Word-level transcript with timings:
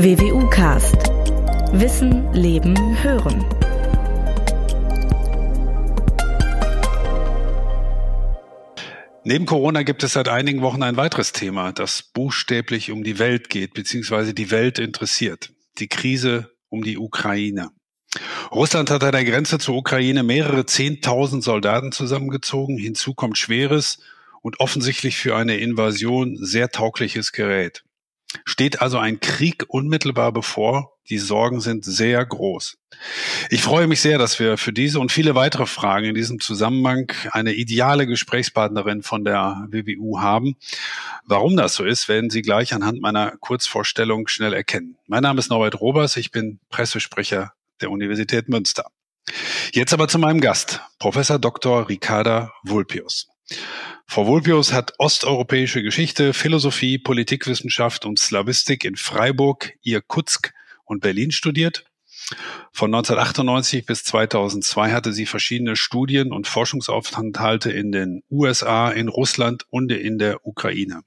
WWU 0.00 0.48
Cast. 0.48 0.94
Wissen, 1.72 2.32
Leben, 2.32 2.76
Hören. 3.02 3.44
Neben 9.24 9.44
Corona 9.44 9.82
gibt 9.82 10.04
es 10.04 10.12
seit 10.12 10.28
einigen 10.28 10.62
Wochen 10.62 10.84
ein 10.84 10.96
weiteres 10.96 11.32
Thema, 11.32 11.72
das 11.72 12.04
buchstäblich 12.04 12.92
um 12.92 13.02
die 13.02 13.18
Welt 13.18 13.50
geht, 13.50 13.74
beziehungsweise 13.74 14.34
die 14.34 14.52
Welt 14.52 14.78
interessiert. 14.78 15.50
Die 15.78 15.88
Krise 15.88 16.52
um 16.68 16.84
die 16.84 16.96
Ukraine. 16.96 17.72
Russland 18.52 18.92
hat 18.92 19.02
an 19.02 19.10
der 19.10 19.24
Grenze 19.24 19.58
zur 19.58 19.74
Ukraine 19.74 20.22
mehrere 20.22 20.64
Zehntausend 20.64 21.42
Soldaten 21.42 21.90
zusammengezogen. 21.90 22.78
Hinzu 22.78 23.14
kommt 23.14 23.36
schweres 23.36 23.98
und 24.42 24.60
offensichtlich 24.60 25.16
für 25.16 25.34
eine 25.34 25.56
Invasion 25.56 26.36
sehr 26.36 26.68
taugliches 26.68 27.32
Gerät. 27.32 27.82
Steht 28.44 28.82
also 28.82 28.98
ein 28.98 29.20
Krieg 29.20 29.64
unmittelbar 29.68 30.32
bevor. 30.32 30.92
Die 31.08 31.18
Sorgen 31.18 31.60
sind 31.60 31.86
sehr 31.86 32.24
groß. 32.24 32.76
Ich 33.48 33.62
freue 33.62 33.86
mich 33.86 34.02
sehr, 34.02 34.18
dass 34.18 34.38
wir 34.38 34.58
für 34.58 34.74
diese 34.74 35.00
und 35.00 35.10
viele 35.10 35.34
weitere 35.34 35.64
Fragen 35.64 36.04
in 36.04 36.14
diesem 36.14 36.38
Zusammenhang 36.38 37.10
eine 37.30 37.54
ideale 37.54 38.06
Gesprächspartnerin 38.06 39.02
von 39.02 39.24
der 39.24 39.66
WWU 39.70 40.20
haben. 40.20 40.56
Warum 41.24 41.56
das 41.56 41.74
so 41.74 41.84
ist, 41.84 42.08
werden 42.08 42.28
Sie 42.28 42.42
gleich 42.42 42.74
anhand 42.74 43.00
meiner 43.00 43.36
Kurzvorstellung 43.38 44.28
schnell 44.28 44.52
erkennen. 44.52 44.98
Mein 45.06 45.22
Name 45.22 45.38
ist 45.38 45.48
Norbert 45.48 45.80
Robers, 45.80 46.18
ich 46.18 46.30
bin 46.30 46.60
Pressesprecher 46.68 47.52
der 47.80 47.90
Universität 47.90 48.50
Münster. 48.50 48.90
Jetzt 49.72 49.94
aber 49.94 50.08
zu 50.08 50.18
meinem 50.18 50.40
Gast, 50.40 50.80
Professor 50.98 51.38
Dr. 51.38 51.88
Ricarda 51.88 52.52
Vulpius. 52.64 53.28
Frau 54.06 54.26
Vulpius 54.26 54.72
hat 54.72 54.94
osteuropäische 54.98 55.82
Geschichte, 55.82 56.32
Philosophie, 56.32 56.98
Politikwissenschaft 56.98 58.04
und 58.04 58.18
Slawistik 58.18 58.84
in 58.84 58.96
Freiburg, 58.96 59.74
Irkutsk 59.82 60.52
und 60.84 61.00
Berlin 61.00 61.30
studiert. 61.30 61.84
Von 62.72 62.94
1998 62.94 63.86
bis 63.86 64.04
2002 64.04 64.92
hatte 64.92 65.12
sie 65.12 65.26
verschiedene 65.26 65.76
Studien- 65.76 66.32
und 66.32 66.46
Forschungsaufenthalte 66.46 67.70
in 67.70 67.92
den 67.92 68.22
USA, 68.30 68.90
in 68.90 69.08
Russland 69.08 69.64
und 69.70 69.90
in 69.92 70.18
der 70.18 70.46
Ukraine. 70.46 71.02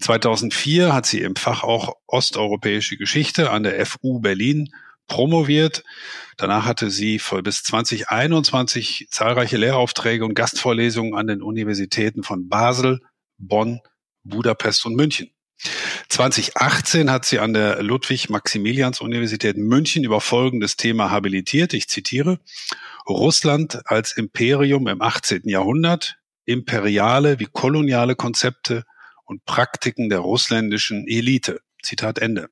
2004 0.00 0.92
hat 0.92 1.06
sie 1.06 1.20
im 1.20 1.36
Fach 1.36 1.62
auch 1.62 1.94
osteuropäische 2.06 2.96
Geschichte 2.96 3.50
an 3.50 3.62
der 3.62 3.84
FU 3.86 4.18
Berlin 4.20 4.70
promoviert. 5.06 5.84
Danach 6.36 6.64
hatte 6.64 6.90
sie 6.90 7.20
bis 7.42 7.62
2021 7.62 9.08
zahlreiche 9.10 9.56
Lehraufträge 9.56 10.24
und 10.24 10.34
Gastvorlesungen 10.34 11.14
an 11.14 11.26
den 11.26 11.42
Universitäten 11.42 12.22
von 12.22 12.48
Basel, 12.48 13.00
Bonn, 13.38 13.80
Budapest 14.24 14.86
und 14.86 14.96
München. 14.96 15.30
2018 16.08 17.10
hat 17.10 17.24
sie 17.24 17.38
an 17.38 17.54
der 17.54 17.82
Ludwig-Maximilians-Universität 17.82 19.56
München 19.56 20.04
über 20.04 20.20
folgendes 20.20 20.76
Thema 20.76 21.10
habilitiert. 21.10 21.74
Ich 21.74 21.88
zitiere. 21.88 22.40
Russland 23.08 23.82
als 23.86 24.16
Imperium 24.16 24.88
im 24.88 25.00
18. 25.00 25.42
Jahrhundert, 25.44 26.16
imperiale 26.44 27.38
wie 27.38 27.46
koloniale 27.46 28.16
Konzepte 28.16 28.84
und 29.24 29.44
Praktiken 29.44 30.08
der 30.08 30.20
russländischen 30.20 31.06
Elite. 31.06 31.60
Zitat 31.82 32.18
Ende. 32.18 32.48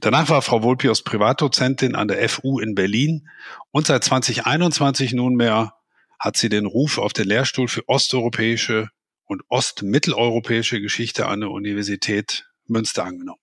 Danach 0.00 0.28
war 0.28 0.42
Frau 0.42 0.62
Volpios 0.62 1.02
Privatdozentin 1.02 1.94
an 1.94 2.08
der 2.08 2.28
FU 2.28 2.60
in 2.60 2.74
Berlin 2.74 3.28
und 3.70 3.86
seit 3.86 4.04
2021 4.04 5.12
nunmehr 5.12 5.74
hat 6.18 6.36
sie 6.36 6.48
den 6.48 6.66
Ruf 6.66 6.98
auf 6.98 7.12
den 7.12 7.26
Lehrstuhl 7.26 7.68
für 7.68 7.88
osteuropäische 7.88 8.88
und 9.24 9.42
ostmitteleuropäische 9.48 10.80
Geschichte 10.80 11.26
an 11.26 11.40
der 11.40 11.50
Universität 11.50 12.46
Münster 12.66 13.04
angenommen. 13.04 13.40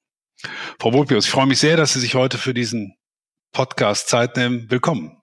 Frau 0.79 0.93
Volpius, 0.93 1.25
ich 1.25 1.31
freue 1.31 1.47
mich 1.47 1.59
sehr, 1.59 1.77
dass 1.77 1.93
Sie 1.93 1.99
sich 1.99 2.15
heute 2.15 2.37
für 2.37 2.53
diesen 2.53 2.95
Podcast 3.51 4.09
Zeit 4.09 4.35
nehmen. 4.35 4.69
Willkommen. 4.69 5.17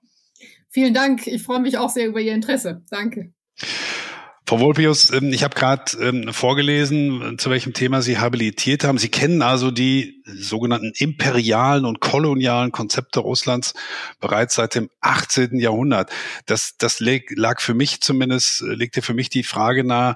Vielen 0.69 0.93
Dank. 0.93 1.27
Ich 1.27 1.43
freue 1.43 1.59
mich 1.59 1.77
auch 1.77 1.89
sehr 1.89 2.07
über 2.07 2.19
Ihr 2.19 2.33
Interesse. 2.33 2.83
Danke. 2.89 3.33
Frau 4.45 4.59
Volpius, 4.59 5.09
ähm, 5.11 5.31
ich 5.31 5.43
habe 5.43 5.55
gerade 5.55 5.97
ähm, 6.01 6.33
vorgelesen, 6.33 7.37
zu 7.39 7.49
welchem 7.49 7.73
Thema 7.73 8.01
Sie 8.01 8.17
habilitiert 8.17 8.83
haben. 8.83 8.97
Sie 8.97 9.09
kennen 9.09 9.41
also 9.41 9.71
die 9.71 10.21
sogenannten 10.25 10.91
imperialen 10.97 11.85
und 11.85 12.01
kolonialen 12.01 12.71
Konzepte 12.73 13.21
Russlands 13.21 13.73
bereits 14.19 14.55
seit 14.55 14.75
dem 14.75 14.89
18. 14.99 15.59
Jahrhundert. 15.59 16.11
Das, 16.45 16.75
das 16.77 16.99
lag 16.99 17.61
für 17.61 17.73
mich 17.73 18.01
zumindest, 18.01 18.61
legte 18.61 19.01
für 19.01 19.13
mich 19.13 19.29
die 19.29 19.43
Frage 19.43 19.85
nahe, 19.85 20.15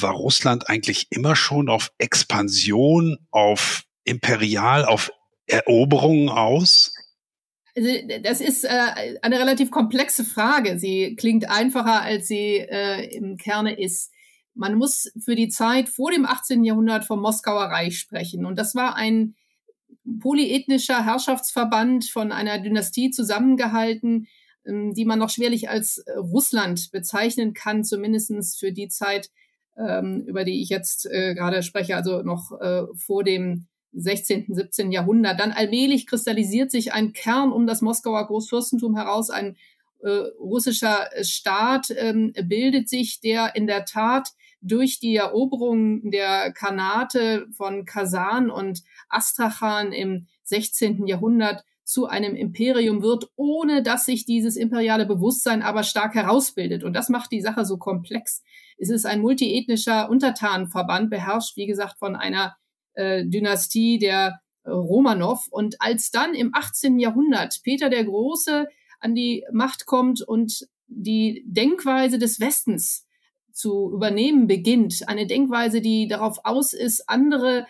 war 0.00 0.12
Russland 0.12 0.68
eigentlich 0.70 1.08
immer 1.10 1.36
schon 1.36 1.68
auf 1.68 1.92
Expansion, 1.98 3.18
auf 3.30 3.84
imperial, 4.04 4.86
auf 4.86 5.10
Eroberungen 5.46 6.28
aus? 6.30 6.95
Also 7.76 7.90
das 8.22 8.40
ist 8.40 8.64
äh, 8.64 9.18
eine 9.20 9.38
relativ 9.38 9.70
komplexe 9.70 10.24
Frage. 10.24 10.78
Sie 10.78 11.14
klingt 11.14 11.50
einfacher, 11.50 12.00
als 12.02 12.26
sie 12.26 12.56
äh, 12.56 13.14
im 13.14 13.36
Kerne 13.36 13.78
ist. 13.78 14.12
Man 14.54 14.76
muss 14.76 15.12
für 15.22 15.34
die 15.34 15.48
Zeit 15.48 15.90
vor 15.90 16.10
dem 16.10 16.24
18. 16.24 16.64
Jahrhundert 16.64 17.04
vom 17.04 17.20
Moskauer 17.20 17.64
Reich 17.64 17.98
sprechen. 17.98 18.46
Und 18.46 18.58
das 18.58 18.74
war 18.74 18.96
ein 18.96 19.34
polyethnischer 20.20 21.04
Herrschaftsverband 21.04 22.06
von 22.06 22.32
einer 22.32 22.58
Dynastie 22.58 23.10
zusammengehalten, 23.10 24.28
ähm, 24.64 24.94
die 24.94 25.04
man 25.04 25.18
noch 25.18 25.30
schwerlich 25.30 25.68
als 25.68 25.98
äh, 25.98 26.12
Russland 26.16 26.90
bezeichnen 26.92 27.52
kann, 27.52 27.84
zumindestens 27.84 28.56
für 28.56 28.72
die 28.72 28.88
Zeit, 28.88 29.30
ähm, 29.76 30.24
über 30.26 30.44
die 30.44 30.62
ich 30.62 30.70
jetzt 30.70 31.06
äh, 31.06 31.34
gerade 31.34 31.62
spreche, 31.62 31.96
also 31.96 32.22
noch 32.22 32.58
äh, 32.60 32.84
vor 32.96 33.22
dem 33.22 33.66
16., 33.96 34.46
17. 34.48 34.92
Jahrhundert. 34.92 35.40
Dann 35.40 35.52
allmählich 35.52 36.06
kristallisiert 36.06 36.70
sich 36.70 36.92
ein 36.92 37.12
Kern 37.12 37.52
um 37.52 37.66
das 37.66 37.82
Moskauer 37.82 38.26
Großfürstentum 38.26 38.96
heraus, 38.96 39.30
ein 39.30 39.56
äh, 40.02 40.10
russischer 40.38 41.08
Staat 41.22 41.90
ähm, 41.96 42.32
bildet 42.44 42.88
sich, 42.88 43.20
der 43.20 43.56
in 43.56 43.66
der 43.66 43.86
Tat 43.86 44.28
durch 44.60 44.98
die 44.98 45.16
Eroberung 45.16 46.10
der 46.10 46.52
Kanate 46.52 47.46
von 47.52 47.84
Kasan 47.84 48.50
und 48.50 48.82
Astrachan 49.08 49.92
im 49.92 50.26
16. 50.44 51.06
Jahrhundert 51.06 51.64
zu 51.84 52.06
einem 52.06 52.34
Imperium 52.34 53.02
wird, 53.02 53.30
ohne 53.36 53.82
dass 53.82 54.06
sich 54.06 54.24
dieses 54.24 54.56
imperiale 54.56 55.06
Bewusstsein 55.06 55.62
aber 55.62 55.84
stark 55.84 56.14
herausbildet. 56.14 56.82
Und 56.82 56.94
das 56.94 57.08
macht 57.08 57.30
die 57.30 57.40
Sache 57.40 57.64
so 57.64 57.76
komplex. 57.78 58.42
Es 58.76 58.90
ist 58.90 59.06
ein 59.06 59.20
multiethnischer 59.20 60.10
Untertanenverband, 60.10 61.10
beherrscht, 61.10 61.56
wie 61.56 61.66
gesagt, 61.66 61.98
von 61.98 62.16
einer 62.16 62.56
äh, 62.96 63.24
Dynastie 63.24 63.98
der 63.98 64.40
äh, 64.64 64.70
Romanov. 64.70 65.46
Und 65.50 65.80
als 65.80 66.10
dann 66.10 66.34
im 66.34 66.50
18. 66.52 66.98
Jahrhundert 66.98 67.60
Peter 67.62 67.88
der 67.88 68.04
Große 68.04 68.66
an 69.00 69.14
die 69.14 69.44
Macht 69.52 69.86
kommt 69.86 70.22
und 70.22 70.66
die 70.88 71.44
Denkweise 71.46 72.18
des 72.18 72.40
Westens 72.40 73.06
zu 73.52 73.90
übernehmen 73.92 74.46
beginnt, 74.46 75.08
eine 75.08 75.26
Denkweise, 75.26 75.80
die 75.80 76.08
darauf 76.08 76.38
aus 76.44 76.72
ist, 76.72 77.08
andere 77.08 77.66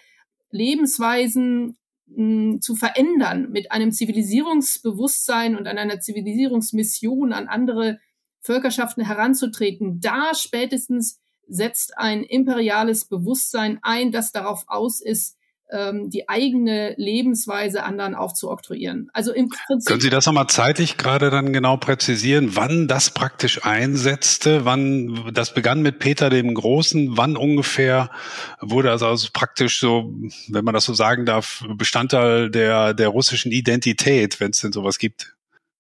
Lebensweisen 0.51 1.77
hm, 2.13 2.61
zu 2.61 2.75
verändern, 2.75 3.51
mit 3.51 3.73
einem 3.73 3.93
Zivilisierungsbewusstsein 3.93 5.57
und 5.57 5.67
an 5.69 5.79
einer 5.79 6.01
Zivilisierungsmission 6.01 7.33
an 7.33 7.49
andere 7.49 7.99
Völkerschaften 8.41 9.05
heranzutreten. 9.05 10.01
Da 10.01 10.35
spätestens 10.35 11.21
setzt 11.49 11.97
ein 11.97 12.23
imperiales 12.23 13.05
Bewusstsein 13.05 13.79
ein, 13.83 14.13
das 14.13 14.33
darauf 14.33 14.65
aus 14.67 15.01
ist, 15.01 15.37
ähm, 15.71 16.11
die 16.11 16.29
eigene 16.29 16.95
Lebensweise 16.97 17.83
anderen 17.83 18.15
aufzuoktroyieren. 18.15 19.11
Also 19.13 19.33
im 19.33 19.49
Prinzip. 19.49 19.89
Können 19.89 20.01
Sie 20.01 20.11
das 20.11 20.27
nochmal 20.27 20.47
zeitlich 20.47 20.97
gerade 20.97 21.31
dann 21.31 21.53
genau 21.53 21.77
präzisieren, 21.77 22.55
wann 22.55 22.87
das 22.87 23.11
praktisch 23.11 23.65
einsetzte, 23.65 24.65
wann 24.65 25.33
das 25.35 25.55
begann 25.55 25.83
mit 25.83 25.99
Peter 25.99 26.31
dem 26.31 26.55
Großen, 26.55 27.17
wann 27.17 27.37
ungefähr 27.37 28.11
wurde 28.61 28.91
also, 28.91 29.07
also 29.07 29.29
praktisch 29.33 29.81
so, 29.81 30.15
wenn 30.49 30.65
man 30.65 30.75
das 30.75 30.85
so 30.85 30.95
sagen 30.95 31.27
darf, 31.27 31.65
Bestandteil 31.75 32.51
der, 32.51 32.95
der 32.95 33.09
russischen 33.09 33.51
Identität, 33.51 34.39
wenn 34.41 34.51
es 34.51 34.61
denn 34.61 34.73
sowas 34.73 34.99
gibt? 34.99 35.36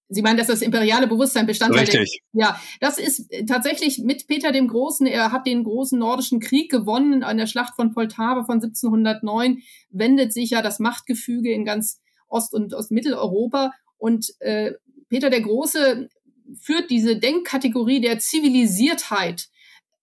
Sie 0.08 0.22
meinen, 0.22 0.36
dass 0.36 0.46
das 0.46 0.62
imperiale 0.62 1.08
Bewusstsein 1.08 1.46
Bestandteil 1.46 1.80
Richtig. 1.80 2.22
Der, 2.32 2.44
ja, 2.44 2.60
das 2.80 2.98
ist 2.98 3.28
tatsächlich 3.48 3.98
mit 3.98 4.28
Peter 4.28 4.52
dem 4.52 4.68
Großen. 4.68 5.06
Er 5.06 5.32
hat 5.32 5.46
den 5.46 5.64
großen 5.64 5.98
nordischen 5.98 6.38
Krieg 6.38 6.70
gewonnen 6.70 7.24
an 7.24 7.38
der 7.38 7.46
Schlacht 7.46 7.74
von 7.74 7.92
Poltava 7.92 8.44
von 8.44 8.62
1709. 8.62 9.62
Wendet 9.90 10.32
sich 10.32 10.50
ja 10.50 10.62
das 10.62 10.78
Machtgefüge 10.78 11.52
in 11.52 11.64
ganz 11.64 12.00
Ost- 12.28 12.54
und 12.54 12.72
Ostmitteleuropa. 12.72 13.72
Und 13.98 14.30
äh, 14.40 14.74
Peter 15.08 15.28
der 15.28 15.40
Große 15.40 16.08
führt 16.60 16.90
diese 16.90 17.16
Denkkategorie 17.16 18.00
der 18.00 18.20
Zivilisiertheit 18.20 19.48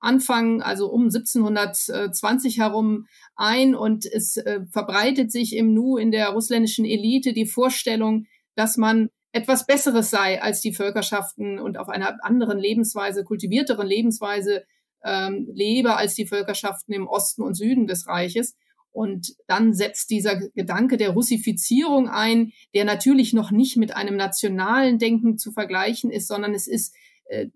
Anfang, 0.04 0.62
also 0.62 0.92
um 0.92 1.04
1720 1.04 2.60
herum 2.60 3.08
ein 3.38 3.74
und 3.74 4.06
es 4.06 4.36
äh, 4.36 4.60
verbreitet 4.70 5.32
sich 5.32 5.56
im 5.56 5.74
Nu 5.74 5.96
in 5.96 6.12
der 6.12 6.28
russländischen 6.30 6.84
Elite 6.84 7.32
die 7.32 7.46
Vorstellung, 7.46 8.26
dass 8.56 8.76
man 8.76 9.10
etwas 9.34 9.66
Besseres 9.66 10.12
sei 10.12 10.42
als 10.42 10.62
die 10.62 10.74
Völkerschaften 10.74 11.60
und 11.60 11.78
auf 11.78 11.90
einer 11.90 12.24
anderen 12.24 12.60
Lebensweise, 12.60 13.24
kultivierteren 13.24 13.88
Lebensweise 13.88 14.64
ähm, 15.04 15.50
lebe 15.52 15.98
als 15.98 16.14
die 16.14 16.28
Völkerschaften 16.28 16.94
im 16.94 17.08
Osten 17.08 17.42
und 17.42 17.56
Süden 17.56 17.88
des 17.88 18.08
Reiches. 18.08 18.56
Und 18.92 19.36
dann 19.48 19.74
setzt 19.74 20.12
dieser 20.12 20.36
Gedanke 20.36 20.98
der 20.98 21.10
Russifizierung 21.10 22.08
ein, 22.08 22.54
der 22.76 22.86
natürlich 22.86 23.34
noch 23.34 23.50
nicht 23.50 23.76
mit 23.76 23.96
einem 23.96 24.16
nationalen 24.16 25.00
Denken 25.00 25.40
zu 25.40 25.52
vergleichen 25.52 26.12
ist, 26.12 26.28
sondern 26.28 26.54
es 26.54 26.68
ist 26.68 26.96
äh, 27.26 27.48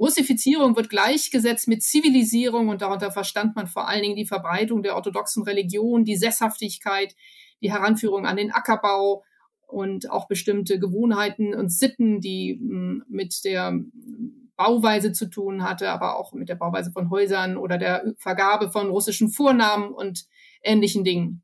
Russifizierung 0.00 0.74
wird 0.76 0.88
gleichgesetzt 0.88 1.68
mit 1.68 1.84
Zivilisierung 1.84 2.70
und 2.70 2.82
darunter 2.82 3.12
verstand 3.12 3.54
man 3.54 3.68
vor 3.68 3.86
allen 3.86 4.02
Dingen 4.02 4.16
die 4.16 4.26
Verbreitung 4.26 4.82
der 4.82 4.96
orthodoxen 4.96 5.44
Religion, 5.44 6.04
die 6.04 6.16
Sesshaftigkeit, 6.16 7.14
die 7.62 7.70
Heranführung 7.70 8.26
an 8.26 8.38
den 8.38 8.50
Ackerbau 8.50 9.22
und 9.72 10.10
auch 10.10 10.28
bestimmte 10.28 10.78
Gewohnheiten 10.78 11.54
und 11.54 11.70
Sitten, 11.70 12.20
die 12.20 12.58
hm, 12.60 13.04
mit 13.08 13.44
der 13.44 13.78
Bauweise 14.56 15.12
zu 15.12 15.30
tun 15.30 15.62
hatte, 15.62 15.88
aber 15.90 16.18
auch 16.18 16.32
mit 16.34 16.48
der 16.48 16.54
Bauweise 16.54 16.92
von 16.92 17.08
Häusern 17.10 17.56
oder 17.56 17.78
der 17.78 18.12
Vergabe 18.18 18.70
von 18.70 18.90
russischen 18.90 19.30
Vornamen 19.30 19.90
und 19.90 20.26
ähnlichen 20.62 21.02
Dingen. 21.02 21.42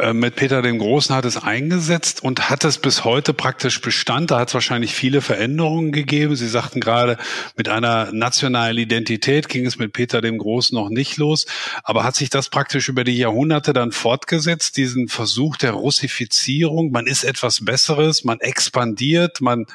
Äh, 0.00 0.14
mit 0.14 0.36
Peter 0.36 0.62
dem 0.62 0.78
Großen 0.78 1.14
hat 1.14 1.26
es 1.26 1.36
eingesetzt 1.36 2.22
und 2.22 2.48
hat 2.48 2.64
es 2.64 2.78
bis 2.78 3.04
heute 3.04 3.34
praktisch 3.34 3.80
Bestand. 3.82 4.30
Da 4.30 4.38
hat 4.38 4.48
es 4.48 4.54
wahrscheinlich 4.54 4.94
viele 4.94 5.20
Veränderungen 5.20 5.92
gegeben. 5.92 6.36
Sie 6.36 6.48
sagten 6.48 6.80
gerade, 6.80 7.18
mit 7.56 7.68
einer 7.68 8.10
nationalen 8.12 8.78
Identität 8.78 9.48
ging 9.48 9.66
es 9.66 9.78
mit 9.78 9.92
Peter 9.92 10.22
dem 10.22 10.38
Großen 10.38 10.74
noch 10.74 10.88
nicht 10.88 11.18
los. 11.18 11.44
Aber 11.82 12.04
hat 12.04 12.16
sich 12.16 12.30
das 12.30 12.48
praktisch 12.48 12.88
über 12.88 13.04
die 13.04 13.16
Jahrhunderte 13.16 13.74
dann 13.74 13.92
fortgesetzt, 13.92 14.78
diesen 14.78 15.08
Versuch 15.08 15.56
der 15.56 15.72
Russifizierung? 15.72 16.90
Man 16.92 17.06
ist 17.06 17.24
etwas 17.24 17.62
Besseres, 17.64 18.24
man 18.24 18.40
expandiert, 18.40 19.42
man, 19.42 19.66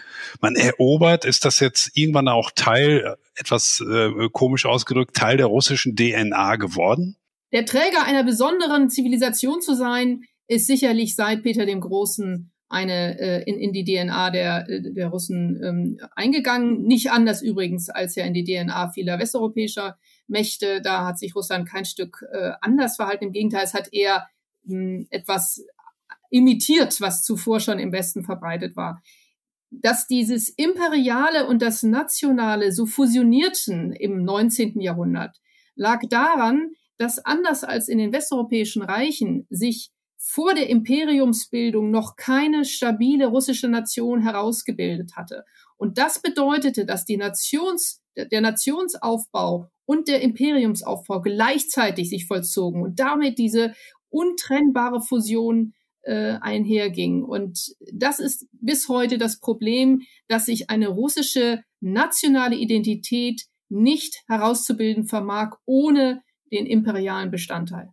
man 0.42 0.56
erobert. 0.56 1.26
Ist 1.26 1.46
das 1.46 1.60
jetzt 1.60 1.92
irgendwann 1.94 2.30
auch 2.30 2.50
Teil, 2.56 3.16
etwas 3.36 3.84
äh, 3.88 4.10
komisch 4.32 4.66
ausgedrückt, 4.66 5.16
Teil 5.16 5.38
der 5.38 5.48
russischen 5.48 5.96
DNA 5.96 6.56
geworden? 6.56 7.16
Der 7.52 7.66
Träger 7.66 8.04
einer 8.06 8.24
besonderen 8.24 8.90
Zivilisation 8.90 9.62
zu 9.62 9.76
sein, 9.76 10.24
ist 10.48 10.68
sicherlich 10.68 11.16
seit 11.16 11.44
Peter 11.44 11.66
dem 11.66 11.82
Großen 11.82 12.52
eine 12.68 13.20
äh, 13.20 13.44
in, 13.44 13.60
in 13.60 13.74
die 13.74 13.84
DNA 13.84 14.32
der, 14.32 14.66
der 14.68 15.08
Russen 15.08 15.62
ähm, 15.64 16.00
eingegangen. 16.16 16.84
Nicht 16.84 17.12
anders 17.12 17.42
übrigens 17.42 17.90
als 17.90 18.16
ja 18.16 18.26
in 18.26 18.34
die 18.34 18.44
DNA 18.44 18.92
vieler 18.92 19.20
westeuropäischer 19.20 19.98
Mächte. 20.28 20.82
Da 20.82 21.06
hat 21.06 21.20
sich 21.20 21.36
Russland 21.36 21.70
kein 21.70 21.86
Stück 21.86 22.24
äh, 22.32 22.52
anders 22.62 22.96
verhalten. 22.96 23.26
Im 23.26 23.32
Gegenteil, 23.32 23.64
es 23.64 23.74
hat 23.74 23.94
eher 23.94 24.28
mh, 24.64 25.06
etwas 25.10 25.64
imitiert, 26.30 27.00
was 27.02 27.24
zuvor 27.24 27.60
schon 27.60 27.80
im 27.80 27.92
Westen 27.92 28.24
verbreitet 28.24 28.76
war. 28.76 29.02
Dass 29.70 30.08
dieses 30.08 30.50
Imperiale 30.50 31.48
und 31.48 31.62
das 31.62 31.84
Nationale 31.84 32.72
so 32.72 32.86
fusionierten 32.86 33.94
im 33.94 34.24
19. 34.24 34.80
Jahrhundert, 34.82 35.40
lag 35.76 36.02
daran, 36.10 36.72
dass 36.98 37.20
anders 37.20 37.64
als 37.64 37.88
in 37.88 37.98
den 37.98 38.14
westeuropäischen 38.14 38.82
Reichen 38.82 39.46
sich 39.50 39.92
vor 40.18 40.54
der 40.54 40.70
Imperiumsbildung 40.70 41.92
noch 41.92 42.16
keine 42.16 42.66
stabile 42.66 43.28
russische 43.28 43.68
Nation 43.68 44.22
herausgebildet 44.22 45.16
hatte. 45.16 45.46
Und 45.78 45.98
das 45.98 46.22
bedeutete, 46.22 46.86
dass 46.86 47.06
die 47.06 47.18
Nations, 47.18 48.02
der 48.16 48.42
Nationsaufbau 48.42 49.70
und 49.86 50.08
der 50.08 50.22
Imperiumsaufbau 50.22 51.22
gleichzeitig 51.22 52.10
sich 52.10 52.26
vollzogen 52.26 52.82
und 52.82 53.00
damit 53.00 53.38
diese 53.38 53.74
untrennbare 54.10 55.02
Fusion 55.02 55.74
äh, 56.02 56.38
einherging. 56.42 57.24
Und 57.24 57.76
das 57.94 58.20
ist 58.20 58.48
bis 58.54 58.88
heute 58.88 59.18
das 59.18 59.40
Problem, 59.40 60.02
dass 60.28 60.46
sich 60.46 60.70
eine 60.70 60.88
russische 60.88 61.62
nationale 61.82 62.56
Identität 62.56 63.46
nicht 63.70 64.24
herauszubilden 64.28 65.08
vermag, 65.08 65.58
ohne 65.66 66.22
den 66.56 66.66
imperialen 66.66 67.32
Bestandteil. 67.32 67.90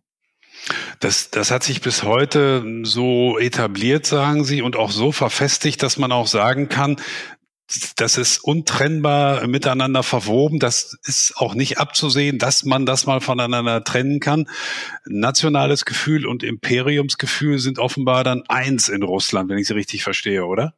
Das, 0.99 1.31
das 1.31 1.51
hat 1.51 1.63
sich 1.63 1.81
bis 1.81 2.03
heute 2.03 2.63
so 2.83 3.37
etabliert, 3.39 4.05
sagen 4.05 4.43
Sie, 4.43 4.61
und 4.61 4.75
auch 4.75 4.91
so 4.91 5.11
verfestigt, 5.11 5.81
dass 5.83 5.97
man 5.97 6.11
auch 6.11 6.27
sagen 6.27 6.69
kann, 6.69 6.97
das 7.95 8.17
ist 8.17 8.43
untrennbar 8.43 9.47
miteinander 9.47 10.03
verwoben. 10.03 10.59
Das 10.59 10.95
ist 11.05 11.33
auch 11.37 11.55
nicht 11.55 11.79
abzusehen, 11.79 12.37
dass 12.37 12.65
man 12.65 12.85
das 12.85 13.05
mal 13.05 13.19
voneinander 13.19 13.83
trennen 13.83 14.19
kann. 14.19 14.47
Nationales 15.05 15.85
Gefühl 15.85 16.27
und 16.27 16.43
Imperiumsgefühl 16.43 17.59
sind 17.59 17.79
offenbar 17.79 18.23
dann 18.23 18.43
eins 18.47 18.89
in 18.89 19.01
Russland, 19.01 19.49
wenn 19.49 19.57
ich 19.57 19.67
Sie 19.67 19.73
richtig 19.73 20.03
verstehe, 20.03 20.45
oder? 20.45 20.75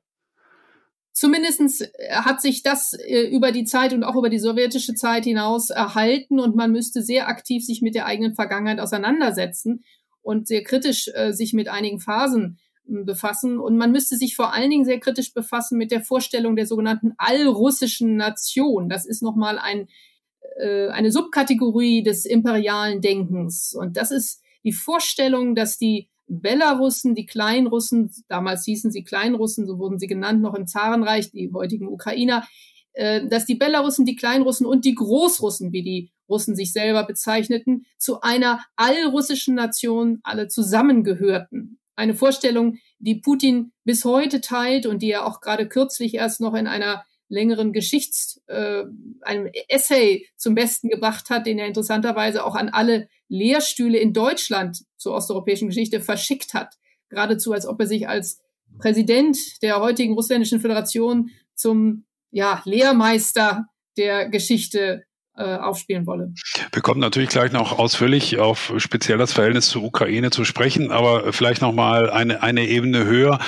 Zumindestens 1.15 1.79
äh, 1.79 1.89
hat 2.11 2.41
sich 2.41 2.61
das 2.61 2.91
äh, 2.91 3.21
über 3.29 3.53
die 3.53 3.63
Zeit 3.63 3.93
und 3.93 4.03
auch 4.03 4.17
über 4.17 4.29
die 4.29 4.37
sowjetische 4.37 4.95
Zeit 4.95 5.23
hinaus 5.23 5.69
erhalten 5.69 6.41
und 6.41 6.57
man 6.57 6.73
müsste 6.73 7.01
sehr 7.01 7.29
aktiv 7.29 7.65
sich 7.65 7.81
mit 7.81 7.95
der 7.95 8.05
eigenen 8.05 8.35
Vergangenheit 8.35 8.81
auseinandersetzen 8.81 9.85
und 10.21 10.45
sehr 10.45 10.61
kritisch 10.61 11.09
äh, 11.13 11.31
sich 11.31 11.53
mit 11.53 11.69
einigen 11.69 12.01
Phasen 12.01 12.59
hm, 12.85 13.05
befassen. 13.05 13.59
Und 13.59 13.77
man 13.77 13.93
müsste 13.93 14.17
sich 14.17 14.35
vor 14.35 14.53
allen 14.53 14.69
Dingen 14.69 14.83
sehr 14.83 14.99
kritisch 14.99 15.33
befassen 15.33 15.77
mit 15.77 15.89
der 15.89 16.01
Vorstellung 16.01 16.57
der 16.57 16.67
sogenannten 16.67 17.13
allrussischen 17.17 18.17
Nation. 18.17 18.89
Das 18.89 19.05
ist 19.05 19.23
nochmal 19.23 19.57
ein, 19.57 19.87
äh, 20.57 20.89
eine 20.89 21.13
Subkategorie 21.13 22.03
des 22.03 22.25
imperialen 22.25 22.99
Denkens. 22.99 23.73
Und 23.73 23.95
das 23.95 24.11
ist 24.11 24.41
die 24.65 24.73
Vorstellung, 24.73 25.55
dass 25.55 25.77
die 25.77 26.09
Belarussen, 26.27 27.15
die 27.15 27.25
Kleinrussen, 27.25 28.11
damals 28.27 28.65
hießen 28.65 28.91
sie 28.91 29.03
Kleinrussen, 29.03 29.67
so 29.67 29.77
wurden 29.77 29.99
sie 29.99 30.07
genannt, 30.07 30.41
noch 30.41 30.55
im 30.55 30.67
Zarenreich, 30.67 31.31
die 31.31 31.51
heutigen 31.53 31.87
Ukrainer, 31.87 32.45
äh, 32.93 33.27
dass 33.27 33.45
die 33.45 33.55
Belarussen, 33.55 34.05
die 34.05 34.15
Kleinrussen 34.15 34.65
und 34.65 34.85
die 34.85 34.95
Großrussen, 34.95 35.71
wie 35.71 35.83
die 35.83 36.11
Russen 36.29 36.55
sich 36.55 36.73
selber 36.73 37.03
bezeichneten, 37.03 37.85
zu 37.97 38.21
einer 38.21 38.63
allrussischen 38.75 39.55
Nation 39.55 40.19
alle 40.23 40.47
zusammengehörten. 40.47 41.79
Eine 41.95 42.15
Vorstellung, 42.15 42.77
die 42.99 43.15
Putin 43.15 43.71
bis 43.83 44.03
heute 44.05 44.41
teilt 44.41 44.85
und 44.85 45.01
die 45.01 45.11
er 45.11 45.25
auch 45.25 45.39
gerade 45.39 45.67
kürzlich 45.67 46.15
erst 46.15 46.41
noch 46.41 46.55
in 46.55 46.67
einer 46.67 47.05
längeren 47.29 47.73
Geschichts, 47.73 48.41
äh, 48.47 48.83
einem 49.21 49.49
Essay 49.67 50.27
zum 50.35 50.55
Besten 50.55 50.89
gebracht 50.89 51.29
hat, 51.29 51.45
den 51.47 51.59
er 51.59 51.67
interessanterweise 51.67 52.45
auch 52.45 52.55
an 52.55 52.69
alle 52.69 53.07
Lehrstühle 53.27 53.97
in 53.97 54.13
Deutschland 54.13 54.83
zur 54.97 55.13
osteuropäischen 55.13 55.67
Geschichte 55.67 56.01
verschickt 56.01 56.53
hat. 56.53 56.75
Geradezu, 57.09 57.53
als 57.53 57.65
ob 57.65 57.79
er 57.79 57.87
sich 57.87 58.07
als 58.07 58.41
Präsident 58.77 59.37
der 59.61 59.79
heutigen 59.79 60.13
russländischen 60.13 60.59
Föderation 60.59 61.29
zum 61.55 62.05
ja, 62.31 62.61
Lehrmeister 62.65 63.67
der 63.97 64.29
Geschichte 64.29 65.04
aufspielen 65.43 66.05
wolle. 66.05 66.33
Wir 66.71 66.81
kommen 66.81 66.99
natürlich 66.99 67.29
gleich 67.29 67.51
noch 67.51 67.77
ausführlich 67.77 68.39
auf 68.39 68.73
speziell 68.77 69.17
das 69.17 69.33
Verhältnis 69.33 69.69
zur 69.69 69.83
Ukraine 69.83 70.31
zu 70.31 70.45
sprechen, 70.45 70.91
aber 70.91 71.33
vielleicht 71.33 71.61
noch 71.61 71.73
mal 71.73 72.09
eine, 72.09 72.41
eine 72.41 72.65
Ebene 72.67 73.05
höher. 73.05 73.39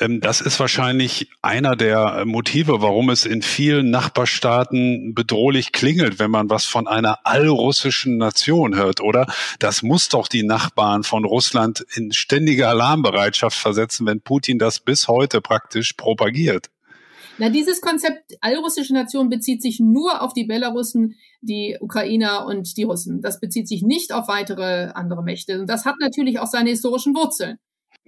Ähm, 0.00 0.20
das 0.20 0.40
ist 0.40 0.58
wahrscheinlich 0.58 1.30
einer 1.42 1.76
der 1.76 2.24
Motive, 2.24 2.82
warum 2.82 3.10
es 3.10 3.24
in 3.24 3.42
vielen 3.42 3.90
Nachbarstaaten 3.90 5.14
bedrohlich 5.14 5.72
klingelt, 5.72 6.18
wenn 6.18 6.30
man 6.30 6.50
was 6.50 6.64
von 6.64 6.86
einer 6.86 7.20
allrussischen 7.24 8.16
Nation 8.16 8.74
hört, 8.74 9.00
oder? 9.00 9.26
Das 9.58 9.82
muss 9.82 10.08
doch 10.08 10.28
die 10.28 10.42
Nachbarn 10.42 11.02
von 11.02 11.24
Russland 11.24 11.84
in 11.94 12.12
ständige 12.12 12.68
Alarmbereitschaft 12.68 13.56
versetzen, 13.56 14.06
wenn 14.06 14.20
Putin 14.20 14.58
das 14.58 14.80
bis 14.80 15.08
heute 15.08 15.40
praktisch 15.40 15.92
propagiert. 15.92 16.70
Na, 17.38 17.50
dieses 17.50 17.80
Konzept 17.82 18.34
allrussische 18.40 18.94
Nation 18.94 19.28
bezieht 19.28 19.60
sich 19.60 19.78
nur 19.78 20.22
auf 20.22 20.32
die 20.32 20.44
Belarussen, 20.44 21.16
die 21.42 21.76
Ukrainer 21.80 22.46
und 22.46 22.76
die 22.76 22.84
Russen. 22.84 23.20
Das 23.20 23.40
bezieht 23.40 23.68
sich 23.68 23.82
nicht 23.82 24.12
auf 24.12 24.28
weitere 24.28 24.90
andere 24.94 25.22
Mächte. 25.22 25.60
Und 25.60 25.68
das 25.68 25.84
hat 25.84 25.96
natürlich 26.00 26.38
auch 26.38 26.46
seine 26.46 26.70
historischen 26.70 27.14
Wurzeln. 27.14 27.58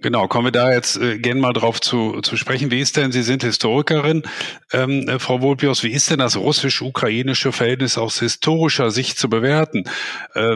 Genau, 0.01 0.29
kommen 0.29 0.45
wir 0.45 0.51
da 0.53 0.71
jetzt 0.71 0.95
äh, 0.95 1.19
gerne 1.19 1.41
mal 1.41 1.51
drauf 1.51 1.81
zu, 1.81 2.21
zu 2.21 2.37
sprechen. 2.37 2.71
Wie 2.71 2.79
ist 2.79 2.95
denn, 2.95 3.11
Sie 3.11 3.21
sind 3.21 3.43
Historikerin, 3.43 4.23
ähm, 4.71 5.09
äh, 5.09 5.19
Frau 5.19 5.41
Volpios, 5.41 5.83
wie 5.83 5.91
ist 5.91 6.09
denn 6.09 6.19
das 6.19 6.37
russisch-ukrainische 6.37 7.51
Verhältnis 7.51 7.97
aus 7.97 8.17
historischer 8.19 8.91
Sicht 8.91 9.19
zu 9.19 9.29
bewerten? 9.29 9.83
Äh, 10.35 10.55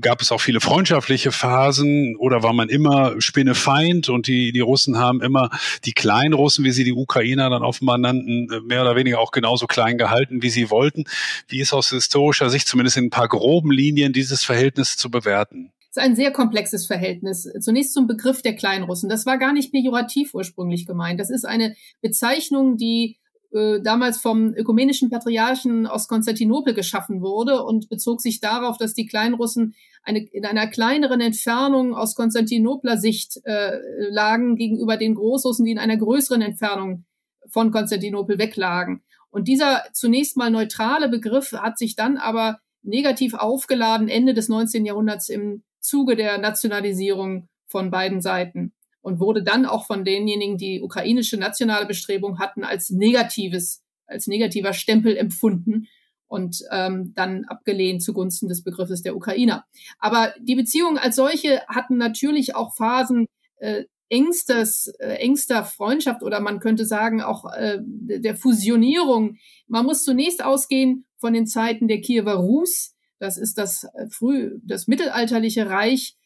gab 0.00 0.20
es 0.20 0.32
auch 0.32 0.40
viele 0.40 0.60
freundschaftliche 0.60 1.30
Phasen 1.30 2.16
oder 2.16 2.42
war 2.42 2.52
man 2.54 2.68
immer 2.68 3.20
Spinnefeind 3.20 4.08
und 4.08 4.26
die, 4.26 4.50
die 4.50 4.58
Russen 4.58 4.98
haben 4.98 5.22
immer 5.22 5.50
die 5.84 5.92
kleinen 5.92 6.34
Russen, 6.34 6.64
wie 6.64 6.72
sie 6.72 6.82
die 6.82 6.92
Ukrainer 6.92 7.50
dann 7.50 7.62
offenbar 7.62 7.98
nannten, 7.98 8.50
äh, 8.50 8.60
mehr 8.62 8.82
oder 8.82 8.96
weniger 8.96 9.20
auch 9.20 9.30
genauso 9.30 9.68
klein 9.68 9.96
gehalten, 9.96 10.42
wie 10.42 10.50
sie 10.50 10.70
wollten? 10.70 11.04
Wie 11.46 11.60
ist 11.60 11.72
aus 11.72 11.90
historischer 11.90 12.50
Sicht 12.50 12.66
zumindest 12.66 12.96
in 12.96 13.04
ein 13.04 13.10
paar 13.10 13.28
groben 13.28 13.70
Linien 13.70 14.12
dieses 14.12 14.42
Verhältnis 14.42 14.96
zu 14.96 15.08
bewerten? 15.08 15.70
Ist 15.92 16.02
ein 16.02 16.16
sehr 16.16 16.30
komplexes 16.30 16.86
Verhältnis. 16.86 17.48
Zunächst 17.60 17.92
zum 17.92 18.06
Begriff 18.06 18.40
der 18.40 18.56
Kleinrussen. 18.56 19.10
Das 19.10 19.26
war 19.26 19.36
gar 19.36 19.52
nicht 19.52 19.72
pejorativ 19.72 20.32
ursprünglich 20.32 20.86
gemeint. 20.86 21.20
Das 21.20 21.28
ist 21.28 21.44
eine 21.44 21.74
Bezeichnung, 22.00 22.78
die 22.78 23.18
äh, 23.52 23.82
damals 23.82 24.18
vom 24.18 24.54
ökumenischen 24.54 25.10
Patriarchen 25.10 25.86
aus 25.86 26.08
Konstantinopel 26.08 26.72
geschaffen 26.72 27.20
wurde 27.20 27.62
und 27.62 27.90
bezog 27.90 28.22
sich 28.22 28.40
darauf, 28.40 28.78
dass 28.78 28.94
die 28.94 29.04
Kleinrussen 29.04 29.74
eine, 30.02 30.20
in 30.20 30.46
einer 30.46 30.66
kleineren 30.66 31.20
Entfernung 31.20 31.94
aus 31.94 32.14
Konstantinopler 32.14 32.96
Sicht 32.96 33.42
äh, 33.44 33.78
lagen 34.08 34.56
gegenüber 34.56 34.96
den 34.96 35.14
Großrussen, 35.14 35.66
die 35.66 35.72
in 35.72 35.78
einer 35.78 35.98
größeren 35.98 36.40
Entfernung 36.40 37.04
von 37.48 37.70
Konstantinopel 37.70 38.38
weglagen. 38.38 39.02
Und 39.30 39.46
dieser 39.46 39.82
zunächst 39.92 40.38
mal 40.38 40.50
neutrale 40.50 41.10
Begriff 41.10 41.52
hat 41.52 41.76
sich 41.76 41.96
dann 41.96 42.16
aber 42.16 42.60
negativ 42.82 43.34
aufgeladen 43.34 44.08
Ende 44.08 44.32
des 44.32 44.48
19. 44.48 44.86
Jahrhunderts 44.86 45.28
im 45.28 45.62
Zuge 45.82 46.16
der 46.16 46.38
Nationalisierung 46.38 47.48
von 47.66 47.90
beiden 47.90 48.22
Seiten 48.22 48.72
und 49.02 49.20
wurde 49.20 49.42
dann 49.42 49.66
auch 49.66 49.86
von 49.86 50.04
denjenigen, 50.04 50.56
die 50.56 50.80
ukrainische 50.80 51.36
nationale 51.36 51.86
Bestrebung 51.86 52.38
hatten, 52.38 52.64
als 52.64 52.90
negatives, 52.90 53.82
als 54.06 54.26
negativer 54.26 54.72
Stempel 54.72 55.16
empfunden 55.16 55.88
und 56.28 56.62
ähm, 56.70 57.12
dann 57.14 57.44
abgelehnt 57.44 58.02
zugunsten 58.02 58.48
des 58.48 58.64
Begriffes 58.64 59.02
der 59.02 59.16
Ukrainer. 59.16 59.66
Aber 59.98 60.32
die 60.40 60.54
Beziehungen 60.54 60.96
als 60.96 61.16
solche 61.16 61.60
hatten 61.68 61.98
natürlich 61.98 62.54
auch 62.54 62.74
Phasen 62.74 63.26
äh, 63.56 63.84
engstes, 64.08 64.88
äh, 64.98 65.14
engster 65.14 65.64
Freundschaft 65.64 66.22
oder 66.22 66.40
man 66.40 66.60
könnte 66.60 66.84
sagen 66.84 67.22
auch 67.22 67.52
äh, 67.52 67.78
der 67.82 68.36
Fusionierung. 68.36 69.38
Man 69.66 69.84
muss 69.84 70.04
zunächst 70.04 70.44
ausgehen 70.44 71.06
von 71.16 71.32
den 71.32 71.46
Zeiten 71.46 71.88
der 71.88 72.00
Kiewer 72.00 72.34
Rus. 72.34 72.94
Das 73.22 73.36
ist 73.36 73.56
das 73.56 73.84
äh, 73.84 74.08
früh, 74.10 74.58
das 74.64 74.88
mittelalterliche 74.88 75.70
Reich, 75.70 76.16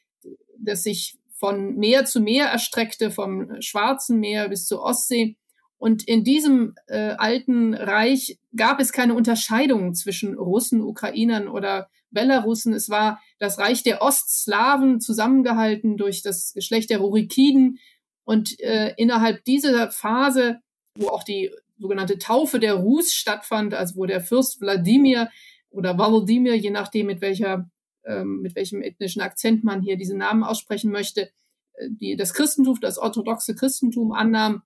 das 0.59 0.83
sich 0.83 1.19
von 1.33 1.77
Meer 1.77 2.07
zu 2.07 2.21
Meer 2.21 2.47
erstreckte, 2.47 3.11
vom 3.11 3.61
Schwarzen 3.61 4.19
Meer 4.19 4.49
bis 4.49 4.67
zur 4.67 4.83
Ostsee 4.83 5.37
und 5.79 6.09
in 6.09 6.25
diesem 6.25 6.75
äh, 6.87 7.15
alten 7.19 7.75
Reich 7.75 8.39
gab 8.55 8.81
es 8.81 8.93
keine 8.93 9.15
Unterscheidung 9.15 9.95
zwischen 9.95 10.35
Russen, 10.35 10.81
Ukrainern 10.81 11.49
oder 11.49 11.89
Belarusen. 12.11 12.73
Es 12.73 12.89
war 12.89 13.21
das 13.39 13.59
Reich 13.59 13.83
der 13.83 14.01
Ostslawen 14.01 15.01
zusammengehalten 15.01 15.99
durch 15.99 16.23
das 16.23 16.55
Geschlecht 16.55 16.89
der 16.89 16.99
Rurikiden. 16.99 17.79
Und 18.25 18.59
äh, 18.61 18.95
innerhalb 18.97 19.45
dieser 19.45 19.91
Phase, 19.91 20.61
wo 20.95 21.09
auch 21.09 21.25
die 21.25 21.51
sogenannte 21.79 22.19
Taufe 22.19 22.59
der 22.59 22.75
Rus 22.75 23.13
stattfand, 23.13 23.75
also 23.75 23.97
wo 23.97 24.07
der 24.07 24.23
Fürst 24.23 24.61
Wladimir 24.63 25.29
oder 25.77 25.99
Volodymyr, 25.99 26.55
je 26.55 26.71
nachdem 26.71 27.07
mit 27.07 27.21
welcher 27.21 27.71
ähm, 28.07 28.41
mit 28.41 28.55
welchem 28.55 28.83
ethnischen 28.83 29.21
Akzent 29.21 29.65
man 29.65 29.83
hier 29.83 29.97
diesen 29.97 30.19
Namen 30.19 30.45
aussprechen 30.45 30.91
möchte, 30.91 31.31
äh, 31.75 31.89
die 31.91 32.17
das 32.17 32.35
Christentum, 32.35 32.79
das 32.81 32.99
orthodoxe 32.99 33.55
Christentum 33.55 34.13
annahm, 34.13 34.63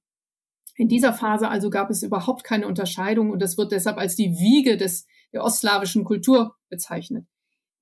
in 0.76 0.88
dieser 0.88 1.12
Phase 1.12 1.48
also 1.48 1.68
gab 1.68 1.90
es 1.90 2.02
überhaupt 2.02 2.44
keine 2.44 2.66
Unterscheidung 2.66 3.30
und 3.30 3.42
das 3.42 3.58
wird 3.58 3.72
deshalb 3.72 3.98
als 3.98 4.16
die 4.16 4.38
Wiege 4.38 4.76
des, 4.76 5.06
der 5.32 5.44
ostslawischen 5.44 6.04
Kultur 6.04 6.54
bezeichnet. 6.68 7.26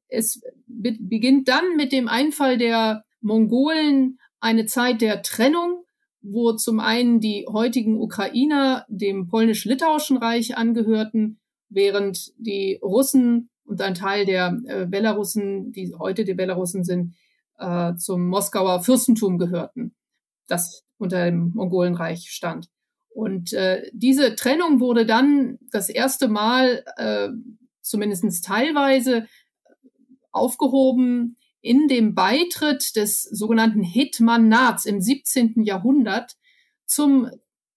Es 0.09 0.41
be 0.67 0.97
beginnt 0.99 1.49
dann 1.49 1.77
mit 1.77 1.93
dem 1.93 2.09
Einfall 2.09 2.57
der 2.57 3.05
Mongolen 3.21 4.19
eine 4.41 4.67
Zeit 4.67 5.01
der 5.01 5.23
Trennung, 5.23 5.85
wo 6.23 6.53
zum 6.55 6.81
einen 6.81 7.21
die 7.21 7.47
heutigen 7.49 8.01
Ukrainer 8.01 8.85
dem 8.89 9.29
polnisch-litauischen 9.29 10.17
Reich 10.17 10.57
angehörten, 10.57 11.39
während 11.69 12.33
die 12.39 12.79
Russen 12.83 13.51
und 13.65 13.81
ein 13.83 13.95
Teil 13.95 14.25
der 14.25 14.59
äh, 14.67 14.87
Belarussen, 14.87 15.73
die 15.73 15.95
heute 15.95 16.25
die 16.25 16.35
Belarussen 16.35 16.85
sind, 16.85 17.15
äh, 17.59 17.95
zum 17.97 18.27
Moskauer 18.27 18.83
Fürstentum 18.83 19.39
gehörten, 19.39 19.95
das 20.47 20.85
unter 20.97 21.25
dem 21.25 21.53
Mongolenreich 21.55 22.31
stand. 22.31 22.69
Und 23.11 23.53
äh, 23.53 23.91
diese 23.93 24.37
Trennung 24.37 24.81
wurde 24.81 25.05
dann 25.05 25.59
das 25.71 25.89
erste 25.89 26.29
Mal, 26.29 26.85
äh, 26.97 27.29
zumindest 27.83 28.45
teilweise, 28.45 29.27
aufgehoben 30.31 31.37
in 31.61 31.89
dem 31.89 32.15
Beitritt 32.15 32.97
des 32.97 33.23
sogenannten 33.23 33.83
Hetmanats 33.83 34.87
im 34.87 35.01
17. 35.01 35.65
Jahrhundert 35.65 36.37
zum 36.87 37.29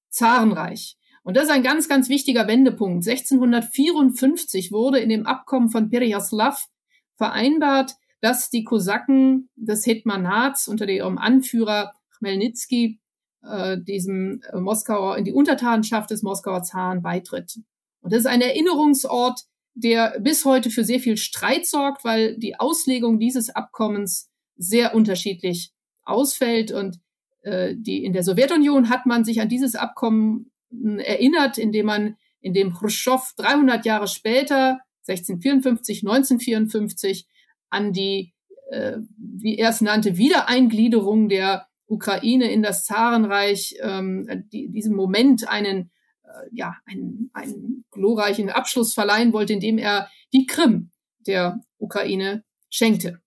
Zarenreich. 0.10 0.98
Und 1.24 1.38
das 1.38 1.46
ist 1.46 1.52
ein 1.52 1.64
ganz, 1.64 1.88
ganz 1.88 2.10
wichtiger 2.10 2.48
Wendepunkt. 2.48 3.08
1654 3.08 4.72
wurde 4.72 5.00
in 5.00 5.10
dem 5.10 5.26
Abkommen 5.26 5.70
von 5.70 5.90
Perejaslav 5.90 6.68
vereinbart, 7.16 7.94
dass 8.22 8.50
die 8.50 8.64
Kosaken 8.64 9.50
des 9.56 9.86
Hetmanats 9.86 10.68
unter 10.68 10.88
ihrem 10.88 11.18
Anführer 11.18 11.92
Chmelnytsky 12.18 13.00
äh, 13.44 13.78
diesem 13.80 14.42
äh, 14.52 14.60
Moskauer, 14.60 15.18
in 15.18 15.26
die 15.26 15.34
Untertanenschaft 15.34 16.12
des 16.12 16.24
Moskauer 16.24 16.64
Zaren 16.64 17.02
beitritt. 17.02 17.56
Und 18.02 18.14
das 18.14 18.22
ist 18.22 18.28
ein 18.28 18.42
Erinnerungsort, 18.42 19.42
der 19.74 20.20
bis 20.20 20.46
heute 20.46 20.70
für 20.70 20.84
sehr 20.84 21.00
viel 21.00 21.18
Streit 21.18 21.66
sorgt, 21.66 22.04
weil 22.04 22.38
die 22.38 22.60
Auslegung 22.60 23.20
dieses 23.20 23.50
Abkommens 23.50 24.30
sehr 24.58 24.94
unterschiedlich 24.94 25.72
ausfällt. 26.04 26.72
Und 26.72 27.00
äh, 27.42 27.76
die, 27.78 28.04
in 28.04 28.14
der 28.14 28.24
Sowjetunion 28.24 28.90
hat 28.90 29.06
man 29.06 29.24
sich 29.24 29.42
an 29.42 29.50
dieses 29.50 29.76
Abkommen 29.76 30.51
erinnert, 31.00 31.58
indem 31.58 31.86
man, 31.86 32.18
indem 32.40 32.74
Khrushchev 32.74 33.34
300 33.38 33.86
Jahre 33.86 34.08
später, 34.08 34.80
1654, 35.08 36.04
1954, 36.04 37.28
an 37.70 37.94
die, 37.94 38.34
äh, 38.72 38.98
wie 39.18 39.58
er 39.58 39.70
es 39.70 39.82
nannte, 39.82 40.18
Wiedereingliederung 40.18 41.30
der 41.30 41.68
Ukraine 41.88 42.52
in 42.52 42.64
das 42.64 42.86
Zarenreich, 42.86 43.76
ähm, 43.82 44.28
die, 44.52 44.70
diesem 44.70 44.96
Moment 44.96 45.48
einen, 45.48 45.92
äh, 46.24 46.48
ja, 46.52 46.76
einen, 46.86 47.30
einen 47.34 47.86
glorreichen 47.92 48.50
Abschluss 48.50 48.94
verleihen 48.94 49.34
wollte, 49.34 49.54
indem 49.54 49.78
er 49.78 50.10
die 50.34 50.46
Krim 50.46 50.92
der 51.28 51.62
Ukraine 51.78 52.44
schenkte. 52.70 53.22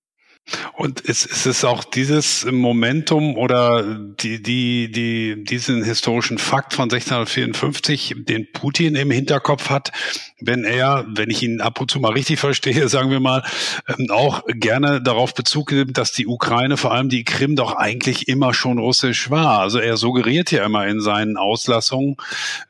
Und 0.74 1.00
ist, 1.00 1.24
ist 1.24 1.46
es 1.46 1.64
auch 1.64 1.84
dieses 1.84 2.44
Momentum 2.44 3.36
oder 3.36 3.82
die, 3.82 4.42
die, 4.42 4.90
die, 4.90 5.42
diesen 5.42 5.82
historischen 5.82 6.36
Fakt 6.36 6.74
von 6.74 6.84
1654, 6.84 8.14
den 8.18 8.52
Putin 8.52 8.94
im 8.94 9.10
Hinterkopf 9.10 9.70
hat, 9.70 9.92
wenn 10.40 10.64
er, 10.64 11.06
wenn 11.08 11.30
ich 11.30 11.42
ihn 11.42 11.62
ab 11.62 11.80
und 11.80 11.90
zu 11.90 11.98
mal 11.98 12.12
richtig 12.12 12.40
verstehe, 12.40 12.88
sagen 12.90 13.10
wir 13.10 13.20
mal, 13.20 13.42
ähm, 13.88 14.10
auch 14.10 14.42
gerne 14.48 15.00
darauf 15.00 15.32
Bezug 15.32 15.72
nimmt, 15.72 15.96
dass 15.96 16.12
die 16.12 16.26
Ukraine, 16.26 16.76
vor 16.76 16.92
allem 16.92 17.08
die 17.08 17.24
Krim, 17.24 17.56
doch 17.56 17.72
eigentlich 17.76 18.28
immer 18.28 18.52
schon 18.52 18.78
russisch 18.78 19.30
war. 19.30 19.60
Also 19.60 19.78
er 19.78 19.96
suggeriert 19.96 20.50
ja 20.50 20.66
immer 20.66 20.86
in 20.86 21.00
seinen 21.00 21.38
Auslassungen, 21.38 22.16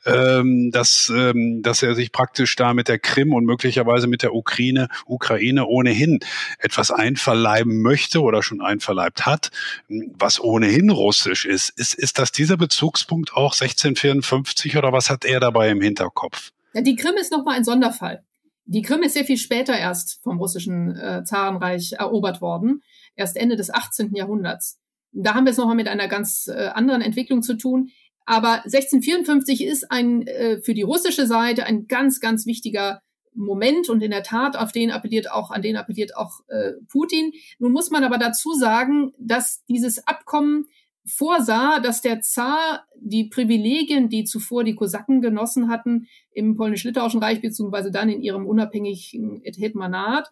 ähm, 0.07 0.71
dass, 0.71 1.13
ähm, 1.15 1.63
dass 1.63 1.83
er 1.83 1.97
sich 1.97 2.13
praktisch 2.13 2.55
da 2.55 2.73
mit 2.73 2.87
der 2.87 3.01
Krim 3.01 3.33
und 3.33 3.45
möglicherweise 3.45 4.07
mit 4.07 4.23
der 4.23 4.33
Ukraine, 4.33 4.89
Ukraine 5.07 5.67
ohnehin 5.67 6.21
etwas 6.61 6.93
einverleibt 6.93 7.64
einverleiben 7.65 7.83
möchte 7.83 8.21
oder 8.23 8.43
schon 8.43 8.61
einverleibt 8.61 9.27
hat, 9.27 9.51
was 9.89 10.41
ohnehin 10.41 10.91
russisch 10.91 11.45
ist. 11.47 11.71
Ist, 11.71 11.95
ist 11.95 12.19
das 12.19 12.33
dieser 12.33 12.57
Bezugspunkt 12.57 13.33
auch 13.35 13.53
1654 13.53 14.77
oder 14.77 14.93
was 14.93 15.11
hat 15.11 15.25
er 15.25 15.41
dabei 15.41 15.71
im 15.71 15.81
Hinterkopf? 15.81 16.53
Ja, 16.75 16.83
die 16.83 16.97
Krim 16.97 17.15
ist 17.21 17.33
nochmal 17.33 17.57
ein 17.57 17.65
Sonderfall. 17.65 18.25
Die 18.67 18.83
Krim 18.83 19.03
ist 19.03 19.15
sehr 19.15 19.25
viel 19.25 19.37
später 19.37 19.77
erst 19.77 20.23
vom 20.23 20.39
russischen 20.39 20.97
äh, 20.97 21.23
Zarenreich 21.25 21.93
erobert 21.99 22.41
worden, 22.41 22.83
erst 23.15 23.37
Ende 23.37 23.57
des 23.57 23.71
18. 23.71 24.15
Jahrhunderts. 24.15 24.79
Da 25.13 25.35
haben 25.35 25.45
wir 25.45 25.51
es 25.51 25.59
nochmal 25.59 25.77
mit 25.77 25.87
einer 25.87 26.09
ganz 26.09 26.49
äh, 26.49 26.69
anderen 26.69 27.03
Entwicklung 27.03 27.43
zu 27.43 27.57
tun. 27.57 27.91
Aber 28.27 28.65
1654 28.65 29.65
ist 29.65 29.91
ein 29.91 30.27
äh, 30.27 30.61
für 30.63 30.73
die 30.73 30.83
russische 30.83 31.27
Seite 31.27 31.67
ein 31.67 31.87
ganz, 31.87 32.21
ganz 32.21 32.47
wichtiger 32.47 33.03
Moment 33.35 33.89
und 33.89 34.03
in 34.03 34.11
der 34.11 34.23
Tat 34.23 34.57
auf 34.57 34.73
den 34.73 34.91
appelliert 34.91 35.31
auch, 35.31 35.51
an 35.51 35.63
den 35.63 35.77
appelliert 35.77 36.17
auch 36.17 36.41
äh, 36.49 36.73
Putin. 36.89 37.33
Nun 37.59 37.73
muss 37.73 37.91
man 37.91 38.05
aber 38.05 38.19
dazu 38.19 38.53
sagen, 38.55 39.13
dass 39.19 39.65
dieses 39.67 40.07
Abkommen 40.07 40.67
vorsah, 41.07 41.81
dass 41.81 42.01
der 42.01 42.21
Zar 42.21 42.87
die 42.97 43.25
Privilegien, 43.25 44.09
die 44.09 44.25
zuvor 44.25 44.65
die 44.65 44.75
Kosaken 44.75 45.21
genossen 45.21 45.69
hatten 45.69 46.07
im 46.33 46.57
polnisch-litauischen 46.57 47.23
Reich 47.23 47.41
beziehungsweise 47.41 47.91
dann 47.91 48.09
in 48.09 48.23
ihrem 48.23 48.47
unabhängigen 48.47 49.43
Hetmanat, 49.45 50.31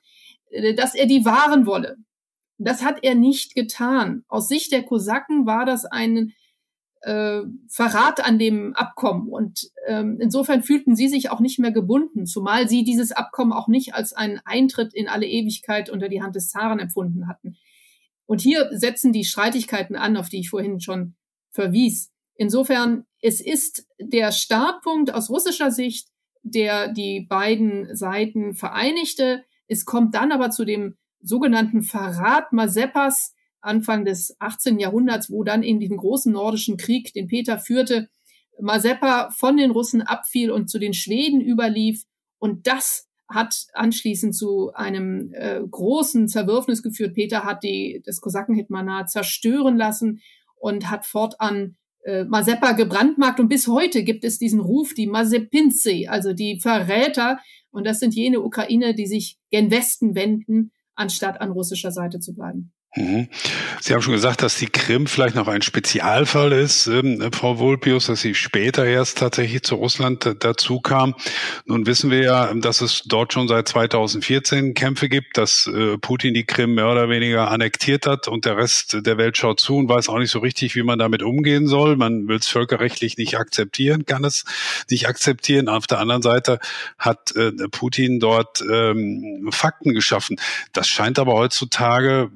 äh, 0.51 0.75
dass 0.75 0.95
er 0.95 1.07
die 1.07 1.25
wahren 1.25 1.67
wolle. 1.67 1.97
Das 2.59 2.85
hat 2.85 2.99
er 3.03 3.15
nicht 3.15 3.55
getan. 3.55 4.25
Aus 4.29 4.49
Sicht 4.49 4.73
der 4.73 4.85
Kosaken 4.85 5.47
war 5.47 5.67
das 5.67 5.85
ein 5.85 6.33
äh, 7.03 7.43
Verrat 7.69 8.25
an 8.25 8.39
dem 8.39 8.75
Abkommen. 8.75 9.29
Und 9.29 9.71
ähm, 9.87 10.19
insofern 10.21 10.63
fühlten 10.63 10.97
sie 10.97 11.09
sich 11.09 11.31
auch 11.31 11.41
nicht 11.41 11.59
mehr 11.59 11.73
gebunden, 11.73 12.27
zumal 12.27 12.69
sie 12.69 12.85
dieses 12.85 13.13
Abkommen 13.13 13.53
auch 13.53 13.69
nicht 13.69 13.95
als 13.95 14.13
einen 14.13 14.41
Eintritt 14.45 14.95
in 14.95 15.09
alle 15.09 15.27
Ewigkeit 15.27 15.91
unter 15.91 16.09
die 16.09 16.23
Hand 16.23 16.37
des 16.37 16.51
Zaren 16.51 16.79
empfunden 16.79 17.29
hatten. 17.29 17.57
Und 18.27 18.41
hier 18.41 18.71
setzen 18.73 19.13
die 19.13 19.25
Streitigkeiten 19.25 19.97
an, 19.97 20.17
auf 20.17 20.29
die 20.29 20.41
ich 20.41 20.51
vorhin 20.51 20.81
schon 20.81 21.15
verwies. 21.51 22.11
Insofern, 22.35 23.05
es 23.21 23.41
ist 23.41 23.87
der 24.01 24.33
Startpunkt 24.33 25.13
aus 25.13 25.29
russischer 25.29 25.71
Sicht, 25.71 26.09
der 26.43 26.89
die 26.89 27.27
beiden 27.29 27.95
Seiten 27.95 28.55
vereinigte. 28.55 29.45
Es 29.69 29.85
kommt 29.85 30.15
dann 30.15 30.33
aber 30.33 30.51
zu 30.51 30.65
dem 30.65 30.97
sogenannten 31.21 31.83
Verrat 31.83 32.53
Mazeppas, 32.53 33.35
Anfang 33.63 34.05
des 34.05 34.37
18. 34.41 34.79
Jahrhunderts, 34.79 35.31
wo 35.31 35.45
dann 35.45 35.63
in 35.63 35.81
diesem 35.81 35.97
großen 35.97 36.33
nordischen 36.33 36.77
Krieg, 36.77 37.13
den 37.15 37.29
Peter 37.29 37.59
führte, 37.59 38.09
Mazeppa 38.61 39.31
von 39.31 39.57
den 39.57 39.71
Russen 39.71 40.03
abfiel 40.03 40.51
und 40.51 40.69
zu 40.69 40.79
den 40.79 40.95
Schweden 40.95 41.41
überlief. 41.41 42.05
Und 42.39 42.67
das 42.67 43.09
hat 43.29 43.67
anschließend 43.73 44.37
zu 44.37 44.73
einem 44.75 45.33
äh, 45.33 45.61
großen 45.69 46.29
Zerwürfnis 46.29 46.83
geführt. 46.83 47.15
Peter 47.15 47.45
hat 47.45 47.63
die, 47.63 48.03
das 48.05 48.21
Kosakenhitmanat 48.21 49.11
zerstören 49.11 49.77
lassen 49.77 50.21
und 50.57 50.91
hat 50.91 51.07
fortan 51.07 51.77
äh, 52.05 52.25
Mazeppa 52.25 52.73
gebrandmarkt. 52.73 53.41
Und 53.41 53.49
bis 53.49 53.69
heute 53.69 54.03
gibt 54.03 54.25
es 54.25 54.39
diesen 54.39 54.61
Ruf, 54.61 54.93
die 54.95 55.07
Mazepinze, 55.07 56.05
also 56.09 56.33
die 56.33 56.61
Verräter. 56.61 57.39
Und 57.71 57.87
das 57.87 58.01
sind 58.01 58.15
jene 58.15 58.41
Ukrainer, 58.41 58.93
die 58.93 59.07
sich 59.07 59.39
gen 59.51 59.71
Westen 59.71 60.15
wenden, 60.15 60.73
anstatt 60.95 61.41
an 61.41 61.53
russischer 61.53 61.91
Seite 61.91 62.21
zu 62.21 62.35
bleiben. 62.35 62.73
Mhm. 62.95 63.29
Sie 63.81 63.95
haben 63.95 64.03
schon 64.03 64.13
gesagt, 64.13 64.43
dass 64.43 64.57
die 64.57 64.67
Krim 64.67 65.07
vielleicht 65.07 65.35
noch 65.35 65.49
ein 65.49 65.63
Spezialfall 65.63 66.53
ist, 66.53 66.89
ähm, 66.89 67.31
Frau 67.33 67.59
Vulpius, 67.59 68.07
dass 68.07 68.21
sie 68.21 68.35
später 68.35 68.85
erst 68.85 69.17
tatsächlich 69.17 69.63
zu 69.63 69.77
Russland 69.77 70.37
dazu 70.41 70.81
kam. 70.81 71.15
Nun 71.65 71.87
wissen 71.87 72.11
wir 72.11 72.23
ja, 72.23 72.53
dass 72.53 72.83
es 72.83 73.03
dort 73.07 73.33
schon 73.33 73.49
seit 73.49 73.67
2014 73.69 74.75
Kämpfe 74.75 75.09
gibt, 75.09 75.39
dass 75.39 75.67
äh, 75.67 75.97
Putin 75.97 76.35
die 76.35 76.45
Krim 76.45 76.75
mehr 76.75 76.91
oder 76.91 77.09
weniger 77.09 77.51
annektiert 77.51 78.07
hat 78.07 78.29
und 78.29 78.45
der 78.45 78.59
Rest 78.59 78.99
der 79.07 79.17
Welt 79.17 79.39
schaut 79.39 79.59
zu 79.59 79.77
und 79.77 79.89
weiß 79.89 80.11
auch 80.11 80.19
nicht 80.19 80.31
so 80.31 80.41
richtig, 80.41 80.77
wie 80.77 80.83
man 80.83 80.99
damit 80.99 81.23
umgehen 81.23 81.69
soll. 81.69 81.97
Man 81.97 82.29
will 82.29 82.37
es 82.37 82.49
völkerrechtlich 82.49 83.17
nicht 83.17 83.39
akzeptieren, 83.39 84.05
kann 84.05 84.23
es 84.25 84.45
nicht 84.91 85.09
akzeptieren. 85.09 85.71
Auf 85.71 85.87
der 85.87 85.99
anderen 85.99 86.21
Seite 86.21 86.59
hat 86.99 87.35
äh, 87.37 87.53
Putin 87.71 88.21
dort 88.21 88.63
ähm, 88.71 89.49
Fakten 89.51 89.95
geschaffen. 89.95 90.37
Das 90.75 90.89
scheint 90.89 91.19
aber 91.19 91.33
heutzutage 91.33 92.31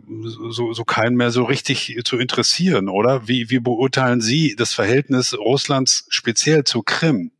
so, 0.50 0.72
so 0.72 0.84
keinen 0.84 1.16
mehr 1.16 1.30
so 1.30 1.44
richtig 1.44 1.98
zu 2.04 2.18
interessieren, 2.18 2.88
oder? 2.88 3.28
Wie, 3.28 3.50
wie 3.50 3.60
beurteilen 3.60 4.20
Sie 4.20 4.54
das 4.56 4.72
Verhältnis 4.72 5.36
Russlands 5.38 6.06
speziell 6.08 6.64
zu 6.64 6.82
Krim? 6.82 7.32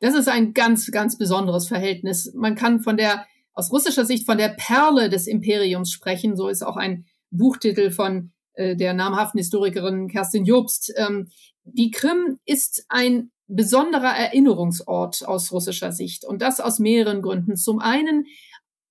Das 0.00 0.14
ist 0.14 0.28
ein 0.28 0.52
ganz, 0.54 0.90
ganz 0.90 1.16
besonderes 1.16 1.66
Verhältnis. 1.68 2.32
Man 2.34 2.54
kann 2.56 2.80
von 2.80 2.96
der, 2.96 3.26
aus 3.52 3.72
russischer 3.72 4.04
Sicht 4.04 4.26
von 4.26 4.38
der 4.38 4.50
Perle 4.50 5.08
des 5.08 5.26
Imperiums 5.26 5.90
sprechen. 5.90 6.36
So 6.36 6.48
ist 6.48 6.62
auch 6.62 6.76
ein 6.76 7.06
Buchtitel 7.30 7.90
von 7.90 8.32
äh, 8.54 8.76
der 8.76 8.94
namhaften 8.94 9.38
Historikerin 9.38 10.08
Kerstin 10.08 10.44
Jobst. 10.44 10.92
Ähm, 10.96 11.28
die 11.64 11.90
Krim 11.90 12.38
ist 12.44 12.84
ein 12.88 13.30
besonderer 13.46 14.16
Erinnerungsort 14.16 15.26
aus 15.26 15.52
russischer 15.52 15.92
Sicht 15.92 16.24
und 16.24 16.40
das 16.42 16.60
aus 16.60 16.78
mehreren 16.78 17.22
Gründen. 17.22 17.56
Zum 17.56 17.78
einen 17.78 18.26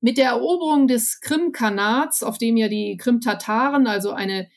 mit 0.03 0.17
der 0.17 0.31
Eroberung 0.31 0.87
des 0.87 1.21
Krim-Kanats, 1.21 2.23
auf 2.23 2.37
dem 2.37 2.57
ja 2.57 2.67
die 2.67 2.97
Krim-Tataren, 2.97 3.87
also 3.87 4.11
eine 4.11 4.49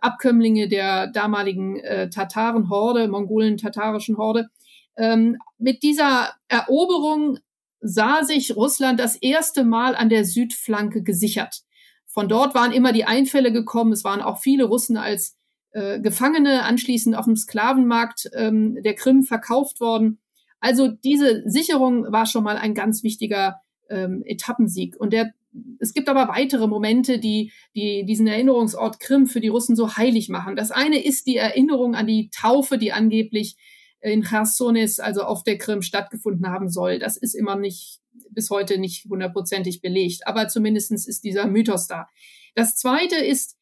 Abkömmlinge 0.00 0.68
der 0.68 1.08
damaligen 1.08 1.80
äh, 1.80 2.08
Tatarenhorde, 2.08 3.08
mongolen-tatarischen 3.08 4.16
Horde, 4.16 4.48
ähm, 4.96 5.38
mit 5.58 5.82
dieser 5.82 6.30
Eroberung 6.46 7.40
sah 7.80 8.22
sich 8.22 8.54
Russland 8.54 9.00
das 9.00 9.16
erste 9.16 9.64
Mal 9.64 9.96
an 9.96 10.08
der 10.08 10.24
Südflanke 10.24 11.02
gesichert. 11.02 11.62
Von 12.06 12.28
dort 12.28 12.54
waren 12.54 12.70
immer 12.70 12.92
die 12.92 13.04
Einfälle 13.04 13.50
gekommen. 13.50 13.90
Es 13.90 14.04
waren 14.04 14.22
auch 14.22 14.38
viele 14.38 14.66
Russen 14.66 14.96
als 14.96 15.36
äh, 15.72 15.98
Gefangene 15.98 16.62
anschließend 16.62 17.16
auf 17.16 17.24
dem 17.24 17.34
Sklavenmarkt 17.34 18.30
ähm, 18.34 18.80
der 18.84 18.94
Krim 18.94 19.24
verkauft 19.24 19.80
worden. 19.80 20.20
Also 20.60 20.86
diese 20.86 21.42
Sicherung 21.44 22.12
war 22.12 22.26
schon 22.26 22.44
mal 22.44 22.56
ein 22.56 22.74
ganz 22.74 23.02
wichtiger 23.02 23.56
ähm, 23.92 24.22
Etappensieg. 24.24 24.96
Und 24.98 25.12
der, 25.12 25.32
es 25.78 25.92
gibt 25.92 26.08
aber 26.08 26.28
weitere 26.28 26.66
Momente, 26.66 27.18
die, 27.18 27.52
die 27.74 28.04
diesen 28.04 28.26
Erinnerungsort 28.26 28.98
Krim 29.00 29.26
für 29.26 29.40
die 29.40 29.48
Russen 29.48 29.76
so 29.76 29.96
heilig 29.96 30.28
machen. 30.28 30.56
Das 30.56 30.70
eine 30.70 31.02
ist 31.02 31.26
die 31.26 31.36
Erinnerung 31.36 31.94
an 31.94 32.06
die 32.06 32.30
Taufe, 32.30 32.78
die 32.78 32.92
angeblich 32.92 33.56
in 34.00 34.24
Chersonis, 34.24 34.98
also 34.98 35.22
auf 35.22 35.44
der 35.44 35.58
Krim, 35.58 35.82
stattgefunden 35.82 36.48
haben 36.48 36.68
soll. 36.68 36.98
Das 36.98 37.16
ist 37.16 37.34
immer 37.34 37.56
nicht, 37.56 38.00
bis 38.30 38.50
heute 38.50 38.78
nicht 38.78 39.04
hundertprozentig 39.04 39.80
belegt. 39.80 40.26
Aber 40.26 40.48
zumindestens 40.48 41.06
ist 41.06 41.22
dieser 41.22 41.46
Mythos 41.46 41.86
da. 41.86 42.08
Das 42.54 42.76
zweite 42.76 43.16
ist, 43.16 43.56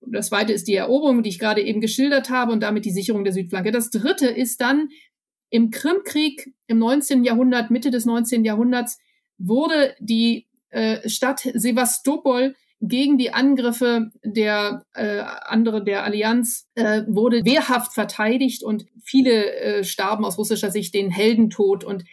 das 0.00 0.28
zweite 0.28 0.52
ist 0.52 0.66
die 0.68 0.74
Eroberung, 0.74 1.22
die 1.22 1.28
ich 1.28 1.38
gerade 1.38 1.62
eben 1.62 1.80
geschildert 1.80 2.30
habe 2.30 2.52
und 2.52 2.62
damit 2.62 2.84
die 2.84 2.90
Sicherung 2.90 3.24
der 3.24 3.32
Südflanke. 3.32 3.70
Das 3.70 3.90
dritte 3.90 4.28
ist 4.28 4.60
dann 4.60 4.88
im 5.50 5.70
Krimkrieg 5.70 6.54
im 6.66 6.78
19. 6.78 7.24
Jahrhundert, 7.24 7.70
Mitte 7.70 7.90
des 7.90 8.04
19. 8.04 8.44
Jahrhunderts, 8.44 8.98
wurde 9.38 9.94
die 10.00 10.46
äh, 10.70 11.08
Stadt 11.08 11.40
Sevastopol 11.54 12.54
gegen 12.80 13.16
die 13.16 13.32
Angriffe 13.32 14.10
der 14.22 14.84
äh, 14.94 15.20
andere 15.20 15.82
der 15.82 16.04
Allianz 16.04 16.68
äh, 16.74 17.02
wurde 17.06 17.44
wehrhaft 17.44 17.94
verteidigt 17.94 18.62
und 18.62 18.86
viele 19.02 19.54
äh, 19.54 19.84
starben 19.84 20.24
aus 20.24 20.36
russischer 20.36 20.70
Sicht 20.70 20.94
den 20.94 21.10
Heldentod 21.10 21.84
und 21.84 22.04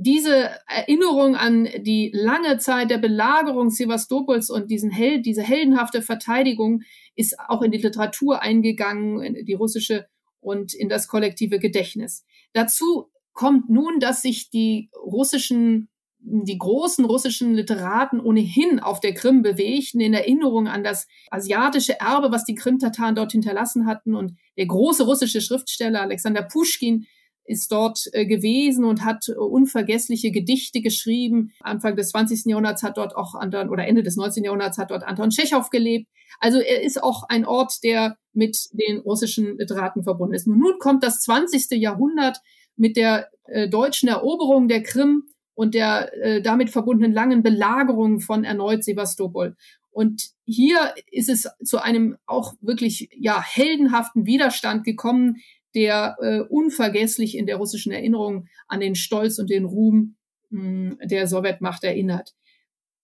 diese 0.00 0.50
Erinnerung 0.68 1.34
an 1.34 1.68
die 1.80 2.12
lange 2.14 2.58
Zeit 2.58 2.90
der 2.90 2.98
Belagerung 2.98 3.70
Sevastopols 3.70 4.48
und 4.48 4.70
diesen 4.70 4.90
Held, 4.90 5.26
diese 5.26 5.42
heldenhafte 5.42 6.02
Verteidigung 6.02 6.82
ist 7.16 7.36
auch 7.48 7.62
in 7.62 7.72
die 7.72 7.78
Literatur 7.78 8.40
eingegangen, 8.40 9.22
in 9.22 9.44
die 9.44 9.54
russische 9.54 10.06
und 10.40 10.72
in 10.72 10.88
das 10.88 11.08
kollektive 11.08 11.58
Gedächtnis. 11.58 12.24
Dazu 12.52 13.10
kommt 13.32 13.70
nun, 13.70 13.98
dass 13.98 14.22
sich 14.22 14.50
die 14.50 14.90
russischen 14.94 15.88
die 16.20 16.58
großen 16.58 17.04
russischen 17.04 17.54
Literaten 17.54 18.20
ohnehin 18.20 18.80
auf 18.80 19.00
der 19.00 19.14
Krim 19.14 19.42
bewegten, 19.42 20.00
in 20.00 20.14
Erinnerung 20.14 20.66
an 20.66 20.82
das 20.82 21.06
asiatische 21.30 22.00
Erbe, 22.00 22.32
was 22.32 22.44
die 22.44 22.54
Krim-Tataren 22.54 23.14
dort 23.14 23.32
hinterlassen 23.32 23.86
hatten. 23.86 24.14
Und 24.14 24.36
der 24.56 24.66
große 24.66 25.04
russische 25.04 25.40
Schriftsteller 25.40 26.02
Alexander 26.02 26.42
Puschkin 26.42 27.06
ist 27.44 27.72
dort 27.72 28.08
äh, 28.12 28.26
gewesen 28.26 28.84
und 28.84 29.04
hat 29.04 29.28
äh, 29.28 29.32
unvergessliche 29.32 30.30
Gedichte 30.30 30.82
geschrieben. 30.82 31.52
Anfang 31.60 31.96
des 31.96 32.10
20. 32.10 32.44
Jahrhunderts 32.46 32.82
hat 32.82 32.98
dort 32.98 33.16
auch 33.16 33.34
Anton, 33.34 33.70
oder 33.70 33.86
Ende 33.86 34.02
des 34.02 34.16
19. 34.16 34.44
Jahrhunderts 34.44 34.76
hat 34.76 34.90
dort 34.90 35.04
Anton 35.04 35.30
Tschechow 35.30 35.68
gelebt. 35.70 36.08
Also 36.40 36.58
er 36.58 36.82
ist 36.82 37.02
auch 37.02 37.24
ein 37.28 37.46
Ort, 37.46 37.82
der 37.82 38.18
mit 38.32 38.68
den 38.72 38.98
russischen 38.98 39.56
Literaten 39.56 40.04
verbunden 40.04 40.34
ist. 40.34 40.46
Und 40.46 40.58
nun 40.58 40.78
kommt 40.78 41.02
das 41.02 41.20
20. 41.20 41.70
Jahrhundert 41.80 42.38
mit 42.76 42.96
der 42.96 43.30
äh, 43.44 43.68
deutschen 43.68 44.08
Eroberung 44.08 44.68
der 44.68 44.82
Krim 44.82 45.24
und 45.58 45.74
der 45.74 46.16
äh, 46.22 46.40
damit 46.40 46.70
verbundenen 46.70 47.12
langen 47.12 47.42
Belagerung 47.42 48.20
von 48.20 48.44
erneut 48.44 48.84
Sevastopol. 48.84 49.56
Und 49.90 50.28
hier 50.44 50.94
ist 51.10 51.28
es 51.28 51.48
zu 51.64 51.82
einem 51.82 52.16
auch 52.26 52.54
wirklich 52.60 53.10
ja 53.18 53.42
heldenhaften 53.42 54.24
Widerstand 54.24 54.84
gekommen, 54.84 55.38
der 55.74 56.16
äh, 56.20 56.40
unvergesslich 56.42 57.36
in 57.36 57.46
der 57.46 57.56
russischen 57.56 57.90
Erinnerung 57.90 58.46
an 58.68 58.78
den 58.78 58.94
Stolz 58.94 59.40
und 59.40 59.50
den 59.50 59.64
Ruhm 59.64 60.14
mh, 60.50 60.60
hm, 60.60 60.98
der 61.08 61.26
Sowjetmacht 61.26 61.82
erinnert. 61.82 62.36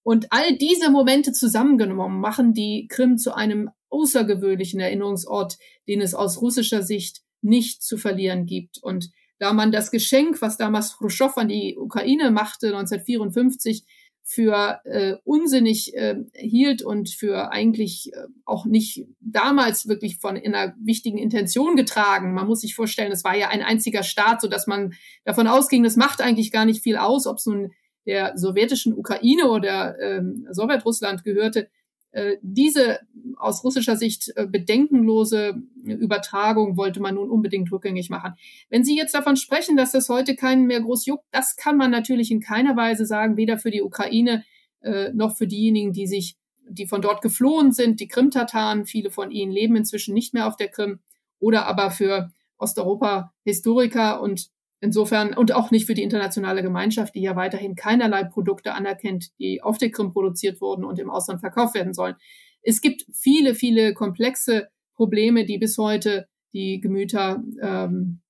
Und 0.05 0.29
all 0.31 0.57
diese 0.57 0.93
Momente 0.93 1.33
zusammengenommen 1.33 2.21
machen 2.21 2.55
die 2.55 2.87
Krim 2.89 3.19
zu 3.19 3.35
einem 3.35 3.71
außergewöhnlichen 3.91 4.79
Erinnerungsort, 4.79 5.59
den 5.89 6.01
es 6.01 6.15
aus 6.15 6.41
russischer 6.41 6.83
Sicht 6.83 7.23
nicht 7.43 7.83
zu 7.83 7.97
verlieren 7.97 8.47
gibt. 8.47 8.79
Und 8.81 9.11
da 9.39 9.53
man 9.53 9.73
das 9.73 9.91
Geschenk, 9.91 10.41
was 10.43 10.57
damals 10.57 10.97
Khrushchev 10.97 11.35
an 11.37 11.49
die 11.49 11.77
Ukraine 11.77 12.31
machte, 12.31 12.69
1954, 12.69 13.85
für 14.27 14.81
äh, 14.85 15.17
unsinnig 15.25 15.95
äh, 15.95 16.17
hielt 16.33 16.83
und 16.83 17.11
für 17.11 17.53
eigentlich 17.53 18.11
äh, 18.15 18.27
auch 18.47 18.65
nicht 18.65 19.07
damals 19.21 19.87
wirklich 19.87 20.17
von 20.17 20.39
einer 20.39 20.75
wichtigen 20.83 21.19
Intention 21.19 21.77
getragen. 21.77 22.33
Man 22.33 22.47
muss 22.47 22.63
sich 22.63 22.75
vorstellen, 22.75 23.13
es 23.13 23.23
war 23.23 23.37
ja 23.37 23.49
ein 23.49 23.63
einziger 23.63 24.03
Staat, 24.03 24.41
so 24.41 24.49
dass 24.49 24.67
man 24.67 24.95
davon 25.27 25.47
ausging, 25.47 25.83
das 25.83 25.97
macht 25.97 26.23
eigentlich 26.23 26.53
gar 26.53 26.65
nicht 26.65 26.83
viel 26.83 26.97
aus, 26.97 27.27
ob 27.27 27.37
es 27.37 27.45
nun 27.45 27.73
der 28.07 28.37
sowjetischen 28.37 28.95
Ukraine 28.95 29.51
oder 29.51 29.99
ähm, 30.01 30.47
Sowjetrussland 30.51 31.23
gehörte. 31.23 31.69
Äh, 32.15 32.37
diese 32.43 33.01
aus 33.39 33.65
russischer 33.65 33.97
Sicht 33.97 34.33
äh, 34.37 34.47
bedenkenlose 34.47 35.61
Übertragung 35.85 36.77
wollte 36.77 37.01
man 37.01 37.17
nun 37.17 37.29
unbedingt 37.29 37.73
rückgängig 37.73 38.09
machen. 38.09 38.35
Wenn 38.71 38.85
Sie 38.85 38.97
jetzt 38.97 39.15
davon 39.15 39.37
sprechen, 39.37 39.77
dass 39.77 39.91
das 39.91 40.09
heute 40.09 40.37
keinen 40.37 40.67
mehr 40.67 40.81
groß 40.81 41.07
juckt, 41.07 41.25
das 41.33 41.57
kann 41.57 41.77
man 41.77 41.91
natürlich 41.91 42.31
in 42.31 42.41
keiner 42.41 42.77
Weise 42.77 43.05
sagen, 43.05 43.37
weder 43.37 43.59
für 43.59 43.73
die 43.73 43.83
Ukraine 43.83 44.45
äh, 44.83 45.13
noch 45.13 45.37
für 45.37 45.49
diejenigen, 45.49 45.93
die 45.93 46.07
sich, 46.07 46.37
die 46.69 46.87
von 46.87 47.03
dort 47.03 47.21
geflohen 47.21 47.73
sind, 47.73 47.99
die 47.99 48.07
Krim-Tataren. 48.07 48.87
Viele 48.87 49.11
von 49.11 49.33
ihnen 49.33 49.51
leben 49.51 49.75
inzwischen 49.75 50.15
nicht 50.15 50.35
mehr 50.35 50.47
auf 50.47 50.57
der 50.57 50.69
Krim 50.69 51.01
oder 51.41 51.67
aber 51.67 51.91
für 51.91 52.31
Osteuropa-Historiker 52.59 54.21
und 54.21 54.51
Insofern 54.81 55.35
und 55.35 55.53
auch 55.53 55.71
nicht 55.71 55.87
für 55.87 55.95
die 55.95 56.03
internationale 56.03 56.63
Gemeinschaft, 56.63 57.15
die 57.15 57.23
ja 57.23 57.37
weiterhin 57.37 57.75
keinerlei 57.75 58.25
Produkte 58.25 58.75
anerkennt, 58.75 59.31
die 59.39 59.63
auf 59.63 59.79
der 59.79 59.91
Krim 59.91 60.13
produziert 60.13 60.61
wurden 60.61 60.85
und 60.85 60.99
im 60.99 61.11
Ausland 61.11 61.41
verkauft 61.41 61.75
werden 61.75 61.95
sollen. 61.95 62.17
Es 62.63 62.81
gibt 62.81 63.07
viele, 63.13 63.55
viele 63.55 63.95
komplexe 63.95 64.69
Probleme, 64.95 65.45
die 65.45 65.59
bis 65.59 65.79
heute 65.79 66.29
die 66.53 66.81
Gemüter 66.81 67.43
ähm, 67.63 68.21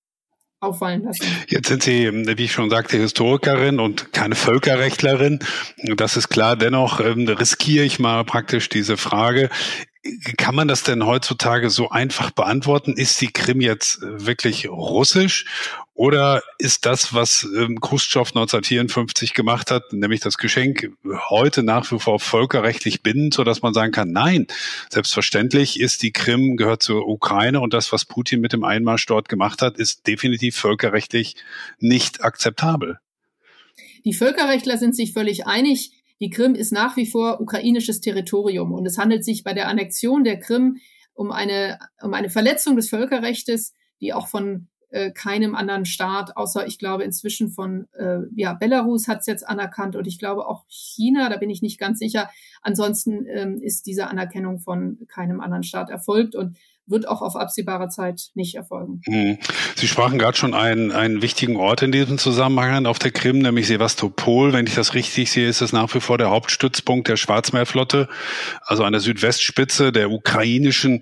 auffallen 0.60 1.02
lassen. 1.04 1.26
Jetzt 1.48 1.68
sind 1.68 1.82
Sie, 1.82 2.10
wie 2.10 2.44
ich 2.44 2.52
schon 2.52 2.70
sagte, 2.70 2.96
Historikerin 2.96 3.78
und 3.78 4.12
keine 4.12 4.34
Völkerrechtlerin. 4.34 5.40
Das 5.96 6.16
ist 6.16 6.28
klar. 6.28 6.56
Dennoch 6.56 7.00
ähm, 7.00 7.28
riskiere 7.28 7.84
ich 7.84 7.98
mal 7.98 8.24
praktisch 8.24 8.68
diese 8.68 8.96
Frage. 8.96 9.50
Kann 10.36 10.54
man 10.54 10.68
das 10.68 10.82
denn 10.82 11.06
heutzutage 11.06 11.70
so 11.70 11.88
einfach 11.88 12.30
beantworten? 12.30 12.92
Ist 12.92 13.22
die 13.22 13.32
Krim 13.32 13.62
jetzt 13.62 14.02
äh, 14.02 14.26
wirklich 14.26 14.68
russisch 14.68 15.46
oder 15.94 16.42
ist 16.58 16.84
das, 16.84 17.14
was 17.14 17.46
ähm, 17.56 17.80
Khrushchev 17.80 18.28
1954 18.30 19.32
gemacht 19.32 19.70
hat, 19.70 19.92
nämlich 19.92 20.20
das 20.20 20.36
Geschenk 20.36 20.90
heute 21.30 21.62
nach 21.62 21.90
wie 21.90 21.98
vor 21.98 22.20
völkerrechtlich 22.20 23.02
bindend, 23.02 23.32
so 23.32 23.44
dass 23.44 23.62
man 23.62 23.72
sagen 23.72 23.92
kann, 23.92 24.10
nein, 24.10 24.46
selbstverständlich 24.90 25.80
ist 25.80 26.02
die 26.02 26.12
Krim 26.12 26.56
gehört 26.56 26.82
zur 26.82 27.08
Ukraine 27.08 27.60
und 27.60 27.72
das, 27.72 27.90
was 27.90 28.04
Putin 28.04 28.40
mit 28.40 28.52
dem 28.52 28.64
Einmarsch 28.64 29.06
dort 29.06 29.30
gemacht 29.30 29.62
hat, 29.62 29.78
ist 29.78 30.06
definitiv 30.06 30.56
völkerrechtlich 30.56 31.36
nicht 31.78 32.22
akzeptabel. 32.22 32.98
Die 34.04 34.12
Völkerrechtler 34.12 34.76
sind 34.76 34.94
sich 34.94 35.14
völlig 35.14 35.46
einig, 35.46 35.92
Die 36.20 36.30
Krim 36.30 36.54
ist 36.54 36.72
nach 36.72 36.96
wie 36.96 37.06
vor 37.06 37.40
ukrainisches 37.40 38.00
Territorium 38.00 38.72
und 38.72 38.86
es 38.86 38.98
handelt 38.98 39.24
sich 39.24 39.44
bei 39.44 39.52
der 39.52 39.68
Annexion 39.68 40.24
der 40.24 40.38
Krim 40.38 40.78
um 41.12 41.30
eine, 41.30 41.78
um 42.02 42.14
eine 42.14 42.30
Verletzung 42.30 42.76
des 42.76 42.88
Völkerrechtes, 42.88 43.74
die 44.00 44.12
auch 44.12 44.28
von 44.28 44.68
äh, 44.90 45.10
keinem 45.10 45.56
anderen 45.56 45.86
Staat, 45.86 46.36
außer 46.36 46.66
ich 46.66 46.78
glaube 46.78 47.02
inzwischen 47.02 47.50
von 47.50 47.88
äh, 47.94 48.18
ja 48.36 48.52
Belarus 48.52 49.08
hat 49.08 49.20
es 49.20 49.26
jetzt 49.26 49.46
anerkannt 49.46 49.96
und 49.96 50.06
ich 50.06 50.20
glaube 50.20 50.46
auch 50.46 50.64
China, 50.68 51.28
da 51.28 51.36
bin 51.36 51.50
ich 51.50 51.62
nicht 51.62 51.80
ganz 51.80 51.98
sicher. 51.98 52.30
Ansonsten 52.62 53.26
ähm, 53.26 53.60
ist 53.60 53.86
diese 53.86 54.06
Anerkennung 54.06 54.60
von 54.60 54.98
keinem 55.08 55.40
anderen 55.40 55.64
Staat 55.64 55.90
erfolgt 55.90 56.36
und 56.36 56.56
wird 56.86 57.08
auch 57.08 57.22
auf 57.22 57.34
absehbare 57.34 57.88
Zeit 57.88 58.30
nicht 58.34 58.56
erfolgen. 58.56 59.00
Hm. 59.06 59.38
Sie 59.74 59.88
sprachen 59.88 60.18
gerade 60.18 60.36
schon 60.36 60.52
einen, 60.52 60.92
einen 60.92 61.22
wichtigen 61.22 61.56
Ort 61.56 61.82
in 61.82 61.92
diesem 61.92 62.18
Zusammenhang 62.18 62.86
auf 62.86 62.98
der 62.98 63.10
Krim, 63.10 63.38
nämlich 63.38 63.66
Sevastopol. 63.66 64.52
Wenn 64.52 64.66
ich 64.66 64.74
das 64.74 64.94
richtig 64.94 65.30
sehe, 65.30 65.48
ist 65.48 65.62
es 65.62 65.72
nach 65.72 65.94
wie 65.94 66.00
vor 66.00 66.18
der 66.18 66.30
Hauptstützpunkt 66.30 67.08
der 67.08 67.16
Schwarzmeerflotte. 67.16 68.08
Also 68.60 68.84
an 68.84 68.92
der 68.92 69.00
Südwestspitze 69.00 69.92
der 69.92 70.10
ukrainischen 70.10 71.00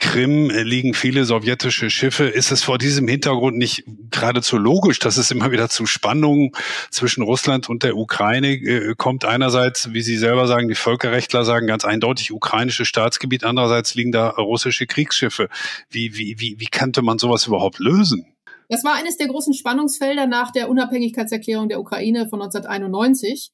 Krim 0.00 0.50
liegen 0.50 0.94
viele 0.94 1.24
sowjetische 1.24 1.90
Schiffe. 1.90 2.24
Ist 2.24 2.50
es 2.50 2.64
vor 2.64 2.78
diesem 2.78 3.06
Hintergrund 3.06 3.56
nicht 3.56 3.84
geradezu 4.10 4.58
logisch, 4.58 4.98
dass 4.98 5.16
es 5.16 5.30
immer 5.30 5.52
wieder 5.52 5.68
zu 5.68 5.86
Spannungen 5.86 6.52
zwischen 6.90 7.22
Russland 7.22 7.68
und 7.68 7.84
der 7.84 7.96
Ukraine 7.96 8.54
äh, 8.54 8.94
kommt? 8.96 9.24
Einerseits, 9.24 9.92
wie 9.92 10.02
Sie 10.02 10.16
selber 10.16 10.48
sagen, 10.48 10.68
die 10.68 10.74
Völkerrechtler 10.74 11.44
sagen 11.44 11.68
ganz 11.68 11.84
eindeutig 11.84 12.32
ukrainisches 12.32 12.88
Staatsgebiet. 12.88 13.44
Andererseits 13.44 13.94
liegen 13.94 14.10
da 14.10 14.30
russische 14.30 14.86
Kriegsschiffe 14.86 15.19
Kriegsschiffe. 15.20 15.48
Wie, 15.90 16.16
wie, 16.16 16.36
wie, 16.38 16.56
wie 16.58 16.66
könnte 16.66 17.02
man 17.02 17.18
sowas 17.18 17.46
überhaupt 17.46 17.78
lösen? 17.78 18.26
Das 18.68 18.84
war 18.84 18.94
eines 18.94 19.16
der 19.16 19.28
großen 19.28 19.52
Spannungsfelder 19.52 20.26
nach 20.26 20.52
der 20.52 20.70
Unabhängigkeitserklärung 20.70 21.68
der 21.68 21.80
Ukraine 21.80 22.28
von 22.28 22.40
1991. 22.40 23.50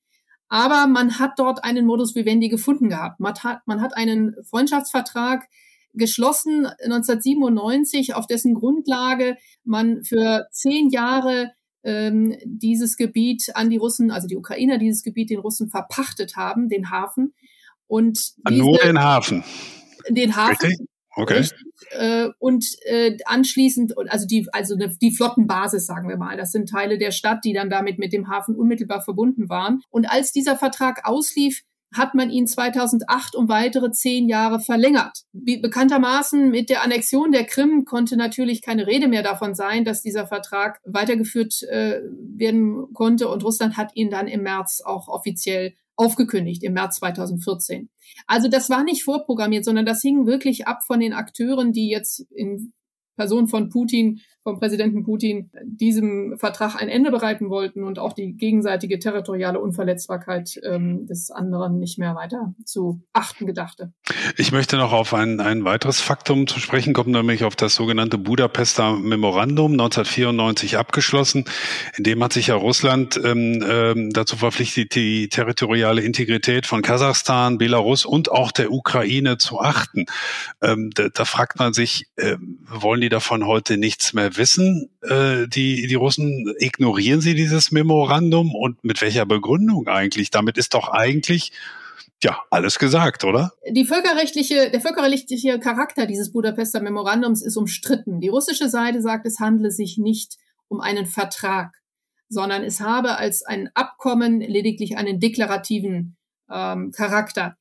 Aber 0.48 0.86
man 0.86 1.18
hat 1.18 1.38
dort 1.38 1.64
einen 1.64 1.86
Modus 1.86 2.14
vivendi 2.14 2.48
gefunden 2.48 2.88
gehabt. 2.88 3.18
Man 3.18 3.34
hat, 3.42 3.66
man 3.66 3.80
hat 3.80 3.96
einen 3.96 4.36
Freundschaftsvertrag 4.48 5.48
geschlossen 5.94 6.66
1997, 6.66 8.14
auf 8.14 8.26
dessen 8.26 8.54
Grundlage 8.54 9.36
man 9.64 10.04
für 10.04 10.46
zehn 10.52 10.90
Jahre 10.90 11.52
ähm, 11.82 12.36
dieses 12.44 12.96
Gebiet 12.96 13.50
an 13.54 13.70
die 13.70 13.78
Russen, 13.78 14.10
also 14.10 14.28
die 14.28 14.36
Ukrainer 14.36 14.78
dieses 14.78 15.02
Gebiet 15.02 15.30
den 15.30 15.38
Russen 15.38 15.70
verpachtet 15.70 16.36
haben, 16.36 16.68
den 16.68 16.90
Hafen. 16.90 17.34
Und 17.86 18.34
diese, 18.48 18.60
Nur 18.60 18.78
den 18.78 19.02
Hafen. 19.02 19.42
Den 20.10 20.36
Hafen. 20.36 20.68
Richtig? 20.68 20.86
Okay. 21.16 21.38
Richtig? 21.38 21.66
Äh, 21.90 22.28
und 22.38 22.64
äh, 22.84 23.16
anschließend, 23.24 23.94
also 24.10 24.26
die, 24.26 24.46
also 24.52 24.76
die 24.76 25.10
Flottenbasis, 25.10 25.86
sagen 25.86 26.08
wir 26.08 26.18
mal, 26.18 26.36
das 26.36 26.52
sind 26.52 26.68
Teile 26.68 26.98
der 26.98 27.10
Stadt, 27.10 27.44
die 27.44 27.54
dann 27.54 27.70
damit 27.70 27.98
mit 27.98 28.12
dem 28.12 28.28
Hafen 28.28 28.54
unmittelbar 28.54 29.02
verbunden 29.02 29.48
waren. 29.48 29.80
Und 29.90 30.04
als 30.04 30.32
dieser 30.32 30.56
Vertrag 30.56 31.08
auslief, 31.08 31.62
hat 31.94 32.14
man 32.14 32.30
ihn 32.30 32.46
2008 32.46 33.34
um 33.34 33.48
weitere 33.48 33.90
zehn 33.92 34.28
Jahre 34.28 34.60
verlängert. 34.60 35.22
Be 35.32 35.58
bekanntermaßen 35.58 36.50
mit 36.50 36.68
der 36.68 36.82
Annexion 36.82 37.32
der 37.32 37.44
Krim 37.44 37.84
konnte 37.84 38.16
natürlich 38.16 38.60
keine 38.60 38.86
Rede 38.86 39.08
mehr 39.08 39.22
davon 39.22 39.54
sein, 39.54 39.84
dass 39.84 40.02
dieser 40.02 40.26
Vertrag 40.26 40.80
weitergeführt 40.84 41.62
äh, 41.62 42.00
werden 42.10 42.92
konnte 42.92 43.28
und 43.28 43.44
Russland 43.44 43.76
hat 43.76 43.92
ihn 43.94 44.10
dann 44.10 44.28
im 44.28 44.42
März 44.42 44.82
auch 44.84 45.08
offiziell 45.08 45.74
aufgekündigt 45.96 46.62
im 46.62 46.74
März 46.74 46.96
2014. 46.96 47.90
Also 48.26 48.48
das 48.48 48.70
war 48.70 48.84
nicht 48.84 49.02
vorprogrammiert, 49.02 49.64
sondern 49.64 49.86
das 49.86 50.02
hing 50.02 50.26
wirklich 50.26 50.66
ab 50.66 50.84
von 50.84 51.00
den 51.00 51.12
Akteuren, 51.12 51.72
die 51.72 51.88
jetzt 51.88 52.20
in 52.30 52.72
Person 53.16 53.48
von 53.48 53.70
Putin 53.70 54.20
vom 54.46 54.60
Präsidenten 54.60 55.02
Putin 55.02 55.50
diesem 55.64 56.38
Vertrag 56.38 56.80
ein 56.80 56.88
Ende 56.88 57.10
bereiten 57.10 57.50
wollten 57.50 57.82
und 57.82 57.98
auch 57.98 58.12
die 58.12 58.34
gegenseitige 58.34 59.00
territoriale 59.00 59.58
Unverletzbarkeit 59.58 60.60
ähm, 60.62 61.04
des 61.08 61.32
anderen 61.32 61.80
nicht 61.80 61.98
mehr 61.98 62.14
weiter 62.14 62.54
zu 62.64 63.02
achten 63.12 63.46
gedachte. 63.46 63.92
Ich 64.36 64.52
möchte 64.52 64.76
noch 64.76 64.92
auf 64.92 65.14
ein, 65.14 65.40
ein 65.40 65.64
weiteres 65.64 66.00
Faktum 66.00 66.46
zu 66.46 66.60
sprechen 66.60 66.94
kommen, 66.94 67.10
nämlich 67.10 67.42
auf 67.42 67.56
das 67.56 67.74
sogenannte 67.74 68.18
Budapester 68.18 68.96
Memorandum 68.96 69.72
1994 69.72 70.78
abgeschlossen. 70.78 71.46
In 71.96 72.04
dem 72.04 72.22
hat 72.22 72.32
sich 72.32 72.46
ja 72.46 72.54
Russland 72.54 73.20
ähm, 73.24 73.64
ähm, 73.68 74.10
dazu 74.12 74.36
verpflichtet, 74.36 74.94
die 74.94 75.28
territoriale 75.28 76.02
Integrität 76.02 76.66
von 76.66 76.82
Kasachstan, 76.82 77.58
Belarus 77.58 78.04
und 78.04 78.30
auch 78.30 78.52
der 78.52 78.70
Ukraine 78.70 79.38
zu 79.38 79.58
achten. 79.58 80.06
Ähm, 80.62 80.92
da, 80.94 81.08
da 81.08 81.24
fragt 81.24 81.58
man 81.58 81.72
sich, 81.72 82.06
äh, 82.14 82.36
wollen 82.68 83.00
die 83.00 83.08
davon 83.08 83.44
heute 83.44 83.76
nichts 83.76 84.12
mehr 84.12 84.35
wissen, 84.36 84.90
äh, 85.02 85.46
die, 85.48 85.86
die 85.86 85.94
Russen, 85.94 86.54
ignorieren 86.58 87.20
sie 87.20 87.34
dieses 87.34 87.72
Memorandum 87.72 88.54
und 88.54 88.82
mit 88.84 89.00
welcher 89.00 89.26
Begründung 89.26 89.88
eigentlich? 89.88 90.30
Damit 90.30 90.58
ist 90.58 90.74
doch 90.74 90.88
eigentlich 90.88 91.52
ja, 92.22 92.40
alles 92.50 92.78
gesagt, 92.78 93.24
oder? 93.24 93.52
Die 93.70 93.84
völkerrechtliche, 93.84 94.70
der 94.70 94.80
völkerrechtliche 94.80 95.58
Charakter 95.58 96.06
dieses 96.06 96.32
Budapester 96.32 96.80
Memorandums 96.80 97.42
ist 97.42 97.56
umstritten. 97.56 98.20
Die 98.20 98.28
russische 98.28 98.68
Seite 98.68 99.02
sagt, 99.02 99.26
es 99.26 99.38
handle 99.38 99.70
sich 99.70 99.98
nicht 99.98 100.36
um 100.68 100.80
einen 100.80 101.06
Vertrag, 101.06 101.74
sondern 102.28 102.64
es 102.64 102.80
habe 102.80 103.16
als 103.16 103.42
ein 103.42 103.70
Abkommen 103.74 104.40
lediglich 104.40 104.96
einen 104.96 105.20
deklarativen 105.20 106.16
ähm, 106.50 106.90
Charakter. 106.90 107.56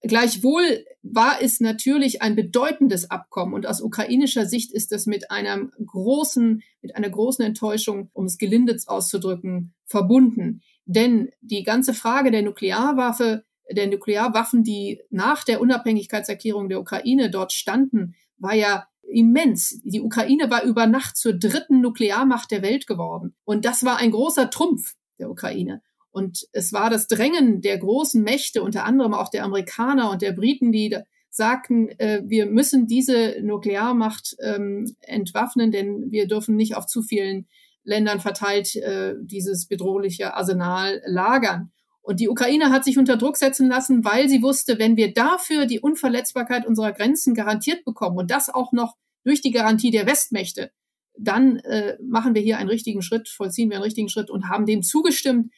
Gleichwohl 0.00 0.84
war 1.04 1.42
es 1.42 1.60
natürlich 1.60 2.22
ein 2.22 2.34
bedeutendes 2.34 3.10
Abkommen 3.10 3.52
und 3.52 3.66
aus 3.66 3.82
ukrainischer 3.82 4.46
Sicht 4.46 4.72
ist 4.72 4.90
es 4.90 5.04
mit 5.04 5.30
einem 5.30 5.70
großen, 5.84 6.62
mit 6.80 6.96
einer 6.96 7.10
großen 7.10 7.44
Enttäuschung, 7.44 8.08
um 8.14 8.24
es 8.24 8.38
gelinde 8.38 8.76
auszudrücken, 8.86 9.74
verbunden. 9.84 10.62
Denn 10.86 11.30
die 11.42 11.62
ganze 11.62 11.92
Frage 11.92 12.30
der 12.30 12.42
Nuklearwaffe, 12.42 13.44
der 13.70 13.86
Nuklearwaffen, 13.86 14.64
die 14.64 15.02
nach 15.10 15.44
der 15.44 15.60
Unabhängigkeitserklärung 15.60 16.70
der 16.70 16.80
Ukraine 16.80 17.30
dort 17.30 17.52
standen, 17.52 18.14
war 18.38 18.54
ja 18.54 18.88
immens. 19.02 19.80
Die 19.84 20.00
Ukraine 20.00 20.50
war 20.50 20.64
über 20.64 20.86
Nacht 20.86 21.18
zur 21.18 21.34
dritten 21.34 21.82
Nuklearmacht 21.82 22.50
der 22.50 22.62
Welt 22.62 22.86
geworden. 22.86 23.34
Und 23.44 23.66
das 23.66 23.84
war 23.84 23.98
ein 23.98 24.10
großer 24.10 24.50
Trumpf 24.50 24.94
der 25.18 25.30
Ukraine. 25.30 25.82
Und 26.14 26.46
es 26.52 26.72
war 26.72 26.90
das 26.90 27.08
Drängen 27.08 27.60
der 27.60 27.76
großen 27.76 28.22
Mächte, 28.22 28.62
unter 28.62 28.84
anderem 28.84 29.14
auch 29.14 29.30
der 29.30 29.42
Amerikaner 29.42 30.12
und 30.12 30.22
der 30.22 30.30
Briten, 30.30 30.70
die 30.70 30.96
sagten, 31.28 31.88
äh, 31.98 32.22
wir 32.24 32.46
müssen 32.46 32.86
diese 32.86 33.38
Nuklearmacht 33.42 34.36
ähm, 34.40 34.94
entwaffnen, 35.00 35.72
denn 35.72 36.12
wir 36.12 36.28
dürfen 36.28 36.54
nicht 36.54 36.76
auf 36.76 36.86
zu 36.86 37.02
vielen 37.02 37.48
Ländern 37.82 38.20
verteilt 38.20 38.76
äh, 38.76 39.14
dieses 39.22 39.66
bedrohliche 39.66 40.34
Arsenal 40.34 41.02
lagern. 41.04 41.72
Und 42.00 42.20
die 42.20 42.28
Ukraine 42.28 42.70
hat 42.70 42.84
sich 42.84 42.96
unter 42.96 43.16
Druck 43.16 43.36
setzen 43.36 43.68
lassen, 43.68 44.04
weil 44.04 44.28
sie 44.28 44.40
wusste, 44.40 44.78
wenn 44.78 44.96
wir 44.96 45.12
dafür 45.12 45.66
die 45.66 45.80
Unverletzbarkeit 45.80 46.64
unserer 46.64 46.92
Grenzen 46.92 47.34
garantiert 47.34 47.84
bekommen 47.84 48.18
und 48.18 48.30
das 48.30 48.48
auch 48.48 48.70
noch 48.70 48.94
durch 49.24 49.40
die 49.40 49.50
Garantie 49.50 49.90
der 49.90 50.06
Westmächte, 50.06 50.70
dann 51.18 51.56
äh, 51.56 51.96
machen 52.00 52.36
wir 52.36 52.42
hier 52.42 52.58
einen 52.58 52.70
richtigen 52.70 53.02
Schritt, 53.02 53.28
vollziehen 53.28 53.68
wir 53.68 53.78
einen 53.78 53.84
richtigen 53.84 54.08
Schritt 54.08 54.30
und 54.30 54.48
haben 54.48 54.64
dem 54.64 54.84
zugestimmt, 54.84 55.50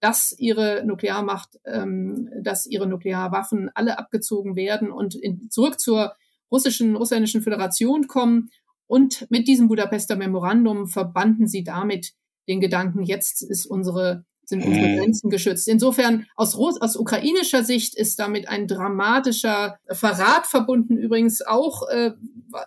dass 0.00 0.34
ihre 0.38 0.84
Nuklearmacht, 0.84 1.58
ähm, 1.64 2.30
dass 2.42 2.66
ihre 2.66 2.86
Nuklearwaffen 2.86 3.70
alle 3.74 3.98
abgezogen 3.98 4.56
werden 4.56 4.90
und 4.90 5.14
in, 5.14 5.50
zurück 5.50 5.80
zur 5.80 6.14
russischen, 6.50 6.96
russischen 6.96 7.42
Föderation 7.42 8.06
kommen. 8.06 8.50
Und 8.86 9.26
mit 9.30 9.48
diesem 9.48 9.68
Budapester 9.68 10.16
Memorandum 10.16 10.86
verbanden 10.86 11.48
sie 11.48 11.64
damit 11.64 12.12
den 12.46 12.60
Gedanken, 12.60 13.02
jetzt 13.02 13.42
ist 13.42 13.66
unsere, 13.66 14.24
sind 14.44 14.64
unsere 14.64 14.86
mhm. 14.86 14.98
Grenzen 14.98 15.30
geschützt. 15.30 15.66
Insofern 15.66 16.26
aus, 16.36 16.54
aus 16.54 16.96
ukrainischer 16.96 17.64
Sicht 17.64 17.94
ist 17.94 18.18
damit 18.18 18.48
ein 18.48 18.68
dramatischer 18.68 19.78
Verrat 19.90 20.46
verbunden, 20.46 20.98
übrigens 20.98 21.40
auch 21.40 21.88
äh, 21.88 22.12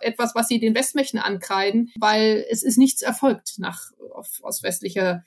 etwas, 0.00 0.34
was 0.34 0.48
sie 0.48 0.58
den 0.58 0.74
Westmächten 0.74 1.20
ankreiden, 1.20 1.90
weil 1.98 2.44
es 2.50 2.62
ist 2.62 2.78
nichts 2.78 3.02
erfolgt 3.02 3.54
nach, 3.58 3.92
auf, 4.12 4.40
aus 4.42 4.62
westlicher 4.62 5.24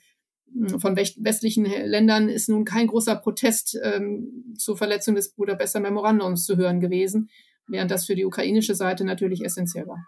von 0.78 0.96
westlichen 0.96 1.64
Ländern 1.64 2.28
ist 2.28 2.48
nun 2.48 2.64
kein 2.64 2.86
großer 2.86 3.16
Protest 3.16 3.78
ähm, 3.82 4.54
zur 4.56 4.76
Verletzung 4.76 5.14
des 5.14 5.30
Budapester 5.30 5.80
Memorandums 5.80 6.44
zu 6.44 6.56
hören 6.56 6.80
gewesen 6.80 7.30
während 7.72 7.90
das 7.90 8.06
für 8.06 8.14
die 8.14 8.24
ukrainische 8.24 8.74
Seite 8.74 9.04
natürlich 9.04 9.44
essentiell 9.44 9.86
war. 9.86 10.06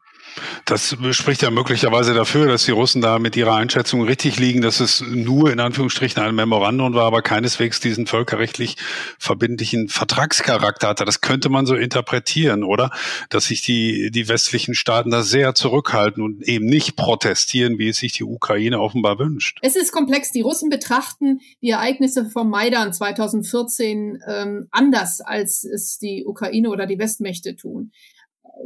Das 0.65 0.97
spricht 1.11 1.43
ja 1.43 1.51
möglicherweise 1.51 2.15
dafür, 2.15 2.47
dass 2.47 2.65
die 2.65 2.71
Russen 2.71 3.03
da 3.03 3.19
mit 3.19 3.37
ihrer 3.37 3.55
Einschätzung 3.55 4.03
richtig 4.03 4.39
liegen, 4.39 4.63
dass 4.63 4.81
es 4.81 5.01
nur 5.01 5.51
in 5.53 5.61
Anführungsstrichen 5.61 6.23
ein 6.23 6.35
Memorandum 6.35 6.95
war, 6.95 7.07
aber 7.07 7.23
keineswegs 7.23 7.81
diesen 7.81 8.07
völkerrechtlich 8.07 8.77
verbindlichen 9.19 9.89
Vertragscharakter 9.89 10.89
hatte. 10.89 11.05
Das 11.05 11.21
könnte 11.21 11.49
man 11.49 11.67
so 11.67 11.75
interpretieren, 11.75 12.65
oder? 12.65 12.91
Dass 13.29 13.47
sich 13.47 13.63
die, 13.63 14.11
die 14.11 14.29
westlichen 14.29 14.75
Staaten 14.75 15.11
da 15.11 15.23
sehr 15.23 15.55
zurückhalten 15.55 16.23
und 16.23 16.43
eben 16.43 16.67
nicht 16.67 16.97
protestieren, 16.97 17.79
wie 17.79 17.89
es 17.89 17.99
sich 17.99 18.13
die 18.13 18.25
Ukraine 18.25 18.81
offenbar 18.81 19.19
wünscht. 19.19 19.59
Es 19.63 19.77
ist 19.77 19.93
komplex. 19.93 20.31
Die 20.33 20.43
Russen 20.43 20.69
betrachten 20.69 21.41
die 21.63 21.71
Ereignisse 21.71 22.29
vom 22.31 22.51
Maidan 22.51 22.93
2014 22.93 24.19
ähm, 24.27 24.69
anders, 24.71 25.21
als 25.21 25.65
es 25.65 25.99
die 25.99 26.25
Ukraine 26.27 26.71
oder 26.71 26.87
die 26.87 26.99
Westmächte 26.99 27.54
tun. 27.57 27.93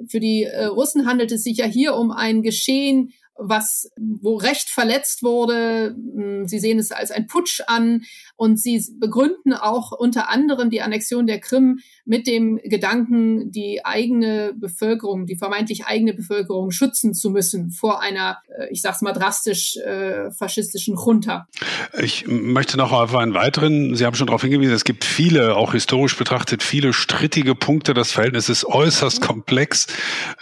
Für 0.08 0.20
die 0.20 0.44
äh, 0.44 0.64
Russen 0.66 1.06
handelt 1.06 1.32
es 1.32 1.42
sich 1.44 1.58
ja 1.58 1.66
hier 1.66 1.94
um 1.94 2.10
ein 2.10 2.42
Geschehen, 2.42 3.12
was, 3.38 3.90
wo 3.96 4.36
Recht 4.36 4.70
verletzt 4.70 5.22
wurde. 5.22 5.94
Hm, 5.94 6.48
sie 6.48 6.58
sehen 6.58 6.78
es 6.78 6.90
als 6.90 7.10
ein 7.10 7.26
Putsch 7.26 7.60
an 7.66 8.02
und 8.36 8.58
sie 8.58 8.84
begründen 8.98 9.52
auch 9.52 9.92
unter 9.92 10.30
anderem 10.30 10.70
die 10.70 10.82
Annexion 10.82 11.26
der 11.26 11.40
Krim 11.40 11.80
mit 12.04 12.26
dem 12.26 12.58
Gedanken, 12.64 13.52
die 13.52 13.84
eigene 13.84 14.54
Bevölkerung, 14.54 15.26
die 15.26 15.36
vermeintlich 15.36 15.86
eigene 15.86 16.14
Bevölkerung 16.14 16.70
schützen 16.70 17.14
zu 17.14 17.30
müssen 17.30 17.70
vor 17.70 18.00
einer, 18.00 18.38
äh, 18.58 18.68
ich 18.70 18.82
sag's 18.82 19.02
mal 19.02 19.12
drastisch, 19.12 19.76
äh, 19.76 20.30
faschistischen 20.30 20.96
Junta. 20.96 21.46
Ich 22.00 22.26
möchte 22.26 22.76
noch 22.76 22.92
auf 22.92 23.14
einen 23.14 23.34
weiteren, 23.34 23.94
Sie 23.94 24.04
haben 24.04 24.14
schon 24.14 24.26
darauf 24.26 24.42
hingewiesen, 24.42 24.74
es 24.74 24.84
gibt 24.84 25.04
viele, 25.04 25.56
auch 25.56 25.72
historisch 25.72 26.16
betrachtet, 26.16 26.62
viele 26.62 26.92
strittige 26.92 27.54
Punkte. 27.54 27.94
Das 27.94 28.12
Verhältnis 28.12 28.48
ist 28.48 28.64
äußerst 28.64 29.20
komplex 29.20 29.86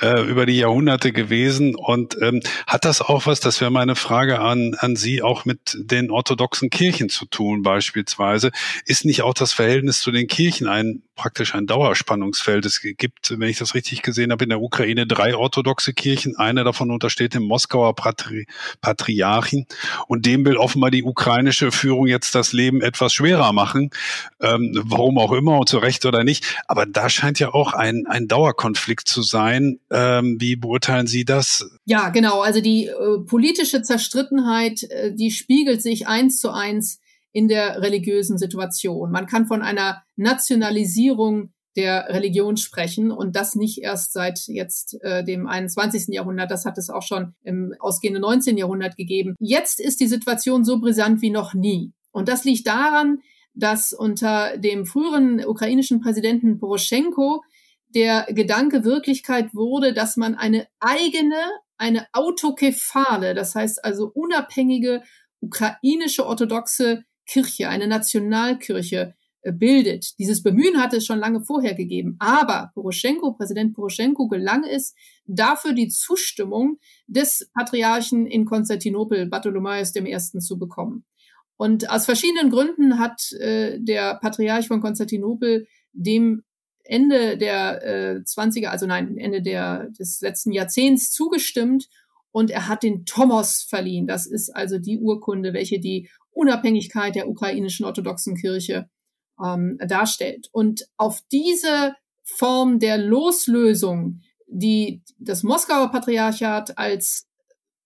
äh, 0.00 0.22
über 0.22 0.46
die 0.46 0.58
Jahrhunderte 0.58 1.12
gewesen 1.12 1.74
und 1.74 2.16
ähm, 2.22 2.40
hat 2.66 2.84
das 2.86 3.02
auch 3.02 3.26
was, 3.26 3.40
das 3.40 3.60
wäre 3.60 3.70
meine 3.70 3.96
Frage 3.96 4.38
an, 4.40 4.76
an 4.78 4.96
Sie, 4.96 5.20
auch 5.20 5.44
mit 5.44 5.76
den 5.76 6.10
orthodoxen 6.10 6.70
Kirchen 6.70 7.08
zu 7.08 7.26
tun 7.26 7.62
beispielsweise? 7.62 8.52
Ist 8.84 9.04
nicht 9.04 9.22
auch 9.22 9.34
das 9.34 9.52
Verhältnis 9.52 10.00
zu 10.00 10.12
den 10.12 10.28
Kirchen 10.28 10.68
ein 10.68 11.02
praktisch 11.16 11.54
ein 11.54 11.66
Dauerspannungsfeld. 11.66 12.64
Es 12.66 12.80
gibt, 12.82 13.38
wenn 13.40 13.48
ich 13.48 13.58
das 13.58 13.74
richtig 13.74 14.02
gesehen 14.02 14.30
habe, 14.30 14.44
in 14.44 14.50
der 14.50 14.60
Ukraine 14.60 15.06
drei 15.06 15.34
orthodoxe 15.34 15.94
Kirchen. 15.94 16.36
Eine 16.36 16.62
davon 16.62 16.90
untersteht 16.90 17.34
dem 17.34 17.42
Moskauer 17.42 17.94
Patri 17.96 18.46
Patriarchen. 18.82 19.66
Und 20.06 20.26
dem 20.26 20.44
will 20.44 20.58
offenbar 20.58 20.90
die 20.90 21.02
ukrainische 21.02 21.72
Führung 21.72 22.06
jetzt 22.06 22.34
das 22.34 22.52
Leben 22.52 22.82
etwas 22.82 23.14
schwerer 23.14 23.52
machen. 23.52 23.90
Ähm, 24.40 24.78
warum 24.84 25.18
auch 25.18 25.32
immer, 25.32 25.64
zu 25.64 25.78
Recht 25.78 26.04
oder 26.04 26.22
nicht. 26.22 26.44
Aber 26.68 26.84
da 26.86 27.08
scheint 27.08 27.40
ja 27.40 27.52
auch 27.52 27.72
ein, 27.72 28.06
ein 28.06 28.28
Dauerkonflikt 28.28 29.08
zu 29.08 29.22
sein. 29.22 29.80
Ähm, 29.90 30.36
wie 30.38 30.54
beurteilen 30.54 31.06
Sie 31.06 31.24
das? 31.24 31.68
Ja, 31.86 32.10
genau. 32.10 32.42
Also 32.42 32.60
die 32.60 32.75
äh, 32.84 33.18
politische 33.26 33.82
Zerstrittenheit, 33.82 34.84
äh, 34.84 35.14
die 35.14 35.30
spiegelt 35.30 35.82
sich 35.82 36.06
eins 36.06 36.38
zu 36.38 36.50
eins 36.50 37.00
in 37.32 37.48
der 37.48 37.82
religiösen 37.82 38.38
Situation. 38.38 39.10
Man 39.10 39.26
kann 39.26 39.46
von 39.46 39.62
einer 39.62 40.02
Nationalisierung 40.16 41.52
der 41.76 42.08
Religion 42.08 42.56
sprechen 42.56 43.10
und 43.10 43.36
das 43.36 43.54
nicht 43.54 43.82
erst 43.82 44.12
seit 44.12 44.46
jetzt 44.46 44.96
äh, 45.02 45.22
dem 45.22 45.46
21. 45.46 46.08
Jahrhundert, 46.08 46.50
das 46.50 46.64
hat 46.64 46.78
es 46.78 46.88
auch 46.88 47.02
schon 47.02 47.34
im 47.42 47.74
ausgehenden 47.78 48.22
19. 48.22 48.56
Jahrhundert 48.56 48.96
gegeben. 48.96 49.34
Jetzt 49.38 49.80
ist 49.80 50.00
die 50.00 50.06
Situation 50.06 50.64
so 50.64 50.80
brisant 50.80 51.20
wie 51.20 51.30
noch 51.30 51.52
nie. 51.52 51.92
Und 52.12 52.28
das 52.28 52.44
liegt 52.44 52.66
daran, 52.66 53.18
dass 53.54 53.92
unter 53.92 54.56
dem 54.56 54.86
früheren 54.86 55.44
ukrainischen 55.44 56.00
Präsidenten 56.00 56.58
Poroschenko 56.58 57.42
der 57.88 58.26
Gedanke 58.30 58.84
Wirklichkeit 58.84 59.54
wurde, 59.54 59.92
dass 59.92 60.16
man 60.16 60.34
eine 60.34 60.66
eigene, 60.80 61.36
eine 61.78 62.06
autokephale, 62.12 63.34
das 63.34 63.54
heißt 63.54 63.84
also 63.84 64.10
unabhängige 64.14 65.02
ukrainische 65.40 66.26
orthodoxe 66.26 67.04
Kirche, 67.26 67.68
eine 67.68 67.88
Nationalkirche 67.88 69.14
äh, 69.42 69.52
bildet. 69.52 70.18
Dieses 70.18 70.42
Bemühen 70.42 70.80
hatte 70.80 70.96
es 70.96 71.06
schon 71.06 71.18
lange 71.18 71.40
vorher 71.40 71.74
gegeben. 71.74 72.16
Aber 72.18 72.70
Poroschenko, 72.74 73.32
Präsident 73.32 73.74
Poroschenko, 73.74 74.28
gelang 74.28 74.64
es, 74.64 74.94
dafür 75.26 75.72
die 75.72 75.88
Zustimmung 75.88 76.78
des 77.06 77.50
Patriarchen 77.54 78.26
in 78.26 78.44
Konstantinopel, 78.44 79.26
Bartholomäus 79.26 79.94
I., 79.94 80.16
zu 80.40 80.58
bekommen. 80.58 81.04
Und 81.56 81.88
aus 81.90 82.04
verschiedenen 82.04 82.50
Gründen 82.50 82.98
hat 82.98 83.32
äh, 83.32 83.78
der 83.80 84.16
Patriarch 84.16 84.68
von 84.68 84.80
Konstantinopel 84.80 85.66
dem 85.92 86.42
Ende 86.88 87.36
der 87.36 87.82
äh, 87.82 88.16
20er, 88.18 88.66
also 88.66 88.86
nein, 88.86 89.16
Ende 89.18 89.42
der, 89.42 89.90
des 89.98 90.20
letzten 90.20 90.52
Jahrzehnts 90.52 91.12
zugestimmt 91.12 91.88
und 92.30 92.50
er 92.50 92.68
hat 92.68 92.82
den 92.82 93.06
Tomos 93.06 93.62
verliehen. 93.62 94.06
Das 94.06 94.26
ist 94.26 94.54
also 94.54 94.78
die 94.78 94.98
Urkunde, 94.98 95.52
welche 95.52 95.80
die 95.80 96.10
Unabhängigkeit 96.30 97.14
der 97.14 97.28
ukrainischen 97.28 97.86
orthodoxen 97.86 98.36
Kirche 98.36 98.90
ähm, 99.42 99.78
darstellt. 99.86 100.48
Und 100.52 100.86
auf 100.96 101.22
diese 101.32 101.94
Form 102.22 102.78
der 102.78 102.98
Loslösung, 102.98 104.20
die 104.46 105.02
das 105.18 105.42
Moskauer 105.42 105.90
Patriarchat 105.90 106.76
als 106.76 107.26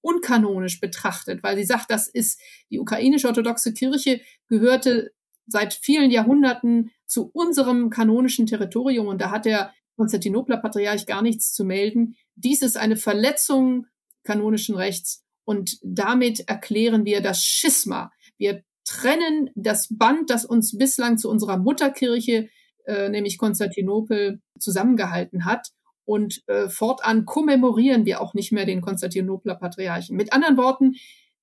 unkanonisch 0.01 0.81
betrachtet, 0.81 1.43
weil 1.43 1.57
sie 1.57 1.65
sagt, 1.65 1.91
das 1.91 2.09
ist 2.09 2.41
die 2.71 2.81
ukrainische 2.81 3.29
orthodoxe 3.29 3.73
Kirche 3.75 4.21
gehörte 4.49 5.13
seit 5.51 5.75
vielen 5.75 6.11
Jahrhunderten 6.11 6.91
zu 7.07 7.31
unserem 7.33 7.91
kanonischen 7.91 8.47
Territorium 8.47 9.07
und 9.07 9.21
da 9.21 9.31
hat 9.31 9.45
der 9.45 9.73
Konstantinopler 9.97 10.57
Patriarch 10.57 11.07
gar 11.07 11.21
nichts 11.21 11.53
zu 11.53 11.65
melden. 11.65 12.17
Dies 12.35 12.63
ist 12.63 12.77
eine 12.77 12.97
Verletzung 12.97 13.87
kanonischen 14.25 14.77
Rechts 14.77 15.25
und 15.45 15.79
damit 15.83 16.49
erklären 16.49 17.05
wir 17.05 17.21
das 17.21 17.45
Schisma, 17.45 18.11
wir 18.39 18.63
trennen 18.85 19.51
das 19.55 19.89
Band, 19.91 20.31
das 20.31 20.45
uns 20.45 20.77
bislang 20.77 21.19
zu 21.19 21.31
unserer 21.31 21.59
Mutterkirche, 21.59 22.49
äh, 22.87 23.09
nämlich 23.09 23.39
Konstantinopel, 23.39 24.41
zusammengehalten 24.59 25.45
hat. 25.45 25.69
Und 26.05 26.43
äh, 26.49 26.69
fortan 26.69 27.25
kommemorieren 27.25 28.05
wir 28.05 28.21
auch 28.21 28.35
nicht 28.35 28.51
mehr 28.51 28.67
den 28.67 28.81
Konstantinopler 28.81 29.55
Patriarchen. 29.55 30.17
Mit 30.17 30.33
anderen 30.33 30.57
Worten, 30.57 30.95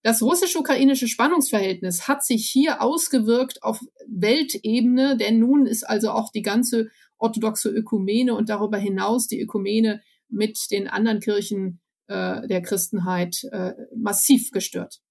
das 0.07 0.21
russisch-ukrainische 0.21 1.09
Spannungsverhältnis 1.09 2.07
hat 2.07 2.23
sich 2.23 2.47
hier 2.47 2.81
ausgewirkt 2.81 3.61
auf 3.61 3.81
Weltebene, 4.07 5.17
denn 5.17 5.37
nun 5.37 5.65
ist 5.65 5.83
also 5.83 6.11
auch 6.11 6.31
die 6.31 6.43
ganze 6.43 6.87
orthodoxe 7.17 7.67
Ökumene 7.67 8.33
und 8.33 8.47
darüber 8.47 8.77
hinaus 8.77 9.27
die 9.27 9.41
Ökumene 9.41 10.01
mit 10.29 10.71
den 10.71 10.87
anderen 10.87 11.19
Kirchen 11.19 11.81
äh, 12.07 12.47
der 12.47 12.61
Christenheit 12.61 13.43
äh, 13.51 13.73
massiv 13.97 14.51
gestört. 14.51 15.01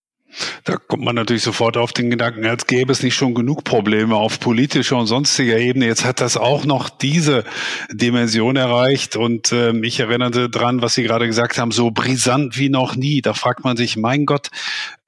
Da 0.64 0.77
kommt 0.77 1.05
man 1.05 1.14
natürlich 1.14 1.42
sofort 1.42 1.77
auf 1.77 1.92
den 1.92 2.11
Gedanken, 2.11 2.44
als 2.46 2.66
gäbe 2.66 2.92
es 2.92 3.03
nicht 3.03 3.14
schon 3.14 3.35
genug 3.35 3.64
Probleme 3.64 4.16
auf 4.16 4.40
politischer 4.40 4.96
und 4.96 5.07
sonstiger 5.07 5.59
Ebene. 5.59 5.87
Jetzt 5.87 6.05
hat 6.05 6.20
das 6.20 6.37
auch 6.37 6.64
noch 6.64 6.88
diese 6.88 7.44
Dimension 7.90 8.57
erreicht. 8.57 9.16
Und 9.16 9.53
äh, 9.53 9.72
ich 9.81 10.01
erinnerte 10.01 10.49
dran, 10.51 10.83
was 10.83 10.94
Sie 10.94 11.03
gerade 11.03 11.27
gesagt 11.27 11.59
haben, 11.59 11.70
so 11.70 11.90
brisant 11.90 12.59
wie 12.59 12.68
noch 12.68 12.96
nie. 12.96 13.22
Da 13.22 13.35
fragt 13.35 13.64
man 13.64 13.77
sich, 13.77 13.96
mein 13.96 14.27
Gott, 14.27 14.51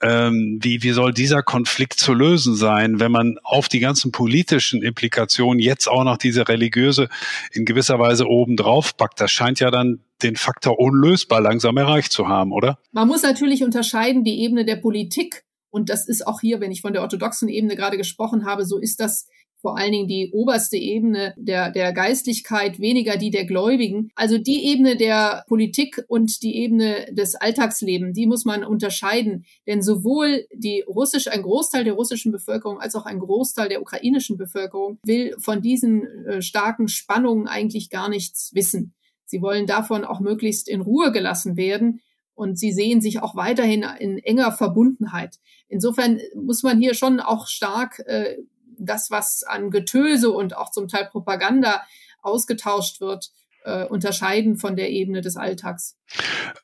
ähm, 0.01 0.59
wie, 0.62 0.83
wie 0.83 0.93
soll 0.93 1.12
dieser 1.12 1.43
Konflikt 1.43 1.95
zu 1.95 2.14
lösen 2.14 2.55
sein, 2.55 3.01
wenn 3.01 3.11
man 3.11 3.38
auf 3.43 3.69
die 3.69 3.81
ganzen 3.81 4.12
politischen 4.12 4.83
Implikationen 4.83 5.59
jetzt 5.59 5.88
auch 5.88 6.05
noch 6.05 6.19
diese 6.19 6.49
religiöse 6.49 7.09
in 7.53 7.64
gewisser 7.64 7.99
Weise 7.99 8.27
obendrauf 8.29 8.97
packt? 8.97 9.21
Das 9.21 9.33
scheint 9.33 9.61
ja 9.61 9.71
dann 9.71 10.01
den 10.23 10.37
Faktor 10.37 10.79
unlösbar 10.79 11.41
langsam 11.41 11.77
erreicht 11.77 12.13
zu 12.13 12.29
haben, 12.29 12.53
oder? 12.53 12.79
Man 12.93 13.09
muss 13.09 13.23
natürlich 13.23 13.65
unterscheiden 13.65 14.25
die 14.25 14.41
Ebene 14.41 14.65
der 14.65 14.77
Politik. 14.77 15.45
Und 15.71 15.91
das 15.91 16.09
ist 16.09 16.27
auch 16.27 16.41
hier, 16.41 16.61
wenn 16.61 16.73
ich 16.73 16.81
von 16.81 16.93
der 16.93 17.03
orthodoxen 17.03 17.49
Ebene 17.49 17.77
gerade 17.77 17.99
gesprochen 17.99 18.47
habe, 18.47 18.65
so 18.65 18.79
ist 18.79 19.01
das 19.01 19.27
vor 19.61 19.77
allen 19.77 19.93
Dingen 19.93 20.09
die 20.09 20.31
oberste 20.33 20.77
Ebene 20.77 21.35
der, 21.37 21.71
der 21.71 21.93
Geistlichkeit, 21.93 22.79
weniger 22.79 23.17
die 23.17 23.31
der 23.31 23.45
Gläubigen. 23.45 24.11
Also 24.15 24.39
die 24.39 24.67
Ebene 24.67 24.97
der 24.97 25.45
Politik 25.49 26.05
und 26.09 26.43
die 26.43 26.57
Ebene 26.57 27.07
des 27.11 27.35
Alltagslebens, 27.35 28.15
die 28.15 28.27
muss 28.27 28.45
man 28.45 28.65
unterscheiden. 28.65 29.45
Denn 29.67 29.83
sowohl 29.83 30.47
die 30.55 30.85
russisch, 30.87 31.29
ein 31.29 31.43
Großteil 31.43 31.85
der 31.85 31.95
russischen 31.95 32.31
Bevölkerung 32.31 32.79
als 32.79 32.95
auch 32.95 33.05
ein 33.05 33.19
Großteil 33.19 33.69
der 33.69 33.83
ukrainischen 33.83 34.37
Bevölkerung 34.37 34.99
will 35.05 35.35
von 35.39 35.61
diesen 35.61 36.07
äh, 36.27 36.43
starken 36.43 36.89
Spannungen 36.89 37.49
eigentlich 37.49 37.91
gar 37.91 38.09
nichts 38.09 38.53
wissen. 38.55 38.95
Sie 39.29 39.43
wollen 39.43 39.67
davon 39.67 40.05
auch 40.05 40.21
möglichst 40.21 40.69
in 40.69 40.81
Ruhe 40.81 41.12
gelassen 41.12 41.57
werden 41.57 42.01
und 42.35 42.59
sie 42.59 42.73
sehen 42.73 43.01
sich 43.01 43.21
auch 43.23 43.37
weiterhin 43.37 43.85
in 43.99 44.19
enger 44.19 44.53
Verbundenheit. 44.53 45.37
Insofern 45.69 46.21
muss 46.35 46.62
man 46.62 46.81
hier 46.81 46.95
schon 46.95 47.21
auch 47.21 47.47
stark 47.47 47.99
äh, 48.07 48.37
das, 48.79 49.11
was 49.11 49.43
an 49.43 49.71
Getöse 49.71 50.31
und 50.31 50.57
auch 50.57 50.71
zum 50.71 50.88
Teil 50.88 51.09
Propaganda 51.11 51.83
ausgetauscht 52.23 53.01
wird, 53.01 53.31
äh, 53.64 53.85
unterscheiden 53.85 54.57
von 54.57 54.77
der 54.77 54.91
Ebene 54.91 55.21
des 55.21 55.37
Alltags. 55.37 55.97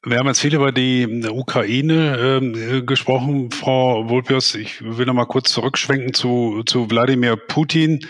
Wir 0.02 0.18
haben 0.18 0.26
jetzt 0.26 0.40
viel 0.40 0.54
über 0.54 0.72
die 0.72 1.06
Ukraine 1.28 2.40
äh, 2.40 2.82
gesprochen, 2.82 3.50
Frau 3.50 4.08
Volpios. 4.08 4.54
Ich 4.54 4.82
will 4.82 5.06
noch 5.06 5.14
mal 5.14 5.26
kurz 5.26 5.52
zurückschwenken 5.52 6.14
zu, 6.14 6.62
zu 6.64 6.88
Wladimir 6.90 7.36
Putin. 7.36 8.06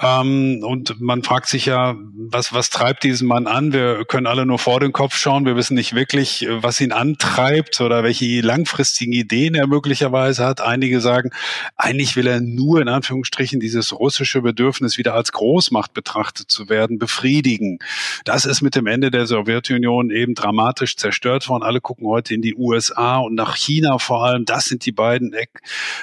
Ähm, 0.00 0.60
und 0.64 1.00
man 1.00 1.22
fragt 1.22 1.48
sich 1.48 1.66
ja, 1.66 1.94
was, 2.16 2.52
was 2.52 2.70
treibt 2.70 3.04
diesen 3.04 3.28
Mann 3.28 3.46
an? 3.46 3.72
Wir 3.72 4.04
können 4.06 4.26
alle 4.26 4.44
nur 4.44 4.58
vor 4.58 4.80
den 4.80 4.92
Kopf 4.92 5.16
schauen. 5.16 5.46
Wir 5.46 5.54
wissen 5.54 5.74
nicht 5.74 5.94
wirklich, 5.94 6.46
was 6.50 6.80
ihn 6.80 6.90
antreibt 6.90 7.80
oder 7.80 8.02
welche 8.02 8.40
langfristigen 8.40 9.12
Ideen 9.12 9.54
er 9.54 9.68
möglicherweise 9.68 10.44
hat. 10.44 10.60
Einige 10.60 11.00
sagen, 11.00 11.30
eigentlich 11.76 12.16
will 12.16 12.26
er 12.26 12.40
nur 12.40 12.80
in 12.80 12.88
Anführungsstrichen 12.88 13.60
dieses 13.60 13.92
russische 13.92 14.42
Bedürfnis 14.42 14.98
wieder 14.98 15.14
als 15.14 15.30
Großmacht 15.30 15.94
betrachtet 15.94 16.50
zu 16.50 16.68
werden, 16.68 16.98
befriedigen. 16.98 17.78
Das 18.24 18.46
ist 18.46 18.62
mit 18.62 18.74
dem 18.74 18.88
Ende 18.88 19.12
der 19.12 19.26
Sowjetunion 19.26 20.10
eben 20.10 20.34
dramatisch 20.34 20.96
zerstört 20.96 21.48
worden. 21.48 21.62
Alle 21.62 21.80
gucken 21.80 22.08
heute 22.08 22.34
in 22.34 22.42
die 22.42 22.56
USA 22.56 23.18
und 23.18 23.34
nach 23.34 23.54
China 23.54 23.98
vor 23.98 24.24
allem. 24.24 24.44
Das 24.44 24.64
sind 24.64 24.86
die 24.86 24.92
beiden 24.92 25.34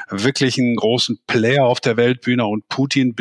wirklichen 0.10 0.78
großen 0.78 1.20
Player 1.28 1.66
auf 1.66 1.82
der 1.82 1.98
Weltbühne 1.98 2.46
und 2.46 2.70
Putin 2.70 3.16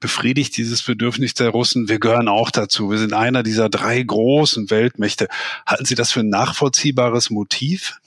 befriedigt 0.00 0.56
dieses 0.56 0.82
Bedürfnis 0.82 1.34
der 1.34 1.50
Russen. 1.50 1.88
Wir 1.88 1.98
gehören 1.98 2.28
auch 2.28 2.50
dazu. 2.50 2.90
Wir 2.90 2.98
sind 2.98 3.12
einer 3.12 3.42
dieser 3.42 3.68
drei 3.68 4.02
großen 4.02 4.70
Weltmächte. 4.70 5.28
Halten 5.66 5.84
Sie 5.84 5.94
das 5.94 6.12
für 6.12 6.20
ein 6.20 6.28
nachvollziehbares 6.28 7.30
Motiv? 7.30 7.98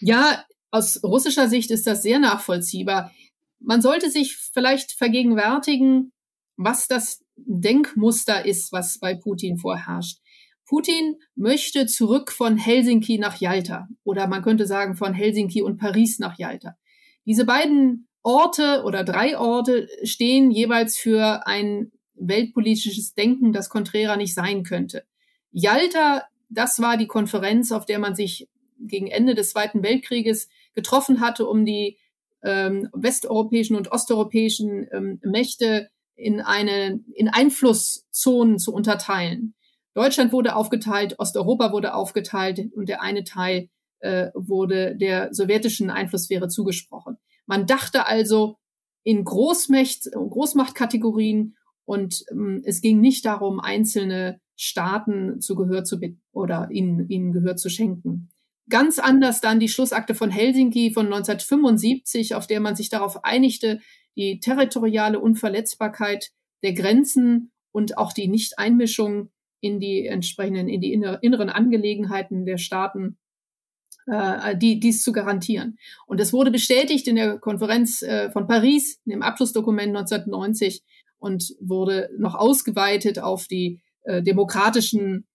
Ja, 0.00 0.44
aus 0.70 1.02
russischer 1.02 1.48
Sicht 1.48 1.70
ist 1.70 1.86
das 1.86 2.02
sehr 2.02 2.18
nachvollziehbar. 2.18 3.12
Man 3.60 3.82
sollte 3.82 4.10
sich 4.10 4.36
vielleicht 4.36 4.92
vergegenwärtigen, 4.92 6.12
was 6.56 6.86
das 6.88 7.24
Denkmuster 7.36 8.44
ist, 8.44 8.72
was 8.72 8.98
bei 8.98 9.14
Putin 9.14 9.58
vorherrscht. 9.58 10.18
Putin 10.66 11.16
möchte 11.34 11.86
zurück 11.86 12.30
von 12.30 12.58
Helsinki 12.58 13.18
nach 13.18 13.40
Jalta 13.40 13.88
oder 14.04 14.26
man 14.26 14.42
könnte 14.42 14.66
sagen 14.66 14.96
von 14.96 15.14
Helsinki 15.14 15.62
und 15.62 15.78
Paris 15.78 16.18
nach 16.18 16.38
Jalta. 16.38 16.76
Diese 17.24 17.46
beiden 17.46 18.07
Orte 18.22 18.82
oder 18.84 19.04
drei 19.04 19.38
Orte 19.38 19.88
stehen 20.02 20.50
jeweils 20.50 20.96
für 20.98 21.46
ein 21.46 21.92
weltpolitisches 22.14 23.14
Denken, 23.14 23.52
das 23.52 23.68
konträrer 23.68 24.16
nicht 24.16 24.34
sein 24.34 24.64
könnte. 24.64 25.04
Jalta, 25.50 26.24
das 26.48 26.80
war 26.80 26.96
die 26.96 27.06
Konferenz, 27.06 27.72
auf 27.72 27.86
der 27.86 27.98
man 27.98 28.14
sich 28.14 28.48
gegen 28.80 29.06
Ende 29.06 29.34
des 29.34 29.50
Zweiten 29.50 29.82
Weltkrieges 29.82 30.48
getroffen 30.74 31.20
hatte, 31.20 31.46
um 31.46 31.64
die 31.64 31.98
ähm, 32.42 32.88
westeuropäischen 32.92 33.76
und 33.76 33.90
osteuropäischen 33.90 34.86
ähm, 34.92 35.20
Mächte 35.22 35.90
in 36.14 36.40
eine 36.40 37.00
in 37.14 37.28
Einflusszonen 37.28 38.58
zu 38.58 38.72
unterteilen. 38.72 39.54
Deutschland 39.94 40.32
wurde 40.32 40.54
aufgeteilt, 40.54 41.18
Osteuropa 41.18 41.72
wurde 41.72 41.94
aufgeteilt 41.94 42.60
und 42.74 42.88
der 42.88 43.02
eine 43.02 43.24
Teil 43.24 43.68
äh, 44.00 44.28
wurde 44.34 44.96
der 44.96 45.34
sowjetischen 45.34 45.90
Einflusssphäre 45.90 46.48
zugesprochen. 46.48 47.18
Man 47.48 47.66
dachte 47.66 48.06
also 48.06 48.58
in 49.02 49.24
Großmächt, 49.24 50.10
Großmachtkategorien 50.12 51.56
und 51.86 52.24
ähm, 52.30 52.62
es 52.64 52.82
ging 52.82 53.00
nicht 53.00 53.24
darum, 53.24 53.58
einzelne 53.58 54.40
Staaten 54.54 55.40
zu 55.40 55.54
Gehör 55.54 55.82
zu 55.82 55.98
bitten 55.98 56.20
oder 56.32 56.68
ihnen, 56.70 57.08
ihnen 57.08 57.32
Gehör 57.32 57.56
zu 57.56 57.70
schenken. 57.70 58.28
Ganz 58.68 58.98
anders 58.98 59.40
dann 59.40 59.60
die 59.60 59.68
Schlussakte 59.68 60.14
von 60.14 60.30
Helsinki 60.30 60.92
von 60.92 61.06
1975, 61.06 62.34
auf 62.34 62.46
der 62.46 62.60
man 62.60 62.76
sich 62.76 62.90
darauf 62.90 63.24
einigte, 63.24 63.80
die 64.14 64.40
territoriale 64.40 65.18
Unverletzbarkeit 65.18 66.30
der 66.62 66.74
Grenzen 66.74 67.50
und 67.72 67.96
auch 67.96 68.12
die 68.12 68.28
Nichteinmischung 68.28 69.30
in 69.60 69.80
die 69.80 70.06
entsprechenden, 70.06 70.68
in 70.68 70.82
die 70.82 70.92
inneren 70.92 71.48
Angelegenheiten 71.48 72.44
der 72.44 72.58
Staaten, 72.58 73.16
äh, 74.10 74.56
die, 74.56 74.80
dies 74.80 75.02
zu 75.02 75.12
garantieren. 75.12 75.78
Und 76.06 76.20
es 76.20 76.32
wurde 76.32 76.50
bestätigt 76.50 77.06
in 77.08 77.16
der 77.16 77.38
Konferenz 77.38 78.02
äh, 78.02 78.30
von 78.30 78.46
Paris, 78.46 79.00
in 79.04 79.10
dem 79.10 79.22
Abschlussdokument 79.22 79.96
1990 79.96 80.82
und 81.18 81.54
wurde 81.60 82.10
noch 82.18 82.34
ausgeweitet 82.34 83.18
auf 83.18 83.46
die 83.46 83.80
äh, 84.04 84.22
demokratischen 84.22 85.26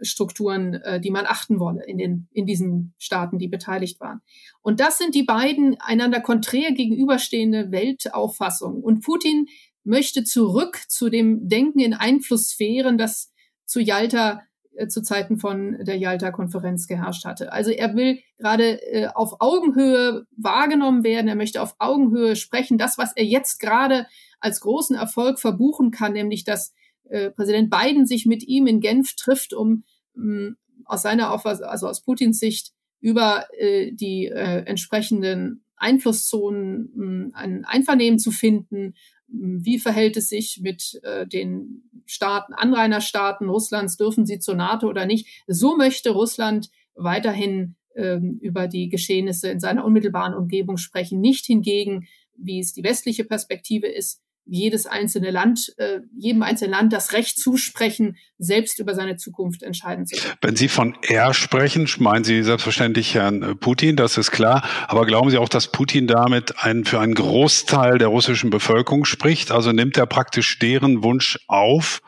Strukturen, 0.00 0.74
äh, 0.74 1.00
die 1.00 1.10
man 1.10 1.26
achten 1.26 1.60
wolle 1.60 1.84
in 1.84 1.98
den 1.98 2.28
in 2.32 2.46
diesen 2.46 2.94
Staaten, 2.98 3.38
die 3.38 3.48
beteiligt 3.48 4.00
waren. 4.00 4.22
Und 4.62 4.80
das 4.80 4.96
sind 4.96 5.14
die 5.14 5.22
beiden 5.22 5.76
einander 5.80 6.20
konträr 6.20 6.72
gegenüberstehende 6.72 7.70
Weltauffassungen. 7.70 8.82
Und 8.82 9.04
Putin 9.04 9.46
möchte 9.82 10.24
zurück 10.24 10.80
zu 10.88 11.10
dem 11.10 11.46
Denken 11.46 11.80
in 11.80 11.92
Einflusssphären, 11.92 12.96
das 12.96 13.32
zu 13.66 13.80
Jalta 13.80 14.38
äh, 14.38 14.42
zu 14.88 15.02
Zeiten 15.02 15.38
von 15.38 15.78
der 15.84 15.96
Jalta-Konferenz 15.96 16.86
geherrscht 16.86 17.24
hatte. 17.24 17.52
Also 17.52 17.70
er 17.70 17.94
will 17.94 18.18
gerade 18.38 18.82
äh, 18.82 19.08
auf 19.08 19.40
Augenhöhe 19.40 20.26
wahrgenommen 20.36 21.04
werden. 21.04 21.28
Er 21.28 21.36
möchte 21.36 21.62
auf 21.62 21.76
Augenhöhe 21.78 22.36
sprechen. 22.36 22.78
Das, 22.78 22.98
was 22.98 23.12
er 23.16 23.24
jetzt 23.24 23.60
gerade 23.60 24.06
als 24.40 24.60
großen 24.60 24.96
Erfolg 24.96 25.38
verbuchen 25.38 25.90
kann, 25.90 26.12
nämlich 26.12 26.44
dass 26.44 26.74
äh, 27.08 27.30
Präsident 27.30 27.70
Biden 27.70 28.06
sich 28.06 28.26
mit 28.26 28.42
ihm 28.42 28.66
in 28.66 28.80
Genf 28.80 29.14
trifft, 29.16 29.54
um 29.54 29.84
mh, 30.14 30.50
mm, 30.50 30.56
aus 30.86 31.02
seiner 31.02 31.32
Auffassung, 31.32 31.66
also 31.66 31.88
aus 31.88 32.02
Putins 32.02 32.38
Sicht, 32.38 32.72
über 33.00 33.46
äh, 33.58 33.92
die 33.92 34.26
äh, 34.26 34.64
entsprechenden 34.66 35.64
Einflusszonen 35.76 36.90
mh, 36.94 37.04
mm, 37.04 37.30
ein 37.34 37.64
Einvernehmen 37.64 38.18
zu 38.18 38.30
finden. 38.30 38.94
Wie 39.26 39.78
verhält 39.78 40.16
es 40.16 40.28
sich 40.28 40.60
mit 40.62 41.00
äh, 41.02 41.26
den 41.26 41.82
Staaten, 42.06 42.52
Anrainerstaaten 42.52 43.48
Russlands? 43.48 43.96
Dürfen 43.96 44.26
sie 44.26 44.38
zur 44.38 44.54
NATO 44.54 44.88
oder 44.88 45.06
nicht? 45.06 45.42
So 45.46 45.76
möchte 45.76 46.10
Russland 46.10 46.70
weiterhin 46.94 47.76
ähm, 47.96 48.38
über 48.40 48.68
die 48.68 48.88
Geschehnisse 48.88 49.48
in 49.50 49.60
seiner 49.60 49.84
unmittelbaren 49.84 50.34
Umgebung 50.34 50.76
sprechen. 50.76 51.20
Nicht 51.20 51.46
hingegen, 51.46 52.06
wie 52.36 52.60
es 52.60 52.72
die 52.72 52.84
westliche 52.84 53.24
Perspektive 53.24 53.86
ist, 53.86 54.20
jedes 54.46 54.86
einzelne 54.86 55.30
Land, 55.30 55.72
äh, 55.78 56.00
jedem 56.18 56.42
einzelnen 56.42 56.72
Land 56.72 56.92
das 56.92 57.12
Recht 57.12 57.38
zusprechen, 57.38 58.16
selbst 58.38 58.78
über 58.78 58.94
seine 58.94 59.16
Zukunft 59.16 59.62
entscheiden 59.62 60.06
zu 60.06 60.16
können. 60.16 60.34
Wenn 60.42 60.56
Sie 60.56 60.68
von 60.68 60.96
er 61.02 61.34
sprechen, 61.34 61.88
meinen 61.98 62.24
Sie 62.24 62.42
selbstverständlich 62.42 63.14
Herrn 63.14 63.42
äh, 63.42 63.54
Putin, 63.54 63.96
das 63.96 64.18
ist 64.18 64.30
klar. 64.30 64.66
Aber 64.86 65.06
glauben 65.06 65.30
Sie 65.30 65.38
auch, 65.38 65.48
dass 65.48 65.68
Putin 65.68 66.06
damit 66.06 66.62
einen, 66.62 66.84
für 66.84 67.00
einen 67.00 67.14
Großteil 67.14 67.98
der 67.98 68.08
russischen 68.08 68.50
Bevölkerung 68.50 69.04
spricht? 69.04 69.50
Also 69.50 69.72
nimmt 69.72 69.96
er 69.96 70.06
praktisch 70.06 70.58
deren 70.58 71.02
Wunsch 71.02 71.38
auf, 71.48 72.02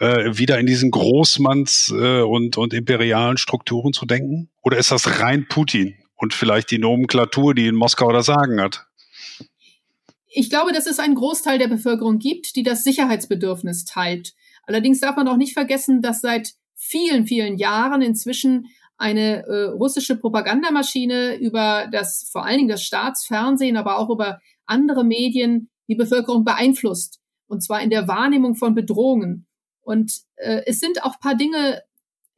äh, 0.00 0.36
wieder 0.36 0.58
in 0.58 0.66
diesen 0.66 0.90
Großmanns- 0.90 1.94
äh, 1.94 2.22
und, 2.22 2.56
und 2.56 2.74
imperialen 2.74 3.36
Strukturen 3.36 3.92
zu 3.92 4.06
denken? 4.06 4.50
Oder 4.62 4.78
ist 4.78 4.90
das 4.90 5.20
rein 5.20 5.46
Putin 5.48 5.94
und 6.16 6.34
vielleicht 6.34 6.70
die 6.70 6.78
Nomenklatur, 6.78 7.54
die 7.54 7.66
in 7.66 7.74
Moskau 7.74 8.12
das 8.12 8.26
Sagen 8.26 8.60
hat? 8.60 8.87
Ich 10.30 10.50
glaube, 10.50 10.72
dass 10.72 10.86
es 10.86 10.98
einen 10.98 11.14
Großteil 11.14 11.58
der 11.58 11.68
Bevölkerung 11.68 12.18
gibt, 12.18 12.56
die 12.56 12.62
das 12.62 12.84
Sicherheitsbedürfnis 12.84 13.84
teilt. 13.84 14.34
Allerdings 14.64 15.00
darf 15.00 15.16
man 15.16 15.28
auch 15.28 15.36
nicht 15.36 15.54
vergessen, 15.54 16.02
dass 16.02 16.20
seit 16.20 16.52
vielen, 16.74 17.26
vielen 17.26 17.56
Jahren 17.56 18.02
inzwischen 18.02 18.66
eine 18.98 19.46
äh, 19.46 19.64
russische 19.70 20.16
Propagandamaschine 20.16 21.36
über 21.36 21.88
das, 21.90 22.28
vor 22.30 22.44
allen 22.44 22.58
Dingen 22.58 22.68
das 22.68 22.82
Staatsfernsehen, 22.82 23.76
aber 23.76 23.98
auch 23.98 24.10
über 24.10 24.40
andere 24.66 25.04
Medien 25.04 25.70
die 25.88 25.94
Bevölkerung 25.94 26.44
beeinflusst. 26.44 27.20
Und 27.46 27.62
zwar 27.62 27.80
in 27.80 27.90
der 27.90 28.08
Wahrnehmung 28.08 28.56
von 28.56 28.74
Bedrohungen. 28.74 29.46
Und 29.80 30.12
äh, 30.36 30.62
es 30.66 30.80
sind 30.80 31.02
auch 31.02 31.18
paar 31.18 31.34
Dinge 31.34 31.82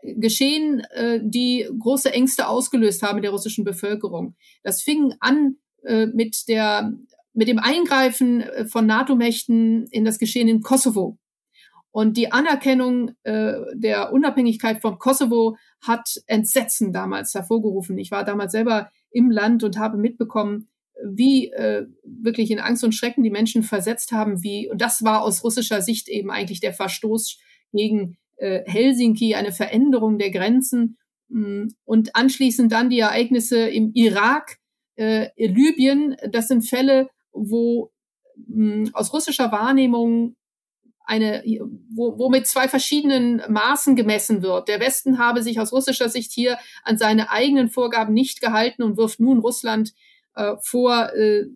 geschehen, 0.03 0.81
äh, 0.93 1.21
die 1.23 1.69
große 1.79 2.13
Ängste 2.13 2.47
ausgelöst 2.47 3.03
haben 3.03 3.19
in 3.19 3.23
der 3.23 3.33
russischen 3.33 3.65
Bevölkerung. 3.65 4.37
Das 4.63 4.83
fing 4.83 5.15
an 5.21 5.57
äh, 5.83 6.07
mit 6.07 6.49
der 6.49 6.93
mit 7.33 7.49
dem 7.49 7.59
Eingreifen 7.59 8.43
äh, 8.43 8.65
von 8.67 8.87
NATO-Mächten 8.87 9.87
in 9.91 10.05
das 10.05 10.19
Geschehen 10.19 10.49
im 10.49 10.63
Kosovo. 10.63 11.19
Und 11.93 12.17
die 12.17 12.31
Anerkennung 12.31 13.13
äh, 13.25 13.55
der 13.75 14.13
Unabhängigkeit 14.13 14.81
vom 14.81 14.99
Kosovo 14.99 15.57
hat 15.83 16.23
Entsetzen 16.27 16.93
damals 16.93 17.35
hervorgerufen. 17.35 17.99
Ich 17.99 18.11
war 18.11 18.25
damals 18.25 18.53
selber 18.53 18.91
im 19.11 19.31
Land 19.31 19.65
und 19.65 19.79
habe 19.79 19.97
mitbekommen, 19.97 20.69
wie 21.05 21.51
äh, 21.51 21.87
wirklich 22.05 22.51
in 22.51 22.61
Angst 22.61 22.85
und 22.85 22.95
Schrecken 22.95 23.25
die 23.25 23.31
Menschen 23.31 23.63
versetzt 23.63 24.13
haben, 24.13 24.43
wie, 24.43 24.71
und 24.71 24.81
das 24.81 25.03
war 25.03 25.23
aus 25.23 25.43
russischer 25.43 25.83
Sicht 25.83 26.09
eben 26.09 26.31
eigentlich 26.31 26.61
der 26.61 26.75
Verstoß 26.75 27.39
gegen 27.73 28.17
äh, 28.37 28.63
Helsinki, 28.67 29.35
eine 29.35 29.53
Veränderung 29.53 30.19
der 30.19 30.31
Grenzen 30.31 30.99
mm, 31.29 31.69
und 31.85 32.15
anschließend 32.15 32.71
dann 32.71 32.91
die 32.91 33.01
Ereignisse 33.01 33.69
im 33.69 33.93
Irak, 33.95 34.59
äh, 34.97 35.29
Libyen, 35.37 36.17
das 36.31 36.49
sind 36.49 36.69
Fälle, 36.69 37.09
wo 37.33 37.93
mh, 38.37 38.87
hm, 38.87 38.91
aus 38.95 39.13
russischer 39.13 39.53
Wahrnehmung 39.53 40.37
eine, 41.05 41.43
wo, 41.93 42.19
wo 42.19 42.29
mit 42.29 42.47
zwei 42.47 42.69
verschiedenen 42.69 43.43
Maßen 43.49 43.97
gemessen 43.97 44.43
wird. 44.43 44.69
Der 44.69 44.79
Westen 44.79 45.19
habe 45.19 45.43
sich 45.43 45.59
aus 45.59 45.73
russischer 45.73 46.09
Sicht 46.09 46.31
hier 46.31 46.57
an 46.85 46.99
seine 46.99 47.31
eigenen 47.31 47.69
Vorgaben 47.69 48.15
nicht 48.15 48.41
gehalten 48.41 48.85
und 48.85 48.97
wirft 48.97 49.19
nun 49.19 49.41
Russland 49.41 49.93
äh, 50.37 50.55
vor, 50.61 51.13
äh, 51.15 51.47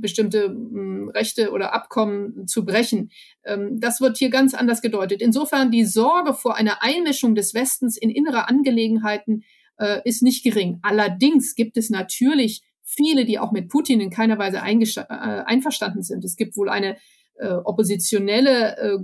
bestimmte 0.00 0.48
mh, 0.48 0.54
hm, 0.54 1.08
Rechte 1.10 1.52
oder 1.52 1.72
Abkommen 1.72 2.48
zu 2.48 2.64
brechen. 2.64 3.10
Ähm, 3.44 3.78
das 3.80 4.00
wird 4.00 4.18
hier 4.18 4.30
ganz 4.30 4.54
anders 4.54 4.82
gedeutet. 4.82 5.22
Insofern 5.22 5.70
die 5.70 5.84
Sorge 5.84 6.34
vor 6.34 6.56
einer 6.56 6.82
Einmischung 6.82 7.36
des 7.36 7.54
Westens 7.54 7.96
in 7.96 8.10
innere 8.10 8.48
Angelegenheiten 8.48 9.44
äh, 9.78 10.00
ist 10.04 10.22
nicht 10.22 10.42
gering. 10.42 10.80
Allerdings 10.82 11.54
gibt 11.54 11.76
es 11.76 11.90
natürlich 11.90 12.62
viele, 12.94 13.24
die 13.24 13.38
auch 13.38 13.52
mit 13.52 13.68
Putin 13.68 14.00
in 14.00 14.10
keiner 14.10 14.38
Weise 14.38 14.58
äh, 14.58 15.04
einverstanden 15.44 16.02
sind. 16.02 16.24
Es 16.24 16.36
gibt 16.36 16.56
wohl 16.56 16.68
eine 16.68 16.96
äh, 17.36 17.48
oppositionelle 17.48 18.76
äh, 18.76 18.98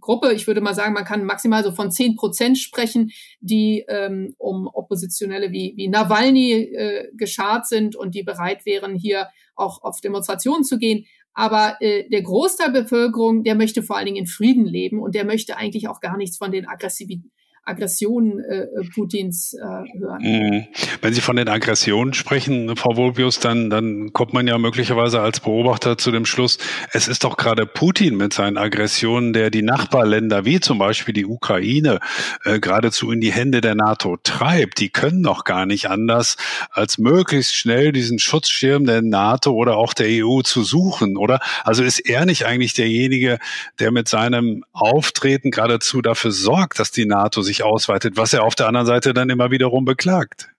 Gruppe, 0.00 0.32
ich 0.32 0.46
würde 0.46 0.60
mal 0.60 0.74
sagen, 0.74 0.92
man 0.92 1.04
kann 1.04 1.24
maximal 1.24 1.64
so 1.64 1.72
von 1.72 1.90
zehn 1.90 2.16
Prozent 2.16 2.58
sprechen, 2.58 3.10
die 3.40 3.84
ähm, 3.88 4.34
um 4.38 4.68
Oppositionelle 4.72 5.50
wie, 5.52 5.74
wie 5.76 5.88
Nawalny 5.88 6.52
äh, 6.52 7.08
geschart 7.14 7.66
sind 7.66 7.96
und 7.96 8.14
die 8.14 8.22
bereit 8.22 8.66
wären, 8.66 8.94
hier 8.94 9.28
auch 9.54 9.82
auf 9.82 10.00
Demonstrationen 10.00 10.64
zu 10.64 10.78
gehen. 10.78 11.06
Aber 11.32 11.76
äh, 11.80 12.08
der 12.08 12.22
Großteil 12.22 12.72
der 12.72 12.82
Bevölkerung, 12.82 13.42
der 13.42 13.54
möchte 13.54 13.82
vor 13.82 13.96
allen 13.96 14.06
Dingen 14.06 14.18
in 14.18 14.26
Frieden 14.26 14.64
leben 14.64 15.00
und 15.00 15.14
der 15.14 15.24
möchte 15.24 15.56
eigentlich 15.56 15.88
auch 15.88 16.00
gar 16.00 16.16
nichts 16.16 16.38
von 16.38 16.50
den 16.50 16.66
aggressiven 16.66 17.30
Aggressionen 17.66 18.38
äh, 18.38 18.66
Putins 18.94 19.52
äh, 19.54 19.98
hören. 19.98 20.22
Mhm. 20.22 20.66
Wenn 21.02 21.12
Sie 21.12 21.20
von 21.20 21.34
den 21.34 21.48
Aggressionen 21.48 22.14
sprechen, 22.14 22.74
Frau 22.76 22.96
Volpius, 22.96 23.40
dann, 23.40 23.70
dann 23.70 24.12
kommt 24.12 24.32
man 24.32 24.46
ja 24.46 24.56
möglicherweise 24.56 25.20
als 25.20 25.40
Beobachter 25.40 25.98
zu 25.98 26.12
dem 26.12 26.26
Schluss, 26.26 26.58
es 26.92 27.08
ist 27.08 27.24
doch 27.24 27.36
gerade 27.36 27.66
Putin 27.66 28.16
mit 28.16 28.32
seinen 28.32 28.56
Aggressionen, 28.56 29.32
der 29.32 29.50
die 29.50 29.62
Nachbarländer 29.62 30.44
wie 30.44 30.60
zum 30.60 30.78
Beispiel 30.78 31.12
die 31.12 31.26
Ukraine 31.26 31.98
äh, 32.44 32.60
geradezu 32.60 33.10
in 33.10 33.20
die 33.20 33.32
Hände 33.32 33.60
der 33.60 33.74
NATO 33.74 34.16
treibt. 34.22 34.78
Die 34.78 34.88
können 34.88 35.24
doch 35.24 35.42
gar 35.42 35.66
nicht 35.66 35.90
anders, 35.90 36.36
als 36.70 36.98
möglichst 36.98 37.54
schnell 37.56 37.90
diesen 37.90 38.20
Schutzschirm 38.20 38.86
der 38.86 39.02
NATO 39.02 39.50
oder 39.52 39.76
auch 39.76 39.92
der 39.92 40.24
EU 40.24 40.42
zu 40.42 40.62
suchen, 40.62 41.16
oder? 41.16 41.40
Also 41.64 41.82
ist 41.82 41.98
er 41.98 42.26
nicht 42.26 42.46
eigentlich 42.46 42.74
derjenige, 42.74 43.38
der 43.80 43.90
mit 43.90 44.08
seinem 44.08 44.64
Auftreten 44.72 45.50
geradezu 45.50 46.00
dafür 46.00 46.30
sorgt, 46.30 46.78
dass 46.78 46.92
die 46.92 47.06
NATO 47.06 47.42
sich 47.42 47.55
ausweitet, 47.62 48.16
was 48.16 48.32
er 48.32 48.44
auf 48.44 48.54
der 48.54 48.68
anderen 48.68 48.86
Seite 48.86 49.14
dann 49.14 49.30
immer 49.30 49.50
wiederum 49.50 49.84
beklagt? 49.84 50.50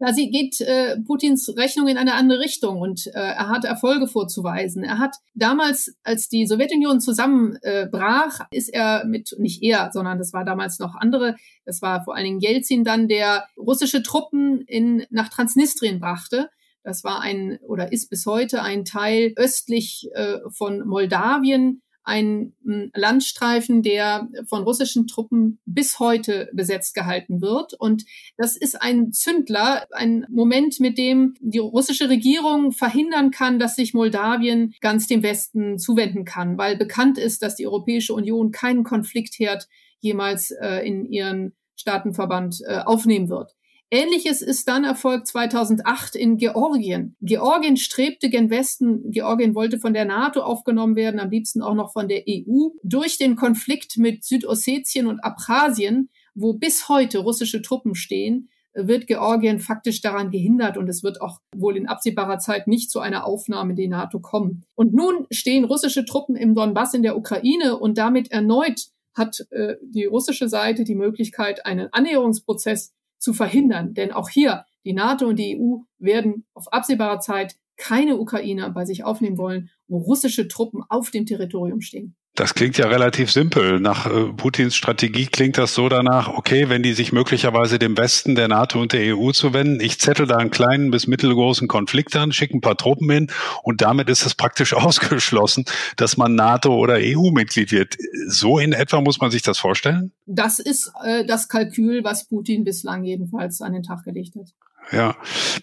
Ja, 0.00 0.12
sie 0.12 0.30
geht 0.30 0.60
äh, 0.60 0.98
Putins 1.00 1.54
Rechnung 1.56 1.86
in 1.86 1.96
eine 1.96 2.14
andere 2.14 2.40
Richtung 2.40 2.80
und 2.80 3.06
äh, 3.06 3.10
er 3.12 3.48
hat 3.48 3.64
Erfolge 3.64 4.08
vorzuweisen. 4.08 4.82
Er 4.82 4.98
hat 4.98 5.16
damals, 5.34 5.96
als 6.02 6.28
die 6.28 6.46
Sowjetunion 6.46 7.00
zusammenbrach, 7.00 8.40
äh, 8.40 8.56
ist 8.56 8.68
er 8.68 9.04
mit, 9.06 9.36
nicht 9.38 9.62
er, 9.62 9.90
sondern 9.92 10.18
das 10.18 10.32
war 10.32 10.44
damals 10.44 10.80
noch 10.80 10.96
andere, 10.96 11.36
das 11.64 11.80
war 11.80 12.02
vor 12.02 12.16
allen 12.16 12.24
Dingen 12.24 12.40
Jelzin 12.40 12.82
dann, 12.82 13.06
der 13.06 13.46
russische 13.56 14.02
Truppen 14.02 14.62
in, 14.66 15.06
nach 15.10 15.28
Transnistrien 15.28 16.00
brachte. 16.00 16.50
Das 16.82 17.04
war 17.04 17.20
ein 17.20 17.58
oder 17.66 17.92
ist 17.92 18.10
bis 18.10 18.26
heute 18.26 18.62
ein 18.62 18.84
Teil 18.84 19.32
östlich 19.36 20.08
äh, 20.12 20.38
von 20.50 20.86
Moldawien, 20.86 21.82
ein 22.04 22.52
hm, 22.64 22.90
Landstreifen, 22.94 23.82
der 23.82 24.28
von 24.46 24.62
russischen 24.62 25.06
Truppen 25.06 25.58
bis 25.64 25.98
heute 25.98 26.50
besetzt 26.52 26.94
gehalten 26.94 27.40
wird. 27.40 27.74
Und 27.74 28.04
das 28.36 28.56
ist 28.56 28.80
ein 28.80 29.12
Zündler, 29.12 29.86
ein 29.92 30.26
Moment, 30.28 30.80
mit 30.80 30.98
dem 30.98 31.34
die 31.40 31.58
russische 31.58 32.08
Regierung 32.08 32.72
verhindern 32.72 33.30
kann, 33.30 33.58
dass 33.58 33.74
sich 33.74 33.94
Moldawien 33.94 34.74
ganz 34.80 35.06
dem 35.06 35.22
Westen 35.22 35.78
zuwenden 35.78 36.24
kann, 36.24 36.58
weil 36.58 36.76
bekannt 36.76 37.18
ist, 37.18 37.42
dass 37.42 37.56
die 37.56 37.66
Europäische 37.66 38.14
Union 38.14 38.52
keinen 38.52 38.84
Konfliktherd 38.84 39.68
jemals 40.00 40.50
äh, 40.50 40.86
in 40.86 41.06
ihren 41.06 41.54
Staatenverband 41.76 42.60
äh, 42.66 42.78
aufnehmen 42.84 43.28
wird. 43.28 43.54
Ähnliches 43.90 44.42
ist 44.42 44.66
dann 44.66 44.84
erfolgt 44.84 45.28
2008 45.28 46.16
in 46.16 46.36
Georgien. 46.36 47.16
Georgien 47.20 47.76
strebte 47.76 48.28
gen 48.28 48.50
Westen. 48.50 49.10
Georgien 49.10 49.54
wollte 49.54 49.78
von 49.78 49.94
der 49.94 50.04
NATO 50.04 50.42
aufgenommen 50.42 50.96
werden, 50.96 51.20
am 51.20 51.30
liebsten 51.30 51.62
auch 51.62 51.74
noch 51.74 51.92
von 51.92 52.08
der 52.08 52.24
EU. 52.28 52.70
Durch 52.82 53.18
den 53.18 53.36
Konflikt 53.36 53.96
mit 53.96 54.24
Südossetien 54.24 55.06
und 55.06 55.20
Abchasien, 55.20 56.10
wo 56.34 56.54
bis 56.54 56.88
heute 56.88 57.18
russische 57.18 57.62
Truppen 57.62 57.94
stehen, 57.94 58.48
wird 58.74 59.06
Georgien 59.06 59.60
faktisch 59.60 60.00
daran 60.00 60.30
gehindert 60.30 60.76
und 60.76 60.88
es 60.88 61.04
wird 61.04 61.20
auch 61.20 61.38
wohl 61.54 61.76
in 61.76 61.86
absehbarer 61.86 62.38
Zeit 62.38 62.66
nicht 62.66 62.90
zu 62.90 62.98
einer 62.98 63.24
Aufnahme 63.24 63.70
in 63.70 63.76
die 63.76 63.88
NATO 63.88 64.18
kommen. 64.18 64.64
Und 64.74 64.92
nun 64.92 65.26
stehen 65.30 65.64
russische 65.64 66.04
Truppen 66.04 66.34
im 66.34 66.54
Donbass 66.54 66.94
in 66.94 67.02
der 67.02 67.16
Ukraine 67.16 67.78
und 67.78 67.98
damit 67.98 68.32
erneut 68.32 68.88
hat 69.14 69.46
äh, 69.50 69.76
die 69.80 70.06
russische 70.06 70.48
Seite 70.48 70.82
die 70.82 70.96
Möglichkeit, 70.96 71.64
einen 71.66 71.88
Annäherungsprozess 71.92 72.92
zu 73.24 73.32
verhindern. 73.32 73.94
Denn 73.94 74.12
auch 74.12 74.28
hier, 74.28 74.64
die 74.84 74.92
NATO 74.92 75.26
und 75.26 75.38
die 75.38 75.58
EU 75.58 75.78
werden 75.98 76.44
auf 76.54 76.72
absehbare 76.72 77.18
Zeit 77.18 77.56
keine 77.76 78.18
Ukrainer 78.18 78.70
bei 78.70 78.84
sich 78.84 79.02
aufnehmen 79.02 79.38
wollen, 79.38 79.70
wo 79.88 79.98
russische 79.98 80.46
Truppen 80.46 80.82
auf 80.88 81.10
dem 81.10 81.26
Territorium 81.26 81.80
stehen. 81.80 82.14
Das 82.36 82.54
klingt 82.54 82.76
ja 82.78 82.88
relativ 82.88 83.30
simpel. 83.30 83.78
Nach 83.78 84.06
äh, 84.06 84.32
Putins 84.32 84.74
Strategie 84.74 85.26
klingt 85.26 85.56
das 85.56 85.72
so 85.72 85.88
danach, 85.88 86.28
okay, 86.28 86.68
wenn 86.68 86.82
die 86.82 86.92
sich 86.92 87.12
möglicherweise 87.12 87.78
dem 87.78 87.96
Westen, 87.96 88.34
der 88.34 88.48
NATO 88.48 88.80
und 88.80 88.92
der 88.92 89.16
EU 89.16 89.30
zuwenden, 89.30 89.80
ich 89.80 90.00
zettel 90.00 90.26
da 90.26 90.38
einen 90.38 90.50
kleinen 90.50 90.90
bis 90.90 91.06
mittelgroßen 91.06 91.68
Konflikt 91.68 92.16
an, 92.16 92.32
schicke 92.32 92.56
ein 92.56 92.60
paar 92.60 92.76
Truppen 92.76 93.08
hin 93.08 93.30
und 93.62 93.82
damit 93.82 94.08
ist 94.08 94.26
es 94.26 94.34
praktisch 94.34 94.74
ausgeschlossen, 94.74 95.64
dass 95.96 96.16
man 96.16 96.34
NATO 96.34 96.74
oder 96.74 96.94
EU-Mitglied 96.98 97.70
wird. 97.70 97.96
So 98.26 98.58
in 98.58 98.72
etwa 98.72 99.00
muss 99.00 99.20
man 99.20 99.30
sich 99.30 99.42
das 99.42 99.58
vorstellen? 99.58 100.10
Das 100.26 100.58
ist 100.58 100.90
äh, 101.04 101.24
das 101.24 101.48
Kalkül, 101.48 102.02
was 102.02 102.26
Putin 102.26 102.64
bislang 102.64 103.04
jedenfalls 103.04 103.60
an 103.60 103.74
den 103.74 103.84
Tag 103.84 104.02
gelegt 104.02 104.34
hat. 104.34 104.48
Ja, 104.92 105.16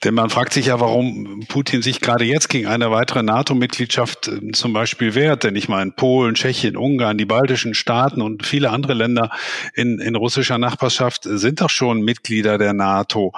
denn 0.03 0.13
man 0.13 0.29
fragt 0.29 0.53
sich 0.53 0.67
ja, 0.67 0.79
warum 0.79 1.45
Putin 1.47 1.81
sich 1.81 2.01
gerade 2.01 2.25
jetzt 2.25 2.49
gegen 2.49 2.67
eine 2.67 2.91
weitere 2.91 3.23
NATO-Mitgliedschaft 3.23 4.27
äh, 4.27 4.51
zum 4.51 4.73
Beispiel 4.73 5.15
wehrt. 5.15 5.43
Denn 5.43 5.55
ich 5.55 5.69
meine, 5.69 5.91
Polen, 5.91 6.35
Tschechien, 6.35 6.75
Ungarn, 6.75 7.17
die 7.17 7.25
baltischen 7.25 7.73
Staaten 7.73 8.21
und 8.21 8.45
viele 8.45 8.71
andere 8.71 8.93
Länder 8.93 9.29
in, 9.73 9.99
in 9.99 10.15
russischer 10.15 10.57
Nachbarschaft 10.57 11.23
sind 11.23 11.61
doch 11.61 11.69
schon 11.69 12.01
Mitglieder 12.01 12.57
der 12.57 12.73
NATO. 12.73 13.31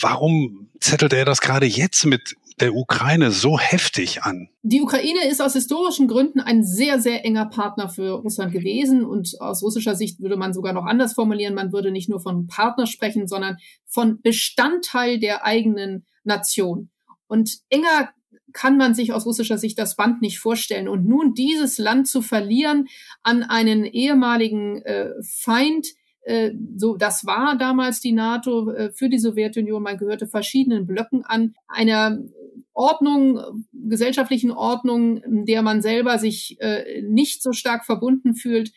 Warum 0.00 0.68
zettelt 0.80 1.12
er 1.12 1.24
das 1.24 1.40
gerade 1.40 1.66
jetzt 1.66 2.04
mit 2.06 2.36
der 2.60 2.74
Ukraine 2.74 3.30
so 3.30 3.58
heftig 3.58 4.22
an? 4.22 4.48
Die 4.62 4.80
Ukraine 4.80 5.28
ist 5.28 5.40
aus 5.40 5.54
historischen 5.54 6.08
Gründen 6.08 6.40
ein 6.40 6.64
sehr, 6.64 7.00
sehr 7.00 7.24
enger 7.24 7.46
Partner 7.46 7.88
für 7.88 8.10
Russland 8.12 8.52
gewesen. 8.52 9.04
Und 9.04 9.40
aus 9.40 9.62
russischer 9.62 9.94
Sicht 9.94 10.20
würde 10.20 10.36
man 10.36 10.52
sogar 10.52 10.72
noch 10.72 10.84
anders 10.84 11.14
formulieren. 11.14 11.54
Man 11.54 11.72
würde 11.72 11.90
nicht 11.90 12.08
nur 12.08 12.20
von 12.20 12.46
Partner 12.46 12.86
sprechen, 12.86 13.26
sondern 13.26 13.58
von 13.86 14.20
Bestandteil 14.22 15.18
der 15.18 15.44
eigenen 15.44 16.04
Nation. 16.24 16.90
Und 17.26 17.58
enger 17.70 18.10
kann 18.52 18.76
man 18.76 18.94
sich 18.94 19.12
aus 19.12 19.26
russischer 19.26 19.58
Sicht 19.58 19.78
das 19.78 19.96
Band 19.96 20.20
nicht 20.22 20.38
vorstellen. 20.38 20.88
Und 20.88 21.06
nun 21.06 21.34
dieses 21.34 21.78
Land 21.78 22.08
zu 22.08 22.22
verlieren 22.22 22.88
an 23.22 23.42
einen 23.42 23.84
ehemaligen 23.84 24.82
äh, 24.82 25.10
Feind, 25.22 25.88
so, 26.76 26.96
das 26.96 27.26
war 27.26 27.56
damals 27.58 28.00
die 28.00 28.12
NATO 28.12 28.70
äh, 28.70 28.92
für 28.92 29.08
die 29.08 29.18
Sowjetunion. 29.18 29.82
Man 29.82 29.98
gehörte 29.98 30.26
verschiedenen 30.26 30.86
Blöcken 30.86 31.24
an, 31.24 31.54
einer 31.66 32.18
Ordnung, 32.72 33.40
gesellschaftlichen 33.72 34.50
Ordnung, 34.50 35.22
der 35.44 35.62
man 35.62 35.82
selber 35.82 36.18
sich 36.18 36.56
äh, 36.60 37.02
nicht 37.02 37.42
so 37.42 37.52
stark 37.52 37.84
verbunden 37.84 38.34
fühlt. 38.34 38.72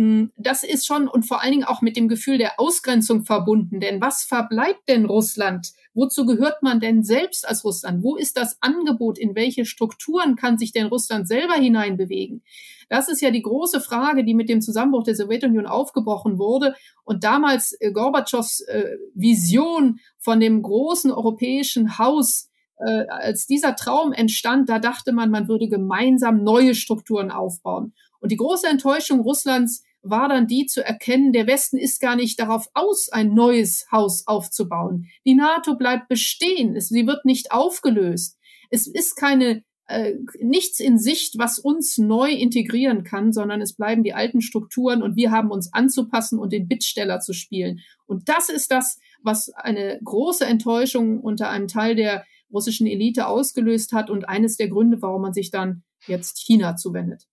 Hm, 0.00 0.32
das 0.38 0.62
ist 0.62 0.86
schon 0.86 1.08
und 1.08 1.28
vor 1.28 1.42
allen 1.42 1.52
Dingen 1.52 1.64
auch 1.64 1.82
mit 1.82 1.94
dem 1.94 2.08
Gefühl 2.08 2.38
der 2.38 2.58
Ausgrenzung 2.58 3.26
verbunden. 3.26 3.80
Denn 3.80 4.00
was 4.00 4.24
verbleibt 4.24 4.88
denn 4.88 5.04
Russland? 5.04 5.74
Wozu 5.92 6.24
gehört 6.24 6.62
man 6.62 6.80
denn 6.80 7.04
selbst 7.04 7.46
als 7.46 7.66
Russland? 7.66 8.02
Wo 8.02 8.16
ist 8.16 8.38
das 8.38 8.56
Angebot? 8.62 9.18
In 9.18 9.34
welche 9.34 9.66
Strukturen 9.66 10.36
kann 10.36 10.56
sich 10.56 10.72
denn 10.72 10.86
Russland 10.86 11.28
selber 11.28 11.52
hineinbewegen? 11.52 12.42
Das 12.88 13.10
ist 13.10 13.20
ja 13.20 13.30
die 13.30 13.42
große 13.42 13.82
Frage, 13.82 14.24
die 14.24 14.32
mit 14.32 14.48
dem 14.48 14.62
Zusammenbruch 14.62 15.04
der 15.04 15.16
Sowjetunion 15.16 15.66
aufgebrochen 15.66 16.38
wurde. 16.38 16.74
Und 17.04 17.22
damals 17.22 17.76
äh, 17.78 17.92
Gorbatschows 17.92 18.60
äh, 18.60 18.96
Vision 19.12 20.00
von 20.16 20.40
dem 20.40 20.62
großen 20.62 21.10
europäischen 21.10 21.98
Haus 21.98 22.48
äh, 22.78 23.06
als 23.08 23.46
dieser 23.46 23.76
Traum 23.76 24.14
entstand, 24.14 24.70
da 24.70 24.78
dachte 24.78 25.12
man, 25.12 25.30
man 25.30 25.46
würde 25.46 25.68
gemeinsam 25.68 26.42
neue 26.42 26.74
Strukturen 26.74 27.30
aufbauen. 27.30 27.92
Und 28.20 28.32
die 28.32 28.36
große 28.36 28.66
Enttäuschung 28.66 29.20
Russlands 29.20 29.82
war 30.02 30.28
dann 30.28 30.46
die 30.46 30.66
zu 30.66 30.84
erkennen, 30.84 31.32
der 31.32 31.46
Westen 31.46 31.76
ist 31.76 32.00
gar 32.00 32.16
nicht 32.16 32.38
darauf 32.40 32.68
aus, 32.74 33.08
ein 33.10 33.34
neues 33.34 33.86
Haus 33.92 34.26
aufzubauen. 34.26 35.06
Die 35.24 35.34
NATO 35.34 35.76
bleibt 35.76 36.08
bestehen, 36.08 36.80
sie 36.80 37.06
wird 37.06 37.24
nicht 37.24 37.52
aufgelöst. 37.52 38.38
Es 38.70 38.86
ist 38.86 39.16
keine 39.16 39.62
äh, 39.90 40.14
nichts 40.40 40.78
in 40.78 40.98
Sicht, 40.98 41.36
was 41.36 41.58
uns 41.58 41.98
neu 41.98 42.30
integrieren 42.30 43.02
kann, 43.02 43.32
sondern 43.32 43.60
es 43.60 43.74
bleiben 43.74 44.04
die 44.04 44.14
alten 44.14 44.40
Strukturen 44.40 45.02
und 45.02 45.16
wir 45.16 45.32
haben 45.32 45.50
uns 45.50 45.72
anzupassen 45.72 46.38
und 46.38 46.52
den 46.52 46.68
Bittsteller 46.68 47.18
zu 47.18 47.32
spielen. 47.32 47.80
Und 48.06 48.28
das 48.28 48.48
ist 48.48 48.70
das, 48.70 48.98
was 49.22 49.50
eine 49.50 50.00
große 50.04 50.46
Enttäuschung 50.46 51.20
unter 51.20 51.50
einem 51.50 51.66
Teil 51.66 51.96
der 51.96 52.24
russischen 52.52 52.86
Elite 52.86 53.26
ausgelöst 53.26 53.92
hat 53.92 54.10
und 54.10 54.28
eines 54.28 54.56
der 54.56 54.68
Gründe, 54.68 55.02
warum 55.02 55.22
man 55.22 55.32
sich 55.32 55.50
dann 55.50 55.82
jetzt 56.06 56.38
China 56.38 56.76
zuwendet. 56.76 57.26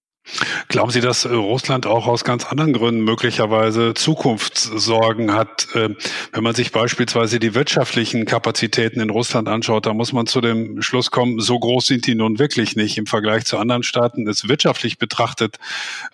Glauben 0.68 0.92
Sie, 0.92 1.02
dass 1.02 1.26
äh, 1.26 1.34
Russland 1.34 1.86
auch 1.86 2.08
aus 2.08 2.24
ganz 2.24 2.46
anderen 2.46 2.74
Gründen 2.74 3.04
möglicherweise 3.04 3.94
Zukunftssorgen 3.94 5.34
hat? 5.34 5.68
Ähm, 5.74 5.96
wenn 6.34 6.44
man 6.44 6.54
sich 6.54 6.72
beispielsweise 6.72 7.40
die 7.40 7.56
wirtschaftlichen 7.56 8.26
Kapazitäten 8.26 9.00
in 9.00 9.10
Russland 9.10 9.48
anschaut, 9.48 9.86
da 9.86 9.94
muss 9.94 10.14
man 10.14 10.28
zu 10.28 10.42
dem 10.42 10.82
Schluss 10.82 11.12
kommen, 11.12 11.40
so 11.40 11.58
groß 11.58 11.88
sind 11.88 12.08
die 12.08 12.16
nun 12.16 12.40
wirklich 12.40 12.76
nicht. 12.76 12.98
Im 12.98 13.06
Vergleich 13.06 13.46
zu 13.46 13.58
anderen 13.58 13.84
Staaten 13.84 14.28
ist 14.28 14.50
wirtschaftlich 14.50 14.98
betrachtet 14.98 15.58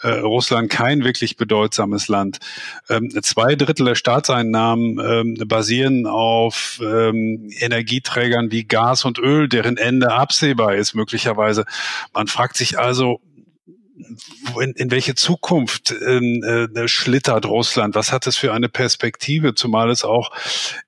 äh, 0.01 0.09
Russland 0.09 0.69
kein 0.69 1.03
wirklich 1.03 1.37
bedeutsames 1.37 2.07
Land. 2.07 2.39
Ähm, 2.89 3.09
zwei 3.23 3.55
Drittel 3.55 3.85
der 3.85 3.95
Staatseinnahmen 3.95 4.99
ähm, 4.99 5.47
basieren 5.47 6.05
auf 6.05 6.79
Energieträgern 6.81 8.51
wie 8.51 8.63
Gas 8.63 9.05
und 9.05 9.19
Öl, 9.19 9.47
deren 9.47 9.77
Ende 9.77 10.11
absehbar 10.11 10.75
ist 10.75 10.93
möglicherweise. 10.93 11.65
Man 12.13 12.27
fragt 12.27 12.57
sich 12.57 12.79
also, 12.79 13.21
in, 14.59 14.71
in 14.73 14.91
welche 14.91 15.15
Zukunft 15.15 15.93
ähm, 16.05 16.43
äh, 16.43 16.87
schlittert 16.87 17.45
Russland? 17.45 17.95
Was 17.95 18.11
hat 18.11 18.27
es 18.27 18.37
für 18.37 18.53
eine 18.53 18.69
Perspektive? 18.69 19.53
Zumal 19.53 19.89
es 19.91 20.03
auch 20.03 20.31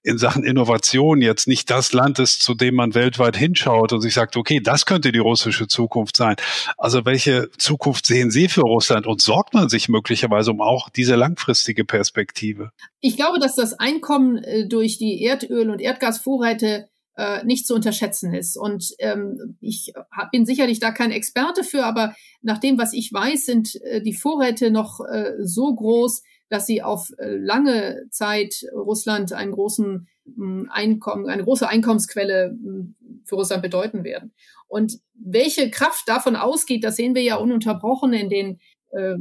in 0.03 0.17
Sachen 0.17 0.43
Innovation 0.43 1.21
jetzt 1.21 1.47
nicht 1.47 1.69
das 1.69 1.93
Land 1.93 2.19
ist, 2.19 2.41
zu 2.41 2.55
dem 2.55 2.75
man 2.75 2.95
weltweit 2.95 3.37
hinschaut 3.37 3.93
und 3.93 4.01
sich 4.01 4.13
sagt, 4.13 4.37
okay, 4.37 4.59
das 4.59 4.85
könnte 4.85 5.11
die 5.11 5.19
russische 5.19 5.67
Zukunft 5.67 6.17
sein. 6.17 6.35
Also 6.77 7.05
welche 7.05 7.49
Zukunft 7.57 8.05
sehen 8.05 8.31
Sie 8.31 8.47
für 8.47 8.61
Russland 8.61 9.05
und 9.07 9.21
sorgt 9.21 9.53
man 9.53 9.69
sich 9.69 9.87
möglicherweise 9.89 10.51
um 10.51 10.61
auch 10.61 10.89
diese 10.89 11.15
langfristige 11.15 11.85
Perspektive? 11.85 12.71
Ich 13.01 13.15
glaube, 13.15 13.39
dass 13.39 13.55
das 13.55 13.73
Einkommen 13.73 14.37
äh, 14.43 14.67
durch 14.67 14.97
die 14.97 15.23
Erdöl- 15.23 15.69
und 15.69 15.79
Erdgasvorräte 15.79 16.87
äh, 17.17 17.43
nicht 17.45 17.67
zu 17.67 17.75
unterschätzen 17.75 18.33
ist. 18.33 18.57
Und 18.57 18.93
ähm, 18.99 19.57
ich 19.61 19.93
hab, 20.11 20.31
bin 20.31 20.45
sicherlich 20.45 20.79
da 20.79 20.91
kein 20.91 21.11
Experte 21.11 21.63
für, 21.63 21.85
aber 21.85 22.15
nach 22.41 22.59
dem, 22.59 22.77
was 22.77 22.93
ich 22.93 23.11
weiß, 23.11 23.45
sind 23.45 23.75
äh, 23.83 24.01
die 24.01 24.13
Vorräte 24.13 24.71
noch 24.71 24.99
äh, 25.01 25.33
so 25.39 25.73
groß, 25.73 26.23
dass 26.49 26.65
sie 26.65 26.81
auf 26.81 27.11
äh, 27.17 27.35
lange 27.37 28.07
Zeit 28.11 28.65
Russland 28.73 29.33
einen 29.33 29.51
großen 29.51 30.07
äh, 30.27 30.69
Einkommen, 30.69 31.27
eine 31.27 31.43
große 31.43 31.67
Einkommensquelle 31.67 32.47
äh, 32.47 32.83
für 33.23 33.35
Russland 33.35 33.63
bedeuten 33.63 34.03
werden. 34.03 34.33
Und 34.67 34.99
welche 35.13 35.69
Kraft 35.69 36.07
davon 36.07 36.35
ausgeht, 36.35 36.83
das 36.83 36.95
sehen 36.95 37.15
wir 37.15 37.23
ja 37.23 37.35
ununterbrochen 37.37 38.13
in 38.13 38.29
den 38.29 38.59
äh, 38.91 39.15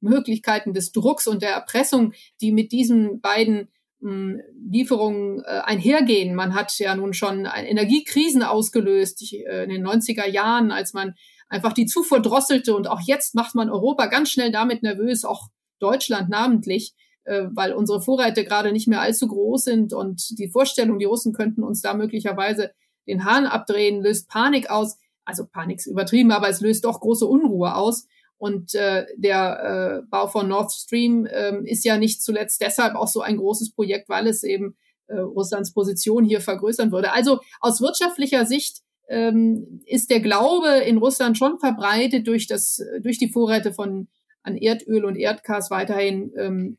Möglichkeiten 0.00 0.72
des 0.72 0.92
Drucks 0.92 1.26
und 1.26 1.42
der 1.42 1.50
Erpressung, 1.50 2.12
die 2.40 2.52
mit 2.52 2.72
diesen 2.72 3.20
beiden 3.20 3.68
Lieferungen 4.02 5.42
äh, 5.44 5.60
einhergehen. 5.64 6.34
Man 6.34 6.54
hat 6.54 6.78
ja 6.78 6.94
nun 6.94 7.12
schon 7.12 7.44
Energiekrisen 7.44 8.42
ausgelöst 8.42 9.22
äh, 9.32 9.64
in 9.64 9.70
den 9.70 9.86
90er 9.86 10.26
Jahren, 10.26 10.72
als 10.72 10.94
man 10.94 11.14
einfach 11.48 11.72
die 11.72 11.86
Zufuhr 11.86 12.20
drosselte 12.20 12.74
und 12.74 12.88
auch 12.88 13.00
jetzt 13.00 13.34
macht 13.34 13.54
man 13.54 13.68
Europa 13.68 14.06
ganz 14.06 14.30
schnell 14.30 14.52
damit 14.52 14.82
nervös, 14.82 15.24
auch 15.24 15.48
Deutschland 15.80 16.30
namentlich, 16.30 16.94
äh, 17.24 17.44
weil 17.52 17.74
unsere 17.74 18.00
Vorräte 18.00 18.44
gerade 18.44 18.72
nicht 18.72 18.88
mehr 18.88 19.02
allzu 19.02 19.28
groß 19.28 19.64
sind 19.64 19.92
und 19.92 20.38
die 20.38 20.48
Vorstellung, 20.48 20.98
die 20.98 21.04
Russen 21.04 21.32
könnten 21.34 21.62
uns 21.62 21.82
da 21.82 21.92
möglicherweise 21.92 22.70
den 23.06 23.24
Hahn 23.24 23.46
abdrehen, 23.46 24.02
löst 24.02 24.28
Panik 24.28 24.70
aus. 24.70 24.96
Also 25.24 25.46
Panik 25.46 25.78
ist 25.78 25.86
übertrieben, 25.86 26.32
aber 26.32 26.48
es 26.48 26.60
löst 26.60 26.84
doch 26.84 27.00
große 27.00 27.26
Unruhe 27.26 27.74
aus. 27.74 28.06
Und 28.40 28.74
äh, 28.74 29.04
der 29.16 30.00
äh, 30.00 30.06
Bau 30.08 30.26
von 30.26 30.48
Nord 30.48 30.72
Stream 30.72 31.28
ähm, 31.30 31.66
ist 31.66 31.84
ja 31.84 31.98
nicht 31.98 32.22
zuletzt 32.22 32.62
deshalb 32.62 32.94
auch 32.94 33.06
so 33.06 33.20
ein 33.20 33.36
großes 33.36 33.74
Projekt, 33.74 34.08
weil 34.08 34.26
es 34.26 34.44
eben 34.44 34.78
äh, 35.08 35.18
Russlands 35.18 35.74
Position 35.74 36.24
hier 36.24 36.40
vergrößern 36.40 36.90
würde. 36.90 37.12
Also 37.12 37.40
aus 37.60 37.82
wirtschaftlicher 37.82 38.46
Sicht 38.46 38.78
ähm, 39.10 39.82
ist 39.84 40.08
der 40.08 40.20
Glaube 40.20 40.68
in 40.86 40.96
Russland 40.96 41.36
schon 41.36 41.58
verbreitet 41.58 42.26
durch 42.26 42.46
das 42.46 42.82
durch 43.02 43.18
die 43.18 43.28
Vorräte 43.28 43.74
von 43.74 44.08
an 44.42 44.56
Erdöl 44.56 45.04
und 45.04 45.16
Erdgas 45.16 45.70
weiterhin. 45.70 46.32
Ähm, 46.38 46.78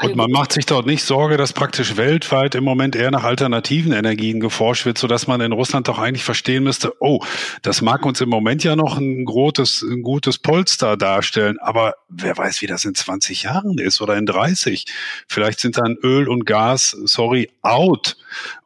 und 0.00 0.16
man 0.16 0.30
macht 0.30 0.52
sich 0.52 0.66
dort 0.66 0.86
nicht 0.86 1.04
Sorge, 1.04 1.36
dass 1.36 1.52
praktisch 1.52 1.96
weltweit 1.96 2.54
im 2.54 2.64
Moment 2.64 2.96
eher 2.96 3.10
nach 3.10 3.24
alternativen 3.24 3.92
Energien 3.92 4.40
geforscht 4.40 4.86
wird, 4.86 4.98
sodass 4.98 5.26
man 5.26 5.40
in 5.40 5.52
Russland 5.52 5.88
doch 5.88 5.98
eigentlich 5.98 6.24
verstehen 6.24 6.64
müsste, 6.64 6.94
oh, 7.00 7.22
das 7.62 7.82
mag 7.82 8.06
uns 8.06 8.20
im 8.20 8.28
Moment 8.28 8.64
ja 8.64 8.76
noch 8.76 8.96
ein, 8.96 9.24
gutes, 9.24 9.82
ein 9.82 10.02
gutes 10.02 10.38
Polster 10.38 10.96
darstellen, 10.96 11.58
aber 11.58 11.94
wer 12.08 12.36
weiß, 12.36 12.62
wie 12.62 12.66
das 12.66 12.84
in 12.84 12.94
20 12.94 13.42
Jahren 13.42 13.78
ist 13.78 14.00
oder 14.00 14.16
in 14.16 14.26
30. 14.26 14.86
Vielleicht 15.28 15.60
sind 15.60 15.76
dann 15.78 15.96
Öl 16.02 16.28
und 16.28 16.46
Gas, 16.46 16.96
sorry, 17.04 17.50
out. 17.62 18.16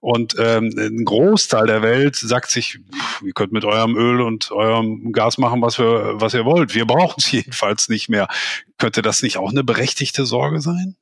Und 0.01 0.37
ähm, 0.39 0.73
ein 0.79 1.05
Großteil 1.05 1.67
der 1.67 1.83
Welt 1.83 2.15
sagt 2.15 2.51
sich, 2.51 2.79
ihr 3.25 3.33
könnt 3.33 3.53
mit 3.53 3.65
eurem 3.65 3.97
Öl 3.97 4.21
und 4.21 4.53
eurem 4.53 5.13
Gas 5.13 5.39
machen, 5.39 5.63
was, 5.63 5.79
wir, 5.79 6.13
was 6.21 6.35
ihr 6.35 6.45
wollt. 6.45 6.75
Wir 6.75 6.87
brauchen 6.87 7.17
es 7.19 7.31
jedenfalls 7.33 7.89
nicht 7.89 8.09
mehr. 8.09 8.26
Könnte 8.79 9.03
das 9.03 9.23
nicht 9.23 9.39
auch 9.39 9.51
eine 9.51 9.65
berechtigte 9.65 10.27
Sorge 10.27 10.61
sein? 10.61 10.97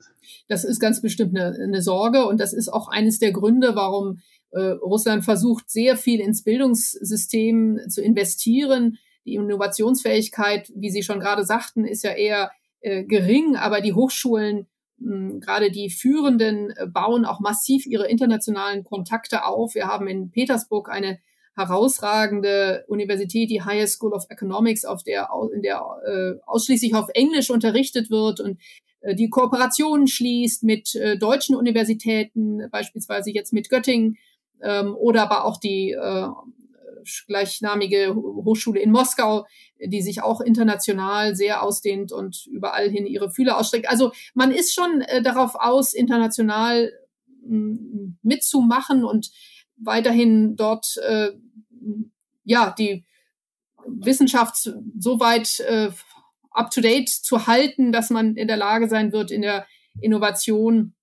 Das 0.49 0.65
ist 0.65 0.79
ganz 0.79 1.01
bestimmt 1.01 1.37
eine, 1.37 1.57
eine 1.63 1.83
Sorge 1.83 2.27
und 2.27 2.39
das 2.41 2.53
ist 2.53 2.69
auch 2.69 2.89
eines 2.89 3.19
der 3.19 3.33
Gründe, 3.33 3.75
warum 3.75 4.21
äh, 4.51 4.61
Russland 4.61 5.25
versucht, 5.25 5.71
sehr 5.71 5.97
viel 5.97 6.21
ins 6.21 6.45
Bildungssystem 6.45 7.81
zu 7.89 8.03
investieren. 8.03 8.99
Die 9.25 9.35
Innovationsfähigkeit, 9.35 10.71
wie 10.75 10.91
Sie 10.91 11.03
schon 11.03 11.21
gerade 11.21 11.45
sagten, 11.45 11.85
ist 11.85 12.05
ja 12.05 12.13
eher 12.13 12.51
äh, 12.81 13.05
gering, 13.05 13.57
aber 13.57 13.81
die 13.81 13.95
Hochschulen, 13.95 14.67
mh, 14.99 15.41
gerade 15.41 15.71
die 15.71 15.91
Führenden, 15.91 16.71
äh, 16.77 16.87
bauen 16.87 17.25
auch 17.25 17.41
massiv 17.41 17.87
ihre 17.87 18.09
internationalen 18.09 18.85
Kontakte 18.85 19.45
auf. 19.45 19.75
Wir 19.75 19.87
haben 19.87 20.07
in 20.07 20.31
Petersburg 20.31 20.91
eine 20.91 21.19
herausragende 21.57 22.85
Universität, 22.89 23.51
die 23.51 23.63
Higher 23.63 23.87
School 23.87 24.13
of 24.13 24.27
Economics, 24.29 24.85
auf 24.85 25.03
der, 25.03 25.29
in 25.55 25.63
der 25.63 25.83
äh, 26.07 26.41
ausschließlich 26.47 26.95
auf 26.95 27.09
Englisch 27.15 27.51
unterrichtet 27.51 28.11
wird 28.11 28.41
und 28.41 28.59
äh, 29.01 29.15
die 29.15 29.31
Kooperationen 29.31 30.09
schließt 30.09 30.65
mit 30.65 30.95
äh, 30.95 31.17
deutschen 31.17 31.55
Universitäten, 31.55 32.69
beispielsweise 32.71 33.31
jetzt 33.31 33.53
mit 33.53 33.69
Göttingen 33.71 34.17
ähm, 34.63 34.95
oder 34.97 35.23
aber 35.23 35.45
auch 35.45 35.59
die 35.59 35.93
äh, 35.93 36.29
gleichnamige 37.27 38.15
Hochschule 38.15 38.81
in 38.81 38.91
Moskau, 38.91 39.47
die 39.79 40.03
sich 40.03 40.23
auch 40.23 40.41
international 40.41 41.37
sehr 41.37 41.63
ausdehnt 41.63 42.13
und 42.13 42.47
überall 42.47 42.89
hin 42.89 43.07
ihre 43.07 43.31
Fühler 43.31 43.59
ausstreckt. 43.59 43.89
Also 43.89 44.13
man 44.35 44.51
ist 44.51 44.75
schon 44.75 45.03
äh, 45.03 45.23
darauf 45.23 45.55
aus, 45.55 45.93
international 45.93 46.93
mm, 47.47 48.17
mitzumachen 48.23 49.05
und 49.05 49.31
weiterhin 49.77 50.57
dort 50.57 50.97
äh, 51.07 51.31
ja 52.45 52.75
die 52.77 53.05
Wissenschaft 53.87 54.57
so 54.99 55.21
weit 55.21 55.61
äh, 55.61 55.91
up 56.51 56.71
to 56.71 56.81
date 56.81 57.09
zu 57.09 57.47
halten, 57.47 57.93
dass 57.93 58.11
man 58.11 58.37
in 58.37 58.49
der 58.49 58.57
Lage 58.57 58.89
sein 58.89 59.13
wird, 59.13 59.31
in 59.31 59.43
der 59.43 59.67
Innovation 60.01 60.95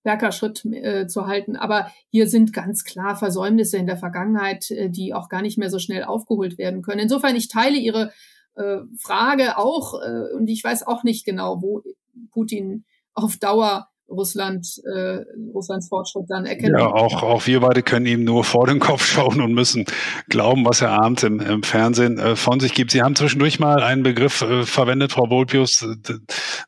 stärker 0.00 0.32
Schritt 0.32 0.64
äh, 0.64 1.06
zu 1.06 1.26
halten. 1.26 1.56
Aber 1.56 1.90
hier 2.10 2.28
sind 2.28 2.52
ganz 2.52 2.84
klar 2.84 3.16
Versäumnisse 3.16 3.76
in 3.76 3.86
der 3.86 3.98
Vergangenheit, 3.98 4.70
äh, 4.70 4.88
die 4.88 5.12
auch 5.12 5.28
gar 5.28 5.42
nicht 5.42 5.58
mehr 5.58 5.70
so 5.70 5.78
schnell 5.78 6.04
aufgeholt 6.04 6.56
werden 6.56 6.82
können. 6.82 7.00
Insofern, 7.00 7.36
ich 7.36 7.48
teile 7.48 7.76
Ihre 7.76 8.12
äh, 8.54 8.78
Frage 8.98 9.58
auch 9.58 10.00
äh, 10.00 10.34
und 10.34 10.48
ich 10.48 10.64
weiß 10.64 10.86
auch 10.86 11.02
nicht 11.02 11.26
genau, 11.26 11.60
wo 11.60 11.82
Putin 12.30 12.84
auf 13.14 13.36
Dauer 13.36 13.88
Russland, 14.10 14.66
äh, 14.86 15.18
Russlands 15.54 15.88
Fortschritt 15.88 16.24
dann 16.28 16.46
erkennen. 16.46 16.78
Ja, 16.78 16.86
auch, 16.86 17.22
auch 17.22 17.46
wir 17.46 17.60
beide 17.60 17.82
können 17.82 18.06
ihm 18.06 18.24
nur 18.24 18.42
vor 18.42 18.66
den 18.66 18.78
Kopf 18.78 19.04
schauen 19.04 19.40
und 19.40 19.52
müssen 19.52 19.84
glauben, 20.28 20.64
was 20.64 20.80
er 20.80 20.90
abends 20.90 21.22
im, 21.24 21.40
im 21.40 21.62
Fernsehen 21.62 22.18
äh, 22.18 22.34
von 22.34 22.58
sich 22.58 22.72
gibt. 22.72 22.90
Sie 22.90 23.02
haben 23.02 23.16
zwischendurch 23.16 23.58
mal 23.58 23.82
einen 23.82 24.02
Begriff 24.02 24.40
äh, 24.40 24.64
verwendet, 24.64 25.12
Frau 25.12 25.28
Volpius, 25.28 25.82
äh, 25.82 26.14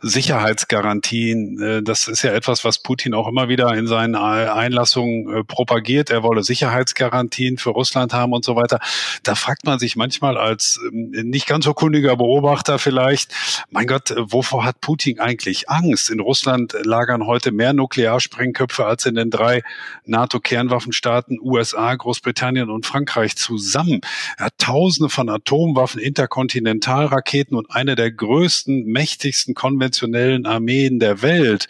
Sicherheitsgarantien. 0.00 1.62
Äh, 1.62 1.82
das 1.82 2.08
ist 2.08 2.22
ja 2.22 2.32
etwas, 2.32 2.62
was 2.64 2.82
Putin 2.82 3.14
auch 3.14 3.26
immer 3.26 3.48
wieder 3.48 3.74
in 3.74 3.86
seinen 3.86 4.16
Einlassungen 4.16 5.34
äh, 5.34 5.44
propagiert. 5.44 6.10
Er 6.10 6.22
wolle 6.22 6.42
Sicherheitsgarantien 6.42 7.56
für 7.56 7.70
Russland 7.70 8.12
haben 8.12 8.34
und 8.34 8.44
so 8.44 8.54
weiter. 8.54 8.80
Da 9.22 9.34
fragt 9.34 9.64
man 9.64 9.78
sich 9.78 9.96
manchmal 9.96 10.36
als 10.36 10.78
ähm, 10.92 11.10
nicht 11.10 11.46
ganz 11.46 11.64
so 11.64 11.72
kundiger 11.72 12.16
Beobachter 12.16 12.78
vielleicht, 12.78 13.32
mein 13.70 13.86
Gott, 13.86 14.14
wovor 14.18 14.64
hat 14.64 14.82
Putin 14.82 15.20
eigentlich 15.20 15.70
Angst? 15.70 16.10
In 16.10 16.20
Russland 16.20 16.74
lagern 16.84 17.29
heute 17.30 17.52
mehr 17.52 17.72
Nuklearsprengköpfe 17.72 18.84
als 18.84 19.06
in 19.06 19.14
den 19.14 19.30
drei 19.30 19.62
NATO-Kernwaffenstaaten 20.04 21.38
USA, 21.40 21.94
Großbritannien 21.94 22.70
und 22.70 22.86
Frankreich 22.86 23.36
zusammen. 23.36 24.00
Er 24.36 24.46
hat 24.46 24.58
Tausende 24.58 25.08
von 25.08 25.28
Atomwaffen, 25.28 26.00
Interkontinentalraketen 26.00 27.56
und 27.56 27.70
eine 27.70 27.94
der 27.94 28.10
größten, 28.10 28.84
mächtigsten 28.84 29.54
konventionellen 29.54 30.44
Armeen 30.44 30.98
der 30.98 31.22
Welt. 31.22 31.68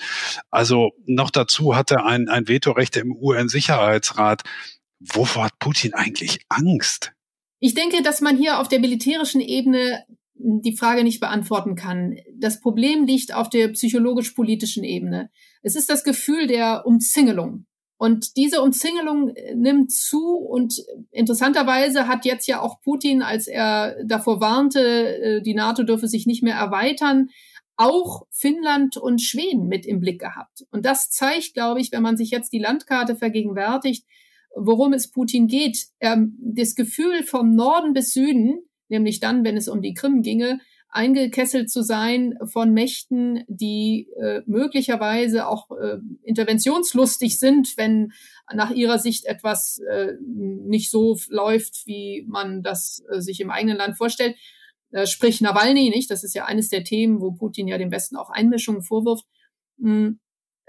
Also 0.51 0.93
noch 1.05 1.31
dazu 1.31 1.77
hat 1.77 1.91
er 1.91 2.07
ein, 2.07 2.29
ein 2.29 2.49
Vetorecht 2.49 2.97
im 2.97 3.15
UN-Sicherheitsrat. 3.15 4.43
Wovor 4.99 5.45
hat 5.45 5.59
Putin 5.59 5.93
eigentlich 5.93 6.41
Angst? 6.49 7.13
Ich 7.61 7.75
denke, 7.75 8.03
dass 8.03 8.23
man 8.23 8.39
hier 8.39 8.59
auf 8.59 8.69
der 8.69 8.81
militärischen 8.81 9.43
Ebene 9.43 10.05
die 10.43 10.77
Frage 10.77 11.05
nicht 11.05 11.21
beantworten 11.21 11.75
kann. 11.75 12.17
Das 12.35 12.61
Problem 12.61 13.05
liegt 13.05 13.35
auf 13.35 13.51
der 13.51 13.69
psychologisch-politischen 13.69 14.85
Ebene. 14.85 15.31
Es 15.63 15.77
ist 15.77 15.91
das 15.91 16.05
Gefühl 16.05 16.47
der 16.47 16.87
Umzingelung. 16.87 17.67
Und 17.99 18.39
diese 18.39 18.63
Umzingelung 18.63 19.29
äh, 19.29 19.55
nimmt 19.55 19.93
zu 19.93 20.37
und 20.37 20.75
interessanterweise 21.11 22.09
hat 22.09 22.25
jetzt 22.25 22.47
ja 22.47 22.61
auch 22.61 22.81
Putin, 22.81 23.21
als 23.21 23.47
er 23.47 24.03
davor 24.07 24.41
warnte, 24.41 24.81
äh, 24.81 25.43
die 25.43 25.53
NATO 25.53 25.83
dürfe 25.83 26.09
sich 26.09 26.25
nicht 26.25 26.43
mehr 26.43 26.55
erweitern, 26.55 27.29
auch 27.77 28.27
Finnland 28.31 28.97
und 28.97 29.21
Schweden 29.21 29.67
mit 29.67 29.85
im 29.85 30.01
Blick 30.01 30.19
gehabt. 30.19 30.65
Und 30.71 30.87
das 30.87 31.11
zeigt, 31.11 31.53
glaube 31.53 31.81
ich, 31.81 31.93
wenn 31.93 32.03
man 32.03 32.17
sich 32.17 32.31
jetzt 32.31 32.55
die 32.55 32.59
Landkarte 32.59 33.17
vergegenwärtigt, 33.17 34.07
worum 34.57 34.95
es 34.95 35.11
Putin 35.11 35.47
geht. 35.47 35.89
Ähm, 36.01 36.39
das 36.41 36.75
Gefühl 36.75 37.23
vom 37.23 37.55
Norden 37.55 37.93
bis 37.93 38.15
Süden, 38.15 38.61
nämlich 38.91 39.21
dann, 39.21 39.45
wenn 39.45 39.57
es 39.57 39.69
um 39.69 39.83
die 39.83 39.95
Krim 39.95 40.23
ginge, 40.23 40.61
eingekesselt 40.93 41.71
zu 41.71 41.83
sein 41.83 42.37
von 42.45 42.73
Mächten, 42.73 43.45
die 43.47 44.09
äh, 44.21 44.43
möglicherweise 44.47 45.47
auch 45.47 45.71
äh, 45.71 45.99
interventionslustig 46.23 47.39
sind, 47.39 47.77
wenn 47.77 48.13
nach 48.53 48.73
ihrer 48.73 48.99
Sicht 48.99 49.27
etwas 49.27 49.79
äh, 49.89 50.15
nicht 50.25 50.91
so 50.91 51.17
läuft, 51.29 51.87
wie 51.87 52.25
man 52.29 52.63
das 52.63 53.05
äh, 53.11 53.21
sich 53.21 53.41
im 53.41 53.51
eigenen 53.51 53.77
Land 53.77 53.97
vorstellt. 53.97 54.37
äh, 54.91 55.07
sprich 55.07 55.41
Nawalny, 55.41 55.91
nicht? 55.91 56.11
Das 56.11 56.25
ist 56.25 56.35
ja 56.35 56.47
eines 56.47 56.69
der 56.69 56.83
Themen, 56.83 57.21
wo 57.21 57.31
Putin 57.31 57.69
ja 57.69 57.79
dem 57.79 57.93
Westen 57.93 58.17
auch 58.17 58.31
Einmischungen 58.31 58.83
vorwirft. 58.83 59.25
Hm, 59.81 60.19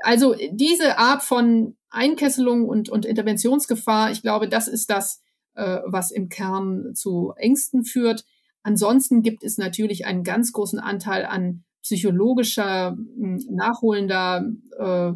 also 0.03 0.35
diese 0.51 0.99
Art 0.99 1.23
von 1.23 1.75
Einkesselung 1.89 2.67
und, 2.67 2.89
und 2.89 3.05
Interventionsgefahr, 3.05 4.11
ich 4.11 4.21
glaube, 4.21 4.47
das 4.47 4.67
ist 4.67 4.89
das, 4.89 5.21
äh, 5.55 5.79
was 5.85 6.11
im 6.11 6.29
Kern 6.29 6.93
zu 6.95 7.33
Ängsten 7.35 7.83
führt. 7.83 8.25
Ansonsten 8.63 9.21
gibt 9.21 9.43
es 9.43 9.57
natürlich 9.57 10.05
einen 10.05 10.23
ganz 10.23 10.51
großen 10.51 10.79
Anteil 10.79 11.25
an 11.25 11.63
psychologischer, 11.81 12.91
hm, 12.91 13.43
nachholender, 13.49 14.45
äh, 14.77 15.13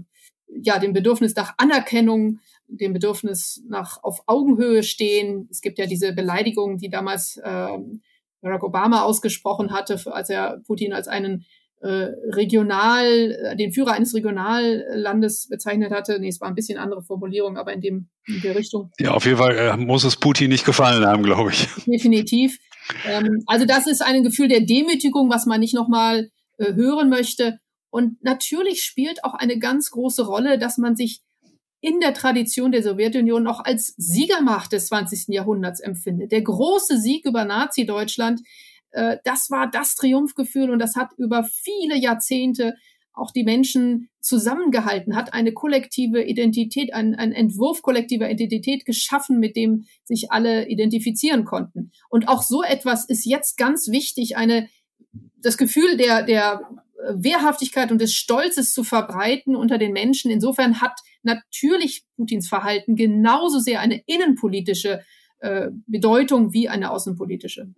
ja, 0.61 0.79
dem 0.79 0.93
Bedürfnis 0.93 1.35
nach 1.35 1.53
Anerkennung, 1.57 2.39
dem 2.67 2.93
Bedürfnis 2.93 3.63
nach 3.67 4.03
auf 4.03 4.23
Augenhöhe 4.25 4.83
stehen. 4.83 5.47
Es 5.51 5.61
gibt 5.61 5.77
ja 5.77 5.85
diese 5.85 6.13
Beleidigung, 6.13 6.77
die 6.77 6.89
damals 6.89 7.37
äh, 7.37 7.77
Barack 8.41 8.63
Obama 8.63 9.03
ausgesprochen 9.03 9.71
hatte, 9.71 9.99
als 10.11 10.29
er 10.29 10.61
Putin 10.65 10.93
als 10.93 11.07
einen 11.07 11.45
äh, 11.81 12.11
regional, 12.31 13.31
äh, 13.31 13.55
den 13.55 13.71
Führer 13.71 13.93
eines 13.93 14.13
Regionallandes 14.13 15.47
bezeichnet 15.49 15.91
hatte. 15.91 16.19
Nee, 16.19 16.29
es 16.29 16.41
war 16.41 16.47
ein 16.47 16.55
bisschen 16.55 16.77
andere 16.77 17.03
Formulierung, 17.03 17.57
aber 17.57 17.73
in 17.73 17.81
dem 17.81 18.09
in 18.27 18.41
der 18.41 18.55
Richtung. 18.55 18.91
Ja, 18.99 19.11
auf 19.11 19.25
jeden 19.25 19.37
Fall 19.37 19.57
äh, 19.57 19.77
muss 19.77 20.03
es 20.03 20.15
Putin 20.15 20.49
nicht 20.49 20.65
gefallen 20.65 21.05
haben, 21.05 21.23
glaube 21.23 21.51
ich. 21.51 21.67
Definitiv. 21.85 22.57
Ähm, 23.07 23.43
also 23.45 23.65
das 23.65 23.87
ist 23.87 24.01
ein 24.01 24.23
Gefühl 24.23 24.47
der 24.47 24.61
Demütigung, 24.61 25.29
was 25.29 25.45
man 25.45 25.59
nicht 25.59 25.75
nochmal 25.75 26.29
äh, 26.57 26.73
hören 26.73 27.09
möchte. 27.09 27.59
Und 27.89 28.23
natürlich 28.23 28.81
spielt 28.81 29.23
auch 29.23 29.33
eine 29.33 29.59
ganz 29.59 29.91
große 29.91 30.25
Rolle, 30.25 30.57
dass 30.57 30.77
man 30.77 30.95
sich 30.95 31.21
in 31.81 31.99
der 31.99 32.13
Tradition 32.13 32.71
der 32.71 32.81
Sowjetunion 32.81 33.45
auch 33.47 33.63
als 33.63 33.93
Siegermacht 33.97 34.71
des 34.71 34.87
20. 34.87 35.27
Jahrhunderts 35.27 35.79
empfindet. 35.79 36.31
Der 36.31 36.41
große 36.41 36.99
Sieg 36.99 37.25
über 37.25 37.45
Nazi-Deutschland, 37.45 38.41
äh, 38.95 39.17
das 39.23 39.49
war 39.51 39.69
das 39.69 39.95
Triumphgefühl 39.95 40.71
und 40.71 40.79
das 40.79 40.95
hat 40.95 41.09
über 41.17 41.43
viele 41.43 41.97
Jahrzehnte 41.97 42.75
auch 43.13 43.31
die 43.31 43.43
Menschen 43.43 44.09
zusammengehalten, 44.19 45.15
hat 45.15 45.33
eine 45.33 45.53
kollektive 45.53 46.23
Identität, 46.23 46.93
einen, 46.93 47.15
einen 47.15 47.31
Entwurf 47.31 47.81
kollektiver 47.81 48.29
Identität 48.29 48.85
geschaffen, 48.85 49.39
mit 49.39 49.55
dem 49.55 49.85
sich 50.03 50.31
alle 50.31 50.67
identifizieren 50.67 51.45
konnten. 51.45 51.91
Und 52.09 52.27
auch 52.27 52.41
so 52.41 52.61
etwas 52.61 53.05
ist 53.05 53.25
jetzt 53.25 53.57
ganz 53.57 53.89
wichtig, 53.89 54.35
eine, 54.35 54.67
das 55.37 55.57
Gefühl 55.57 55.95
der, 55.95 56.23
der 56.23 56.61
Wehrhaftigkeit 57.13 57.91
und 57.91 58.01
des 58.01 58.13
Stolzes 58.13 58.73
zu 58.73 58.83
verbreiten 58.83 59.55
unter 59.55 59.77
den 59.77 59.93
Menschen. 59.93 60.31
Insofern 60.31 60.81
hat 60.81 60.99
natürlich 61.23 62.05
Putins 62.17 62.47
Verhalten 62.47 62.95
genauso 62.95 63.59
sehr 63.59 63.79
eine 63.79 64.01
innenpolitische 64.07 65.01
äh, 65.39 65.69
Bedeutung 65.85 66.51
wie 66.51 66.67
eine 66.67 66.91
außenpolitische. 66.91 67.73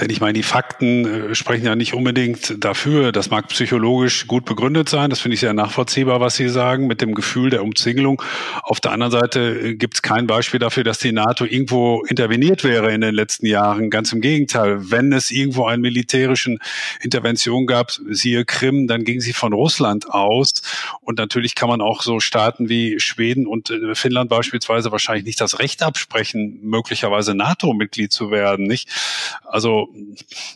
Denn 0.00 0.10
ich 0.10 0.20
meine, 0.20 0.34
die 0.34 0.42
Fakten 0.42 1.30
äh, 1.30 1.34
sprechen 1.34 1.66
ja 1.66 1.76
nicht 1.76 1.94
unbedingt 1.94 2.62
dafür. 2.64 3.12
Das 3.12 3.30
mag 3.30 3.48
psychologisch 3.48 4.26
gut 4.26 4.44
begründet 4.44 4.88
sein. 4.88 5.10
Das 5.10 5.20
finde 5.20 5.34
ich 5.34 5.40
sehr 5.40 5.54
nachvollziehbar, 5.54 6.20
was 6.20 6.36
Sie 6.36 6.48
sagen, 6.48 6.86
mit 6.86 7.00
dem 7.00 7.14
Gefühl 7.14 7.50
der 7.50 7.62
Umzingelung. 7.62 8.22
Auf 8.62 8.80
der 8.80 8.92
anderen 8.92 9.12
Seite 9.12 9.40
äh, 9.40 9.74
gibt 9.74 9.94
es 9.94 10.02
kein 10.02 10.26
Beispiel 10.26 10.60
dafür, 10.60 10.84
dass 10.84 10.98
die 10.98 11.12
NATO 11.12 11.44
irgendwo 11.44 12.02
interveniert 12.04 12.64
wäre 12.64 12.92
in 12.92 13.00
den 13.00 13.14
letzten 13.14 13.46
Jahren. 13.46 13.90
Ganz 13.90 14.12
im 14.12 14.20
Gegenteil. 14.20 14.90
Wenn 14.90 15.12
es 15.12 15.30
irgendwo 15.30 15.66
eine 15.66 15.80
militärischen 15.80 16.58
Intervention 17.00 17.66
gab, 17.66 17.92
siehe 18.10 18.44
Krim, 18.44 18.86
dann 18.86 19.04
ging 19.04 19.20
sie 19.20 19.32
von 19.32 19.52
Russland 19.52 20.10
aus. 20.10 20.52
Und 21.00 21.18
natürlich 21.18 21.54
kann 21.54 21.68
man 21.68 21.80
auch 21.80 22.02
so 22.02 22.20
Staaten 22.20 22.68
wie 22.68 23.00
Schweden 23.00 23.46
und 23.46 23.70
äh, 23.70 23.94
Finnland 23.94 24.28
beispielsweise 24.30 24.92
wahrscheinlich 24.92 25.24
nicht 25.24 25.40
das 25.40 25.58
Recht 25.58 25.82
absprechen, 25.82 26.58
möglicherweise 26.62 27.34
NATO-Mitglied 27.34 28.12
zu 28.12 28.30
werden, 28.30 28.66
nicht? 28.66 28.88
Also 29.44 29.63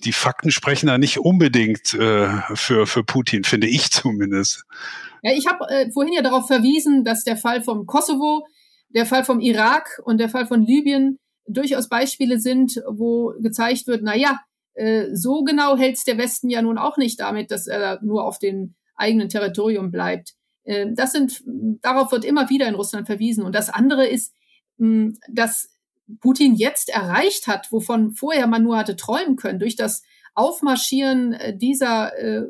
die 0.05 0.13
Fakten 0.13 0.51
sprechen 0.51 0.87
da 0.87 0.99
nicht 0.99 1.19
unbedingt 1.19 1.95
äh, 1.95 2.29
für, 2.55 2.87
für 2.87 3.05
Putin, 3.05 3.45
finde 3.45 3.67
ich 3.67 3.91
zumindest. 3.91 4.65
Ja, 5.23 5.33
ich 5.33 5.47
habe 5.47 5.69
äh, 5.69 5.91
vorhin 5.91 6.13
ja 6.13 6.23
darauf 6.23 6.47
verwiesen, 6.47 7.05
dass 7.05 7.25
der 7.25 7.37
Fall 7.37 7.63
vom 7.63 7.87
Kosovo, 7.87 8.47
der 8.91 9.07
Fall 9.07 9.25
vom 9.25 9.41
Irak 9.41 10.01
und 10.05 10.19
der 10.19 10.29
Fall 10.29 10.47
von 10.47 10.63
Libyen 10.63 11.19
durchaus 11.47 11.89
Beispiele 11.89 12.39
sind, 12.39 12.83
wo 12.89 13.35
gezeigt 13.41 13.87
wird, 13.87 14.03
na 14.03 14.17
ja, 14.17 14.41
äh, 14.75 15.09
so 15.13 15.43
genau 15.43 15.77
hält's 15.77 16.05
der 16.05 16.19
Westen 16.19 16.51
ja 16.51 16.63
nun 16.63 16.79
auch 16.79 16.97
nicht 16.97 17.21
damit, 17.21 17.51
dass 17.51 17.67
er 17.67 18.01
nur 18.03 18.25
auf 18.25 18.39
dem 18.39 18.75
eigenen 18.95 19.29
Territorium 19.29 19.91
bleibt. 19.91 20.35
Äh, 20.65 20.87
das 20.95 21.13
sind, 21.13 21.43
darauf 21.83 22.13
wird 22.13 22.25
immer 22.25 22.49
wieder 22.49 22.69
in 22.69 22.75
Russland 22.75 23.07
verwiesen. 23.07 23.45
Und 23.45 23.55
das 23.55 23.71
andere 23.71 24.07
ist, 24.07 24.35
mh, 24.77 25.15
dass 25.31 25.71
Putin 26.21 26.55
jetzt 26.55 26.89
erreicht 26.89 27.47
hat, 27.47 27.71
wovon 27.71 28.13
vorher 28.13 28.47
man 28.47 28.63
nur 28.63 28.79
hatte 28.79 28.97
träumen 28.97 29.37
können, 29.37 29.59
durch 29.59 29.77
das 29.77 30.03
Aufmarschieren 30.35 31.33
äh, 31.33 31.57
dieser 31.57 32.17
äh, 32.19 32.47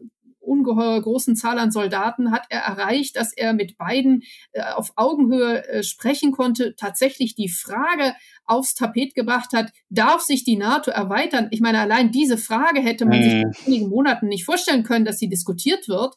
ungeheuer 0.49 1.01
großen 1.01 1.37
Zahl 1.37 1.59
an 1.59 1.71
Soldaten 1.71 2.33
hat 2.33 2.47
er 2.49 2.61
erreicht, 2.61 3.17
dass 3.17 3.33
er 3.37 3.53
mit 3.53 3.77
beiden 3.77 4.23
äh, 4.53 4.63
auf 4.63 4.93
Augenhöhe 4.97 5.67
äh, 5.69 5.83
sprechen 5.83 6.33
konnte, 6.33 6.75
tatsächlich 6.77 7.35
die 7.35 7.51
Frage 7.51 8.15
aufs 8.47 8.75
Tapet 8.75 9.15
gebracht 9.15 9.53
hat, 9.53 9.71
darf 9.91 10.23
sich 10.23 10.45
die 10.45 10.57
NATO 10.57 10.91
erweitern? 10.91 11.49
Ich 11.51 11.61
meine, 11.61 11.81
allein 11.81 12.11
diese 12.11 12.39
Frage 12.39 12.81
hätte 12.81 13.05
man 13.05 13.23
sich 13.23 13.33
in 13.35 13.53
einigen 13.67 13.89
Monaten 13.91 14.29
nicht 14.29 14.47
vorstellen 14.47 14.85
können, 14.85 15.05
dass 15.05 15.19
sie 15.19 15.29
diskutiert 15.29 15.87
wird. 15.87 16.15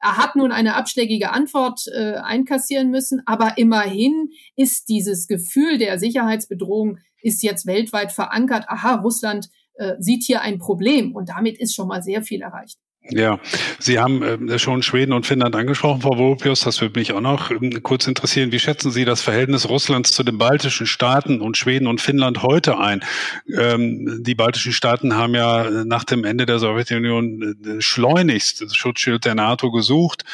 Er 0.00 0.16
hat 0.16 0.34
nun 0.34 0.50
eine 0.50 0.76
abschlägige 0.76 1.30
Antwort 1.30 1.86
äh, 1.94 2.14
einkassieren 2.14 2.90
müssen, 2.90 3.22
aber 3.26 3.58
immerhin 3.58 4.30
ist 4.56 4.88
dieses 4.88 5.26
Gefühl 5.26 5.78
der 5.78 5.98
Sicherheitsbedrohung 5.98 6.98
ist 7.22 7.42
jetzt 7.42 7.66
weltweit 7.66 8.10
verankert. 8.12 8.64
Aha, 8.68 8.96
Russland 8.96 9.50
äh, 9.74 9.96
sieht 9.98 10.24
hier 10.24 10.40
ein 10.40 10.58
Problem 10.58 11.14
und 11.14 11.28
damit 11.28 11.58
ist 11.58 11.74
schon 11.74 11.88
mal 11.88 12.02
sehr 12.02 12.22
viel 12.22 12.40
erreicht. 12.40 12.78
Ja, 13.08 13.40
Sie 13.78 13.98
haben 13.98 14.48
äh, 14.48 14.58
schon 14.58 14.82
Schweden 14.82 15.14
und 15.14 15.24
Finnland 15.24 15.56
angesprochen, 15.56 16.02
Frau 16.02 16.18
Volpius. 16.18 16.60
Das 16.60 16.82
würde 16.82 16.98
mich 16.98 17.12
auch 17.12 17.22
noch 17.22 17.50
ähm, 17.50 17.82
kurz 17.82 18.06
interessieren. 18.06 18.52
Wie 18.52 18.58
schätzen 18.58 18.90
Sie 18.90 19.06
das 19.06 19.22
Verhältnis 19.22 19.68
Russlands 19.70 20.12
zu 20.12 20.22
den 20.22 20.36
baltischen 20.36 20.86
Staaten 20.86 21.40
und 21.40 21.56
Schweden 21.56 21.86
und 21.86 22.02
Finnland 22.02 22.42
heute 22.42 22.78
ein? 22.78 23.00
Ähm, 23.58 24.22
die 24.22 24.34
baltischen 24.34 24.72
Staaten 24.72 25.16
haben 25.16 25.34
ja 25.34 25.64
äh, 25.64 25.84
nach 25.86 26.04
dem 26.04 26.24
Ende 26.24 26.44
der 26.44 26.58
Sowjetunion 26.58 27.56
äh, 27.64 27.80
schleunigst 27.80 28.60
das 28.60 28.76
Schutzschild 28.76 29.24
der 29.24 29.34
NATO 29.34 29.70
gesucht 29.70 30.24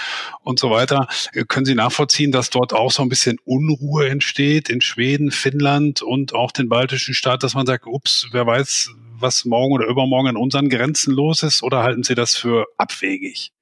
und 0.42 0.58
so 0.58 0.68
weiter. 0.68 1.06
Äh, 1.32 1.44
können 1.44 1.66
Sie 1.66 1.76
nachvollziehen, 1.76 2.32
dass 2.32 2.50
dort 2.50 2.72
auch 2.72 2.90
so 2.90 3.00
ein 3.02 3.08
bisschen 3.08 3.38
Unruhe 3.44 4.08
entsteht 4.08 4.68
in 4.68 4.80
Schweden, 4.80 5.30
Finnland 5.30 6.02
und 6.02 6.34
auch 6.34 6.50
den 6.50 6.68
baltischen 6.68 7.14
Staaten, 7.14 7.40
dass 7.40 7.54
man 7.54 7.66
sagt, 7.66 7.86
ups, 7.86 8.26
wer 8.32 8.44
weiß, 8.44 8.90
was 9.20 9.44
morgen 9.44 9.74
oder 9.74 9.86
übermorgen 9.86 10.28
an 10.28 10.36
unseren 10.36 10.68
Grenzen 10.68 11.12
los 11.14 11.42
ist, 11.42 11.62
oder 11.62 11.82
halten 11.82 12.02
Sie 12.02 12.14
das 12.14 12.36
für 12.36 12.66
abwegig? 12.78 13.52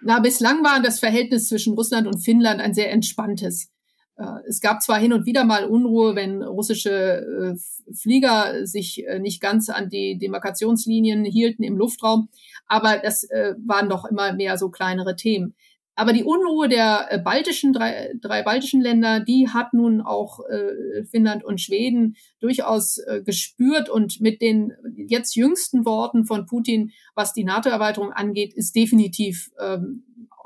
Na, 0.00 0.20
bislang 0.20 0.62
war 0.62 0.82
das 0.82 0.98
Verhältnis 0.98 1.48
zwischen 1.48 1.74
Russland 1.74 2.06
und 2.06 2.20
Finnland 2.20 2.60
ein 2.60 2.74
sehr 2.74 2.92
entspanntes. 2.92 3.70
Äh, 4.16 4.24
es 4.48 4.60
gab 4.60 4.82
zwar 4.82 4.98
hin 4.98 5.12
und 5.12 5.26
wieder 5.26 5.44
mal 5.44 5.64
Unruhe, 5.64 6.14
wenn 6.14 6.42
russische 6.42 7.56
äh, 7.56 7.94
Flieger 7.94 8.66
sich 8.66 9.06
äh, 9.06 9.18
nicht 9.18 9.40
ganz 9.40 9.68
an 9.68 9.88
die 9.88 10.18
Demarkationslinien 10.18 11.24
hielten 11.24 11.62
im 11.62 11.76
Luftraum, 11.76 12.28
aber 12.66 12.98
das 12.98 13.28
waren 13.66 13.90
doch 13.90 14.06
immer 14.06 14.32
mehr 14.32 14.56
so 14.56 14.70
kleinere 14.70 15.16
Themen. 15.16 15.54
Aber 15.96 16.12
die 16.12 16.24
Unruhe 16.24 16.68
der 16.68 17.06
äh, 17.10 17.18
baltischen, 17.18 17.72
drei, 17.72 18.12
drei 18.20 18.42
baltischen 18.42 18.80
Länder, 18.80 19.20
die 19.20 19.48
hat 19.48 19.72
nun 19.74 20.00
auch 20.00 20.40
äh, 20.40 21.04
Finnland 21.04 21.44
und 21.44 21.60
Schweden 21.60 22.16
durchaus 22.40 22.98
äh, 22.98 23.22
gespürt. 23.24 23.88
Und 23.88 24.20
mit 24.20 24.42
den 24.42 24.72
jetzt 24.96 25.36
jüngsten 25.36 25.84
Worten 25.84 26.24
von 26.24 26.46
Putin, 26.46 26.90
was 27.14 27.32
die 27.32 27.44
NATO-Erweiterung 27.44 28.12
angeht, 28.12 28.54
ist 28.54 28.74
definitiv 28.74 29.50
ähm, 29.60 30.04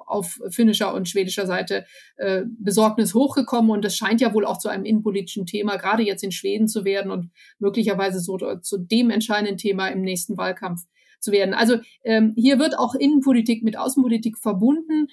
auf 0.09 0.41
finnischer 0.51 0.95
und 0.95 1.09
schwedischer 1.09 1.47
Seite 1.47 1.87
äh, 2.17 2.43
Besorgnis 2.59 3.15
hochgekommen. 3.15 3.71
Und 3.71 3.85
das 3.85 3.97
scheint 3.97 4.21
ja 4.21 4.35
wohl 4.35 4.45
auch 4.45 4.59
zu 4.59 4.69
einem 4.69 4.85
innenpolitischen 4.85 5.47
Thema, 5.47 5.77
gerade 5.77 6.03
jetzt 6.03 6.25
in 6.25 6.33
Schweden 6.33 6.69
zu 6.69 6.85
werden 6.85 7.11
und 7.11 7.31
möglicherweise 7.59 8.21
so 8.21 8.37
zu 8.37 8.79
dem 8.79 9.11
entscheidenden 9.11 9.57
Thema 9.57 9.89
im 9.89 10.03
nächsten 10.03 10.37
Wahlkampf 10.37 10.83
zu 11.21 11.33
werden. 11.33 11.55
Also 11.55 11.79
ähm, 12.05 12.33
hier 12.37 12.59
wird 12.59 12.79
auch 12.79 12.95
Innenpolitik 12.95 13.63
mit 13.63 13.77
Außenpolitik 13.77 14.39
verbunden. 14.39 15.09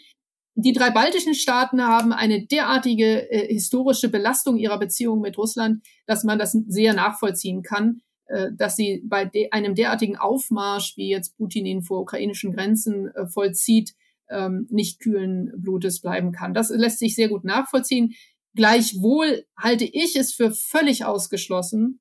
Die 0.58 0.72
drei 0.72 0.89
baltischen 0.89 1.34
Staaten 1.34 1.82
haben 1.82 2.14
eine 2.14 2.45
derartige 2.45 3.30
äh, 3.30 3.53
historische 3.53 4.08
Belastung 4.08 4.58
ihrer 4.58 4.80
Beziehungen 4.80 5.22
mit 5.22 5.38
Russland, 5.38 5.86
dass 6.06 6.24
man 6.24 6.39
das 6.39 6.53
sehr 6.68 6.93
nachvollziehen 6.93 7.62
kann, 7.62 8.01
äh, 8.28 8.51
dass 8.53 8.78
sie 8.78 9.03
bei 9.06 9.26
de 9.26 9.51
einem 9.51 9.76
derartigen 9.76 10.16
Aufmarsch, 10.16 10.95
wie 10.95 11.10
jetzt 11.10 11.36
Putin 11.36 11.66
ihn 11.66 11.82
vor 11.82 11.99
ukrainischen 11.99 12.53
Grenzen 12.53 13.10
äh, 13.10 13.28
vollzieht, 13.28 13.95
ähm, 14.30 14.66
nicht 14.70 14.99
kühlen 15.01 15.51
Blutes 15.58 15.99
bleiben 15.99 16.32
kann. 16.32 16.53
Das 16.53 16.70
lässt 16.70 16.99
sich 16.99 17.16
sehr 17.16 17.28
gut 17.28 17.43
nachvollziehen. 17.43 18.16
Gleichwohl 18.56 19.45
halte 19.58 19.84
ich 19.84 20.16
es 20.16 20.34
für 20.34 20.51
völlig 20.51 21.03
ausgeschlossen, 21.03 21.99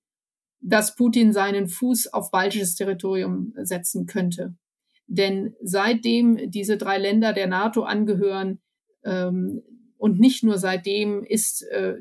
dass 0.61 0.94
Putin 0.94 1.32
seinen 1.32 1.66
Fuß 1.66 2.12
auf 2.12 2.30
baltisches 2.30 2.76
Territorium 2.76 3.52
setzen 3.57 4.07
könnte. 4.07 4.55
Denn 5.07 5.55
seitdem 5.62 6.50
diese 6.50 6.76
drei 6.76 6.98
Länder 6.98 7.32
der 7.32 7.46
NATO 7.46 7.82
angehören 7.82 8.61
ähm, 9.05 9.62
und 9.98 10.18
nicht 10.18 10.42
nur 10.42 10.59
seitdem 10.59 11.22
ist 11.24 11.62
äh, 11.70 11.96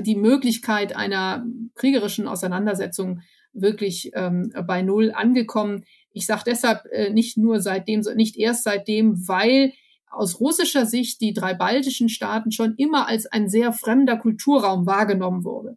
die 0.00 0.16
Möglichkeit 0.16 0.94
einer 0.94 1.44
kriegerischen 1.74 2.28
Auseinandersetzung 2.28 3.20
wirklich 3.52 4.12
ähm, 4.14 4.52
bei 4.66 4.82
Null 4.82 5.12
angekommen. 5.12 5.84
Ich 6.12 6.26
sage 6.26 6.42
deshalb 6.46 6.84
äh, 6.92 7.10
nicht 7.10 7.36
nur 7.36 7.60
seitdem, 7.60 8.00
nicht 8.14 8.36
erst 8.36 8.64
seitdem, 8.64 9.26
weil 9.28 9.72
aus 10.10 10.40
russischer 10.40 10.86
Sicht 10.86 11.20
die 11.20 11.32
drei 11.32 11.54
baltischen 11.54 12.08
Staaten 12.08 12.52
schon 12.52 12.74
immer 12.76 13.06
als 13.06 13.26
ein 13.26 13.48
sehr 13.48 13.72
fremder 13.72 14.16
Kulturraum 14.16 14.86
wahrgenommen 14.86 15.44
wurde. 15.44 15.76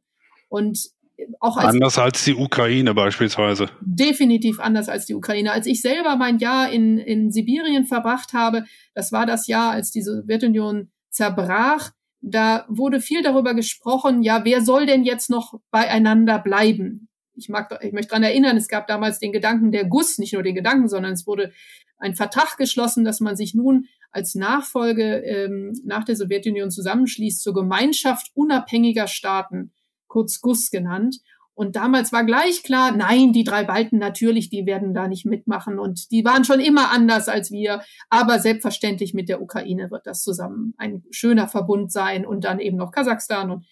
Und 0.49 0.89
auch 1.39 1.57
als 1.57 1.74
anders 1.74 1.97
als 1.97 2.24
die 2.24 2.36
Ukraine 2.36 2.93
beispielsweise. 2.93 3.70
Definitiv 3.82 4.59
anders 4.59 4.89
als 4.89 5.05
die 5.05 5.14
Ukraine. 5.14 5.51
Als 5.51 5.68
ich 5.68 5.82
selber 5.82 6.16
mein 6.16 6.39
Jahr 6.39 6.72
in, 6.72 6.97
in 6.97 7.32
Sibirien 7.32 7.86
verbracht 7.86 8.34
habe, 8.34 8.66
das 8.93 9.11
war 9.11 9.26
das 9.26 9.47
Jahr, 9.47 9.72
als 9.72 9.91
die 9.91 10.01
Sowjetunion 10.01 10.91
zerbrach, 11.09 11.91
da 12.22 12.66
wurde 12.70 13.01
viel 13.01 13.22
darüber 13.22 13.53
gesprochen, 13.53 14.24
ja, 14.24 14.45
wer 14.45 14.61
soll 14.61 14.86
denn 14.86 15.03
jetzt 15.03 15.30
noch 15.30 15.59
beieinander 15.72 16.39
bleiben? 16.39 17.09
Ich 17.36 17.49
mag, 17.49 17.78
ich 17.84 17.91
möchte 17.91 18.09
daran 18.09 18.24
erinnern, 18.24 18.55
es 18.55 18.68
gab 18.68 18.88
damals 18.88 19.20
den 19.20 19.34
Gedanken 19.34 19.72
der 19.72 19.86
Guss, 19.86 20.18
nicht 20.18 20.34
nur 20.34 20.43
den 20.43 20.55
Gedanken, 20.55 20.88
sondern 20.88 21.14
es 21.14 21.28
wurde 21.28 21.51
ein 21.97 22.16
Vertrag 22.16 22.57
geschlossen, 22.57 23.03
dass 23.03 23.20
man 23.20 23.36
sich 23.36 23.53
nun 23.53 23.88
als 24.11 24.36
Nachfolge 24.36 25.18
ähm, 25.26 25.74
nach 25.84 26.03
der 26.03 26.16
Sowjetunion 26.16 26.72
zusammenschließt 26.72 27.41
zur 27.41 27.53
Gemeinschaft 27.53 28.32
unabhängiger 28.36 29.07
Staaten, 29.07 29.74
kurz 30.14 30.41
Guss 30.41 30.70
genannt. 30.70 31.18
Und 31.55 31.76
damals 31.76 32.11
war 32.11 32.24
gleich 32.24 32.64
klar, 32.64 32.95
nein, 32.95 33.34
die 33.34 33.43
drei 33.43 33.64
Balten 33.64 33.97
natürlich, 33.97 34.49
die 34.49 34.66
werden 34.66 34.93
da 34.93 35.07
nicht 35.07 35.26
mitmachen. 35.26 35.80
Und 35.80 36.11
die 36.11 36.24
waren 36.24 36.45
schon 36.45 36.59
immer 36.59 36.91
anders 36.91 37.28
als 37.28 37.51
wir. 37.51 37.82
Aber 38.09 38.39
selbstverständlich 38.39 39.14
mit 39.14 39.28
der 39.28 39.41
Ukraine 39.41 39.89
wird 39.91 40.05
das 40.05 40.24
zusammen 40.24 40.74
ein 40.78 41.03
schöner 41.09 41.47
Verbund 41.47 41.91
sein 41.91 42.26
und 42.26 42.43
dann 42.43 42.59
eben 42.59 42.78
noch 42.78 42.91
Kasachstan 42.91 43.51
und 43.51 43.66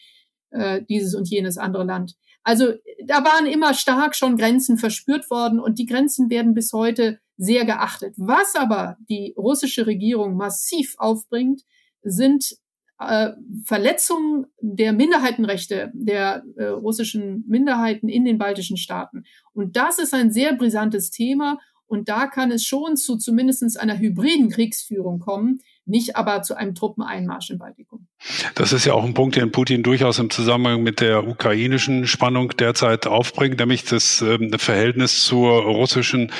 äh, 0.51 0.81
dieses 0.89 1.15
und 1.15 1.29
jenes 1.29 1.57
andere 1.57 1.83
Land. 1.83 2.15
Also 2.43 2.73
da 3.05 3.23
waren 3.23 3.45
immer 3.45 3.75
stark 3.75 4.15
schon 4.15 4.35
Grenzen 4.35 4.77
verspürt 4.77 5.29
worden 5.29 5.59
und 5.59 5.77
die 5.77 5.85
Grenzen 5.85 6.31
werden 6.31 6.55
bis 6.55 6.73
heute 6.73 7.19
sehr 7.37 7.65
geachtet. 7.65 8.15
Was 8.17 8.55
aber 8.55 8.97
die 9.09 9.33
russische 9.37 9.85
Regierung 9.85 10.35
massiv 10.35 10.95
aufbringt, 10.97 11.61
sind 12.03 12.57
äh, 13.01 13.31
Verletzungen 13.65 14.45
der 14.59 14.93
Minderheitenrechte 14.93 15.91
der 15.93 16.43
äh, 16.55 16.65
russischen 16.65 17.43
Minderheiten 17.47 18.09
in 18.09 18.25
den 18.25 18.37
baltischen 18.37 18.77
Staaten. 18.77 19.23
Und 19.53 19.75
das 19.75 19.99
ist 19.99 20.13
ein 20.13 20.31
sehr 20.31 20.53
brisantes 20.55 21.09
Thema. 21.09 21.59
Und 21.87 22.07
da 22.07 22.27
kann 22.27 22.51
es 22.51 22.63
schon 22.63 22.95
zu 22.95 23.17
zumindest 23.17 23.77
einer 23.79 23.97
hybriden 23.99 24.49
Kriegsführung 24.49 25.19
kommen, 25.19 25.59
nicht 25.85 26.15
aber 26.15 26.41
zu 26.41 26.55
einem 26.55 26.73
Truppeneinmarsch 26.73 27.49
im 27.49 27.57
Baltikum. 27.57 28.07
Das 28.53 28.71
ist 28.71 28.85
ja 28.85 28.93
auch 28.93 29.03
ein 29.03 29.15
Punkt, 29.15 29.35
den 29.35 29.51
Putin 29.51 29.81
durchaus 29.81 30.19
im 30.19 30.29
Zusammenhang 30.29 30.83
mit 30.83 31.01
der 31.01 31.27
ukrainischen 31.27 32.05
Spannung 32.05 32.49
derzeit 32.55 33.07
aufbringt, 33.07 33.59
nämlich 33.59 33.83
das 33.83 34.21
ähm, 34.21 34.51
Verhältnis 34.57 35.25
zur 35.25 35.63
russischen 35.63 36.31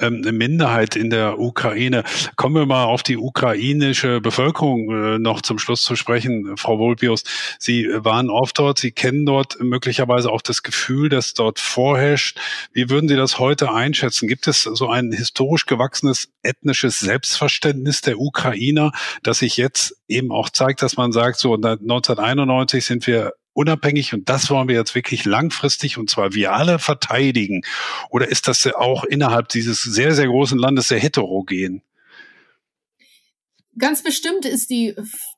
ähm, 0.00 0.20
Minderheit 0.32 0.96
in 0.96 1.10
der 1.10 1.38
Ukraine. 1.38 2.02
Kommen 2.34 2.56
wir 2.56 2.66
mal 2.66 2.84
auf 2.84 3.04
die 3.04 3.16
ukrainische 3.16 4.20
Bevölkerung 4.20 4.90
äh, 4.90 5.18
noch 5.18 5.40
zum 5.40 5.60
Schluss 5.60 5.82
zu 5.82 5.94
sprechen. 5.94 6.56
Frau 6.56 6.78
Volpius, 6.78 7.22
Sie 7.58 7.86
waren 7.88 8.30
oft 8.30 8.58
dort, 8.58 8.78
Sie 8.78 8.90
kennen 8.90 9.24
dort 9.24 9.60
möglicherweise 9.60 10.30
auch 10.30 10.42
das 10.42 10.64
Gefühl, 10.64 11.08
das 11.08 11.34
dort 11.34 11.60
vorherrscht. 11.60 12.38
Wie 12.72 12.90
würden 12.90 13.08
Sie 13.08 13.16
das 13.16 13.38
heute 13.38 13.72
einschätzen? 13.72 14.26
Gibt 14.26 14.48
es 14.48 14.62
so 14.62 14.88
ein 14.88 15.12
historisch 15.12 15.66
gewachsenes 15.66 16.30
ethnisches 16.42 16.98
Selbstverständnis 16.98 18.00
der 18.00 18.18
Ukrainer, 18.18 18.90
das 19.22 19.38
sich 19.38 19.56
jetzt 19.56 19.94
eben 20.08 20.32
auch 20.32 20.48
zeigt, 20.48 20.82
dass 20.82 20.96
man 20.96 21.12
sagt, 21.12 21.27
so 21.36 21.54
1991 21.54 22.84
sind 22.84 23.06
wir 23.06 23.32
unabhängig 23.52 24.14
und 24.14 24.28
das 24.28 24.50
wollen 24.50 24.68
wir 24.68 24.76
jetzt 24.76 24.94
wirklich 24.94 25.24
langfristig 25.24 25.98
und 25.98 26.08
zwar 26.08 26.32
wir 26.32 26.52
alle 26.52 26.78
verteidigen? 26.78 27.62
Oder 28.10 28.28
ist 28.28 28.46
das 28.46 28.66
auch 28.66 29.04
innerhalb 29.04 29.48
dieses 29.48 29.82
sehr, 29.82 30.14
sehr 30.14 30.26
großen 30.26 30.58
Landes 30.58 30.88
sehr 30.88 31.00
heterogen? 31.00 31.82
Ganz 33.76 34.02
bestimmt 34.02 34.44
ist 34.44 34.70
die 34.70 34.94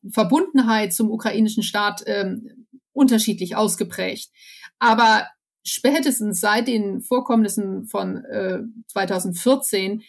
Verbundenheit 0.08 0.92
zum 0.92 1.10
ukrainischen 1.10 1.62
Staat 1.62 2.02
ähm, 2.06 2.66
unterschiedlich 2.92 3.56
ausgeprägt. 3.56 4.30
Aber 4.78 5.26
spätestens 5.64 6.40
seit 6.40 6.68
den 6.68 7.00
Vorkommnissen 7.02 7.86
von 7.86 8.24
äh, 8.24 8.60
2014 8.88 10.02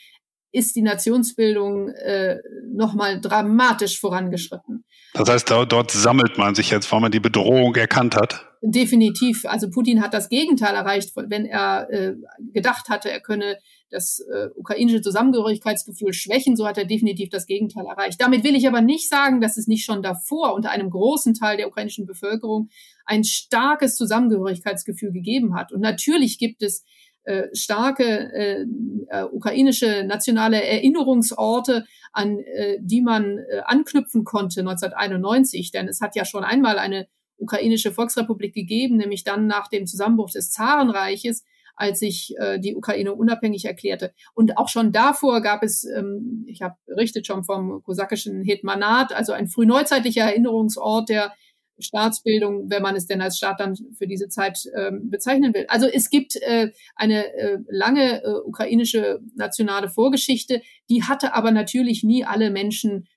ist 0.52 0.76
die 0.76 0.82
Nationsbildung 0.82 1.90
äh, 1.90 2.38
nochmal 2.74 3.22
dramatisch 3.22 4.00
vorangeschritten. 4.00 4.84
Das 5.14 5.30
heißt, 5.30 5.50
dort, 5.50 5.72
dort 5.72 5.92
sammelt 5.92 6.38
man 6.38 6.56
sich 6.56 6.70
jetzt, 6.70 6.92
weil 6.92 7.02
man 7.02 7.12
die 7.12 7.20
Bedrohung 7.20 7.76
erkannt 7.76 8.16
hat? 8.16 8.46
Definitiv. 8.62 9.46
Also 9.46 9.70
Putin 9.70 10.02
hat 10.02 10.14
das 10.14 10.30
Gegenteil 10.30 10.76
erreicht, 10.76 11.14
wenn 11.16 11.46
er 11.46 11.90
äh, 11.90 12.14
gedacht 12.54 12.90
hatte, 12.90 13.10
er 13.10 13.20
könne 13.20 13.58
das 13.90 14.20
äh, 14.20 14.50
ukrainische 14.56 15.02
Zusammengehörigkeitsgefühl 15.02 16.14
schwächen, 16.14 16.56
so 16.56 16.66
hat 16.66 16.78
er 16.78 16.86
definitiv 16.86 17.30
das 17.30 17.46
Gegenteil 17.46 17.86
erreicht. 17.86 18.22
Damit 18.22 18.44
will 18.44 18.56
ich 18.56 18.68
aber 18.68 18.82
nicht 18.82 19.10
sagen, 19.10 19.42
dass 19.42 19.58
es 19.58 19.68
nicht 19.68 19.84
schon 19.84 20.02
davor 20.02 20.54
unter 20.54 20.72
einem 20.72 20.90
großen 20.90 21.34
Teil 21.34 21.58
der 21.58 21.68
ukrainischen 21.68 22.06
Bevölkerung 22.06 22.70
ein 23.06 23.24
starkes 23.24 23.96
Zusammengehörigkeitsgefühl 23.96 25.12
gegeben 25.12 25.56
hat. 25.56 25.72
Und 25.72 25.82
natürlich 25.82 26.38
gibt 26.38 26.62
es 26.62 26.86
äh, 27.24 27.48
starke 27.54 28.04
äh, 28.34 28.66
äh, 29.10 29.24
ukrainische 29.24 30.04
nationale 30.04 30.64
Erinnerungsorte, 30.64 31.86
an 32.14 32.40
äh, 32.40 32.78
die 32.82 33.02
man 33.02 33.38
äh, 33.38 33.62
anknüpfen 33.66 34.24
konnte 34.24 34.62
1991. 34.62 35.72
Denn 35.72 35.88
es 35.88 36.02
hat 36.02 36.16
ja 36.16 36.26
schon 36.26 36.44
einmal 36.44 36.80
eine 36.80 37.08
ukrainische 37.38 37.92
Volksrepublik 37.92 38.54
gegeben, 38.54 38.98
nämlich 38.98 39.24
dann 39.24 39.48
nach 39.48 39.68
dem 39.68 39.88
Zusammenbruch 39.88 40.32
des 40.32 40.52
Zarenreiches, 40.52 41.44
als 41.76 42.00
sich 42.00 42.36
äh, 42.38 42.60
die 42.60 42.76
Ukraine 42.76 43.14
unabhängig 43.14 43.66
erklärte. 43.66 44.14
Und 44.34 44.58
auch 44.58 44.68
schon 44.68 44.92
davor 44.92 45.42
gab 45.42 45.64
es, 45.64 45.84
ähm, 45.84 46.46
ich 46.48 46.62
habe 46.62 46.76
berichtet 46.86 47.26
schon 47.26 47.44
vom 47.44 47.82
kosakischen 47.84 48.44
Hetmanat, 48.44 49.14
also 49.14 49.34
ein 49.34 49.48
frühneuzeitlicher 49.48 50.24
Erinnerungsort, 50.24 51.10
der 51.10 51.34
Staatsbildung, 51.82 52.70
wenn 52.70 52.82
man 52.82 52.96
es 52.96 53.08
denn 53.08 53.22
als 53.22 53.38
Staat 53.38 53.60
dann 53.60 53.76
für 53.98 54.08
diese 54.08 54.30
Zeit 54.30 54.70
ähm, 54.76 55.10
bezeichnen 55.10 55.54
will. 55.54 55.66
Also 55.68 55.88
es 55.88 56.10
gibt 56.10 56.36
äh, 56.38 56.72
eine 56.96 57.34
äh, 57.34 57.58
lange 57.70 58.24
äh, 58.24 58.30
ukrainische 58.46 59.20
nationale 59.36 59.90
Vorgeschichte, 59.90 60.62
die 60.90 61.04
hatte 61.04 61.34
aber 61.34 61.52
natürlich 61.52 62.04
nie 62.04 62.26
alle 62.26 62.50
Menschen 62.50 63.08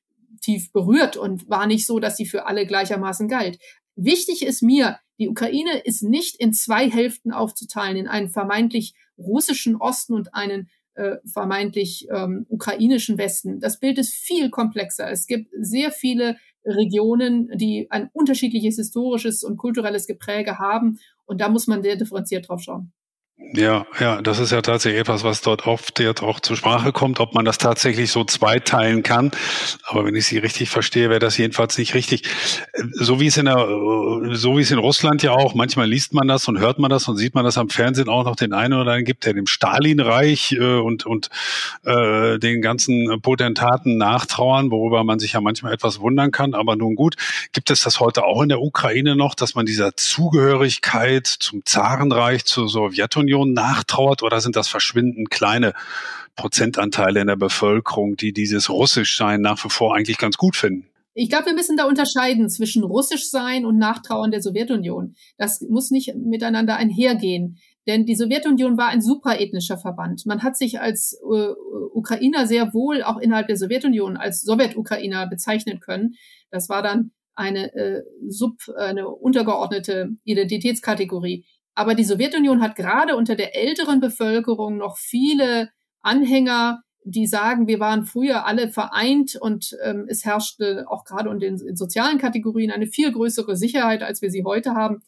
tief 0.40 0.72
berührt 0.72 1.16
und 1.16 1.48
war 1.48 1.66
nicht 1.66 1.86
so, 1.86 1.98
dass 1.98 2.16
sie 2.16 2.26
für 2.26 2.46
alle 2.46 2.66
gleichermaßen 2.66 3.28
galt. 3.28 3.58
Wichtig 3.96 4.44
ist 4.44 4.62
mir, 4.62 4.98
die 5.18 5.28
Ukraine 5.28 5.78
ist 5.78 6.02
nicht 6.02 6.36
in 6.40 6.52
zwei 6.52 6.90
Hälften 6.90 7.32
aufzuteilen, 7.32 7.96
in 7.96 8.08
einen 8.08 8.28
vermeintlich 8.28 8.94
russischen 9.16 9.76
Osten 9.76 10.14
und 10.14 10.34
einen 10.34 10.68
äh, 10.94 11.16
vermeintlich 11.24 12.08
ähm, 12.10 12.46
ukrainischen 12.48 13.18
Westen. 13.18 13.60
Das 13.60 13.80
Bild 13.80 13.98
ist 13.98 14.14
viel 14.14 14.50
komplexer. 14.50 15.10
Es 15.10 15.26
gibt 15.26 15.50
sehr 15.58 15.90
viele 15.90 16.36
Regionen, 16.64 17.50
die 17.56 17.86
ein 17.90 18.10
unterschiedliches 18.12 18.76
historisches 18.76 19.42
und 19.42 19.56
kulturelles 19.56 20.06
Gepräge 20.06 20.58
haben. 20.58 20.98
Und 21.26 21.40
da 21.40 21.48
muss 21.48 21.66
man 21.66 21.82
sehr 21.82 21.96
differenziert 21.96 22.48
drauf 22.48 22.62
schauen. 22.62 22.92
Ja, 23.52 23.86
ja, 24.00 24.22
das 24.22 24.38
ist 24.38 24.52
ja 24.52 24.62
tatsächlich 24.62 25.00
etwas, 25.00 25.22
was 25.22 25.40
dort 25.40 25.66
oft 25.66 26.00
jetzt 26.00 26.22
auch 26.22 26.40
zur 26.40 26.56
Sprache 26.56 26.92
kommt, 26.92 27.20
ob 27.20 27.34
man 27.34 27.44
das 27.44 27.58
tatsächlich 27.58 28.10
so 28.10 28.24
zweiteilen 28.24 29.02
kann. 29.02 29.30
Aber 29.84 30.04
wenn 30.04 30.14
ich 30.14 30.26
Sie 30.26 30.38
richtig 30.38 30.70
verstehe, 30.70 31.10
wäre 31.10 31.20
das 31.20 31.36
jedenfalls 31.36 31.76
nicht 31.78 31.94
richtig. 31.94 32.22
So 32.92 33.20
wie 33.20 33.26
es 33.26 33.36
in 33.36 33.44
der, 33.44 33.66
so 34.32 34.56
wie 34.56 34.62
es 34.62 34.70
in 34.70 34.78
Russland 34.78 35.22
ja 35.22 35.32
auch, 35.32 35.54
manchmal 35.54 35.88
liest 35.88 36.14
man 36.14 36.26
das 36.26 36.48
und 36.48 36.58
hört 36.58 36.78
man 36.78 36.90
das 36.90 37.06
und 37.06 37.16
sieht 37.16 37.34
man 37.34 37.44
das 37.44 37.58
am 37.58 37.68
Fernsehen 37.68 38.08
auch 38.08 38.24
noch 38.24 38.34
den 38.34 38.52
einen 38.52 38.72
oder 38.72 38.82
anderen 38.82 39.04
gibt, 39.04 39.24
der 39.24 39.34
dem 39.34 39.46
Stalinreich 39.46 40.52
äh, 40.52 40.78
und, 40.78 41.06
und 41.06 41.28
äh, 41.84 42.38
den 42.38 42.62
ganzen 42.62 43.20
Potentaten 43.20 43.96
nachtrauern, 43.96 44.70
worüber 44.70 45.04
man 45.04 45.18
sich 45.18 45.34
ja 45.34 45.40
manchmal 45.40 45.72
etwas 45.74 46.00
wundern 46.00 46.32
kann. 46.32 46.54
Aber 46.54 46.76
nun 46.76 46.94
gut, 46.94 47.16
gibt 47.52 47.70
es 47.70 47.82
das 47.82 48.00
heute 48.00 48.24
auch 48.24 48.42
in 48.42 48.48
der 48.48 48.60
Ukraine 48.60 49.16
noch, 49.16 49.34
dass 49.34 49.54
man 49.54 49.66
dieser 49.66 49.96
Zugehörigkeit 49.96 51.26
zum 51.26 51.64
Zarenreich, 51.64 52.44
zur 52.44 52.68
Sowjetunion 52.68 53.33
Sowjetunion 53.34 53.52
nachtrauert 53.52 54.22
oder 54.22 54.40
sind 54.40 54.56
das 54.56 54.68
verschwindend 54.68 55.30
kleine 55.30 55.74
Prozentanteile 56.36 57.20
in 57.20 57.26
der 57.26 57.36
Bevölkerung, 57.36 58.16
die 58.16 58.32
dieses 58.32 58.70
Russischsein 58.70 59.40
nach 59.40 59.64
wie 59.64 59.70
vor 59.70 59.94
eigentlich 59.94 60.18
ganz 60.18 60.36
gut 60.36 60.56
finden? 60.56 60.86
Ich 61.16 61.28
glaube, 61.28 61.46
wir 61.46 61.54
müssen 61.54 61.76
da 61.76 61.84
unterscheiden 61.84 62.48
zwischen 62.48 62.82
russisch 62.82 63.30
sein 63.30 63.64
und 63.64 63.78
Nachtrauern 63.78 64.32
der 64.32 64.42
Sowjetunion. 64.42 65.14
Das 65.38 65.60
muss 65.60 65.92
nicht 65.92 66.16
miteinander 66.16 66.76
einhergehen. 66.76 67.58
Denn 67.86 68.04
die 68.04 68.16
Sowjetunion 68.16 68.78
war 68.78 68.88
ein 68.88 69.02
superethnischer 69.02 69.78
Verband. 69.78 70.26
Man 70.26 70.42
hat 70.42 70.56
sich 70.56 70.80
als 70.80 71.20
äh, 71.22 71.52
Ukrainer 71.92 72.46
sehr 72.46 72.72
wohl 72.72 73.02
auch 73.02 73.18
innerhalb 73.18 73.46
der 73.46 73.58
Sowjetunion 73.58 74.16
als 74.16 74.40
Sowjetukrainer 74.40 75.28
bezeichnen 75.28 75.78
können. 75.80 76.14
Das 76.50 76.68
war 76.68 76.82
dann 76.82 77.12
eine 77.34 77.72
äh, 77.74 78.02
sub, 78.28 78.54
eine 78.76 79.08
untergeordnete 79.08 80.10
Identitätskategorie. 80.24 81.44
Aber 81.74 81.94
die 81.94 82.04
Sowjetunion 82.04 82.62
hat 82.62 82.76
gerade 82.76 83.16
unter 83.16 83.34
der 83.34 83.56
älteren 83.56 84.00
Bevölkerung 84.00 84.76
noch 84.76 84.96
viele 84.96 85.70
Anhänger, 86.02 86.82
die 87.04 87.26
sagen, 87.26 87.66
wir 87.66 87.80
waren 87.80 88.04
früher 88.04 88.46
alle 88.46 88.68
vereint 88.68 89.36
und 89.36 89.76
ähm, 89.82 90.06
es 90.08 90.24
herrschte 90.24 90.86
auch 90.88 91.04
gerade 91.04 91.30
in 91.30 91.38
den 91.38 91.58
in 91.58 91.76
sozialen 91.76 92.18
Kategorien 92.18 92.70
eine 92.70 92.86
viel 92.86 93.12
größere 93.12 93.56
Sicherheit, 93.56 94.02
als 94.02 94.22
wir 94.22 94.30
sie 94.30 94.44
heute 94.44 94.74
haben. 94.74 95.02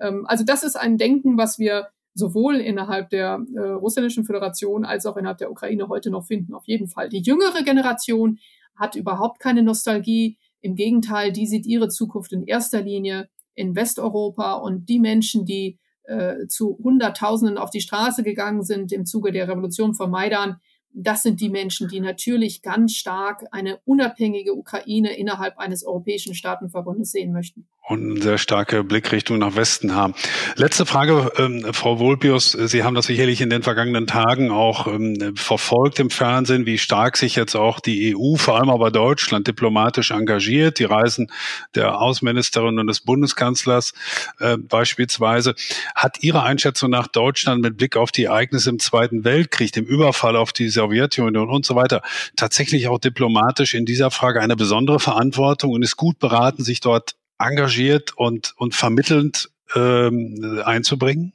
Ähm, 0.00 0.24
also 0.26 0.44
das 0.44 0.62
ist 0.62 0.76
ein 0.76 0.96
Denken, 0.96 1.36
was 1.36 1.58
wir 1.58 1.88
sowohl 2.14 2.56
innerhalb 2.56 3.10
der 3.10 3.44
äh, 3.54 3.60
russischen 3.60 4.24
Föderation 4.24 4.84
als 4.84 5.04
auch 5.04 5.16
innerhalb 5.16 5.38
der 5.38 5.50
Ukraine 5.50 5.88
heute 5.88 6.10
noch 6.10 6.24
finden. 6.24 6.54
Auf 6.54 6.66
jeden 6.66 6.88
Fall. 6.88 7.08
Die 7.08 7.22
jüngere 7.22 7.62
Generation 7.64 8.38
hat 8.76 8.94
überhaupt 8.94 9.40
keine 9.40 9.62
Nostalgie. 9.62 10.38
Im 10.60 10.76
Gegenteil, 10.76 11.32
die 11.32 11.46
sieht 11.46 11.66
ihre 11.66 11.88
Zukunft 11.88 12.32
in 12.32 12.44
erster 12.44 12.80
Linie 12.80 13.28
in 13.54 13.76
Westeuropa 13.76 14.54
und 14.54 14.88
die 14.88 14.98
Menschen, 14.98 15.44
die 15.44 15.78
äh, 16.04 16.46
zu 16.48 16.78
Hunderttausenden 16.82 17.58
auf 17.58 17.70
die 17.70 17.80
Straße 17.80 18.22
gegangen 18.22 18.62
sind 18.62 18.92
im 18.92 19.06
Zuge 19.06 19.32
der 19.32 19.48
Revolution 19.48 19.94
von 19.94 20.10
Maidan, 20.10 20.60
das 20.96 21.24
sind 21.24 21.40
die 21.40 21.48
Menschen, 21.48 21.88
die 21.88 21.98
natürlich 21.98 22.62
ganz 22.62 22.94
stark 22.94 23.44
eine 23.50 23.80
unabhängige 23.84 24.54
Ukraine 24.54 25.16
innerhalb 25.16 25.58
eines 25.58 25.84
europäischen 25.84 26.34
Staatenverbundes 26.34 27.10
sehen 27.10 27.32
möchten 27.32 27.66
und 27.86 28.10
eine 28.10 28.22
sehr 28.22 28.38
starke 28.38 28.82
Blickrichtung 28.82 29.38
nach 29.38 29.56
Westen 29.56 29.94
haben. 29.94 30.14
Letzte 30.56 30.86
Frage, 30.86 31.30
ähm, 31.36 31.66
Frau 31.72 31.98
Volpius. 31.98 32.52
Sie 32.52 32.82
haben 32.82 32.94
das 32.94 33.06
sicherlich 33.06 33.42
in 33.42 33.50
den 33.50 33.62
vergangenen 33.62 34.06
Tagen 34.06 34.50
auch 34.50 34.86
ähm, 34.86 35.36
verfolgt 35.36 36.00
im 36.00 36.08
Fernsehen, 36.08 36.64
wie 36.64 36.78
stark 36.78 37.18
sich 37.18 37.36
jetzt 37.36 37.54
auch 37.54 37.80
die 37.80 38.16
EU, 38.16 38.36
vor 38.36 38.56
allem 38.56 38.70
aber 38.70 38.90
Deutschland, 38.90 39.46
diplomatisch 39.46 40.12
engagiert. 40.12 40.78
Die 40.78 40.84
Reisen 40.84 41.30
der 41.74 42.00
Außenministerin 42.00 42.78
und 42.78 42.86
des 42.86 43.00
Bundeskanzlers 43.00 43.92
äh, 44.38 44.56
beispielsweise. 44.56 45.54
Hat 45.94 46.22
Ihre 46.22 46.42
Einschätzung 46.42 46.88
nach 46.88 47.06
Deutschland 47.06 47.60
mit 47.60 47.76
Blick 47.76 47.98
auf 47.98 48.12
die 48.12 48.24
Ereignisse 48.24 48.70
im 48.70 48.78
Zweiten 48.78 49.24
Weltkrieg, 49.24 49.72
dem 49.72 49.84
Überfall 49.84 50.36
auf 50.36 50.54
die 50.54 50.70
Sowjetunion 50.70 51.50
und 51.50 51.66
so 51.66 51.74
weiter, 51.74 52.00
tatsächlich 52.34 52.88
auch 52.88 52.98
diplomatisch 52.98 53.74
in 53.74 53.84
dieser 53.84 54.10
Frage 54.10 54.40
eine 54.40 54.56
besondere 54.56 55.00
Verantwortung 55.00 55.72
und 55.72 55.82
ist 55.82 55.98
gut 55.98 56.18
beraten, 56.18 56.64
sich 56.64 56.80
dort 56.80 57.16
engagiert 57.38 58.12
und, 58.16 58.54
und 58.56 58.74
vermittelnd 58.74 59.50
ähm, 59.74 60.62
einzubringen? 60.64 61.32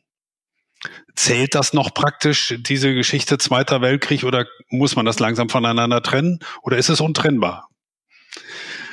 Zählt 1.15 1.55
das 1.55 1.73
noch 1.73 1.93
praktisch, 1.93 2.55
diese 2.59 2.93
Geschichte 2.93 3.37
Zweiter 3.37 3.81
Weltkrieg, 3.81 4.23
oder 4.23 4.45
muss 4.69 4.95
man 4.95 5.05
das 5.05 5.19
langsam 5.19 5.49
voneinander 5.49 6.01
trennen? 6.01 6.39
Oder 6.61 6.77
ist 6.77 6.89
es 6.89 7.01
untrennbar? 7.01 7.67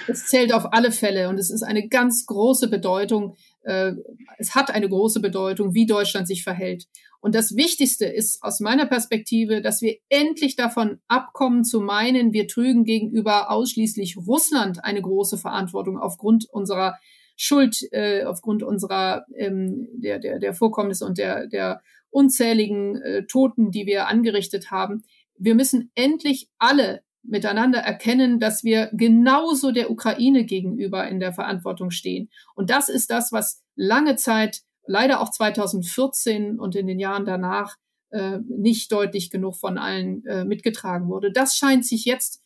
Es 0.09 0.27
zählt 0.27 0.53
auf 0.53 0.73
alle 0.73 0.93
Fälle 0.93 1.29
und 1.29 1.39
es 1.39 1.51
ist 1.51 1.63
eine 1.63 1.89
ganz 1.89 2.27
große 2.27 2.69
Bedeutung. 2.69 3.37
Äh, 3.63 3.93
es 4.39 4.55
hat 4.55 4.71
eine 4.71 4.89
große 4.89 5.21
Bedeutung, 5.21 5.75
wie 5.75 5.87
Deutschland 5.87 6.27
sich 6.29 6.43
verhält. 6.43 6.87
Und 7.27 7.35
das 7.35 7.57
Wichtigste 7.57 8.07
ist 8.07 8.41
aus 8.45 8.61
meiner 8.61 8.87
Perspektive, 8.87 9.61
dass 9.61 9.83
wir 9.83 9.97
endlich 10.09 10.55
davon 10.55 11.01
abkommen 11.09 11.65
zu 11.65 11.81
meinen, 11.81 12.33
wir 12.33 12.47
trügen 12.47 12.85
gegenüber 12.85 13.51
ausschließlich 13.51 14.17
Russland 14.17 14.85
eine 14.85 15.03
große 15.03 15.37
Verantwortung 15.37 15.99
aufgrund 15.99 16.49
unserer 16.49 16.95
Schuld, 17.35 17.83
äh, 17.91 18.23
aufgrund 18.23 18.63
unserer 18.63 19.27
ähm, 19.35 19.89
der, 19.95 20.21
der, 20.21 20.39
der 20.39 20.55
Vorkommnisse 20.55 21.05
und 21.05 21.19
der, 21.19 21.49
der 21.49 21.83
unzähligen 22.11 23.03
äh, 23.03 23.27
Toten, 23.27 23.73
die 23.73 23.87
wir 23.87 24.07
angerichtet 24.07 24.71
haben. 24.71 25.03
Wir 25.37 25.57
müssen 25.57 25.91
endlich 25.97 26.49
alle 26.59 27.03
miteinander 27.25 27.81
erkennen, 27.81 28.39
dass 28.39 28.63
wir 28.63 28.89
genauso 28.93 29.73
der 29.73 29.91
Ukraine 29.91 30.45
gegenüber 30.45 31.09
in 31.09 31.19
der 31.19 31.33
Verantwortung 31.33 31.91
stehen. 31.91 32.31
Und 32.55 32.71
das 32.71 32.89
ist 32.89 33.11
das, 33.11 33.33
was 33.33 33.65
lange 33.75 34.15
Zeit 34.15 34.63
leider 34.87 35.21
auch 35.21 35.31
2014 35.31 36.59
und 36.59 36.77
in 36.77 36.87
den 36.87 36.99
Jahren 36.99 37.25
danach 37.25 37.77
äh, 38.11 38.39
nicht 38.49 38.93
deutlich 38.93 39.31
genug 39.31 39.57
von 39.57 39.79
allen 39.79 40.25
äh, 40.27 40.45
mitgetragen 40.45 41.09
wurde. 41.09 41.33
Das 41.33 41.57
scheint 41.57 41.85
sich 41.85 42.05
jetzt, 42.05 42.43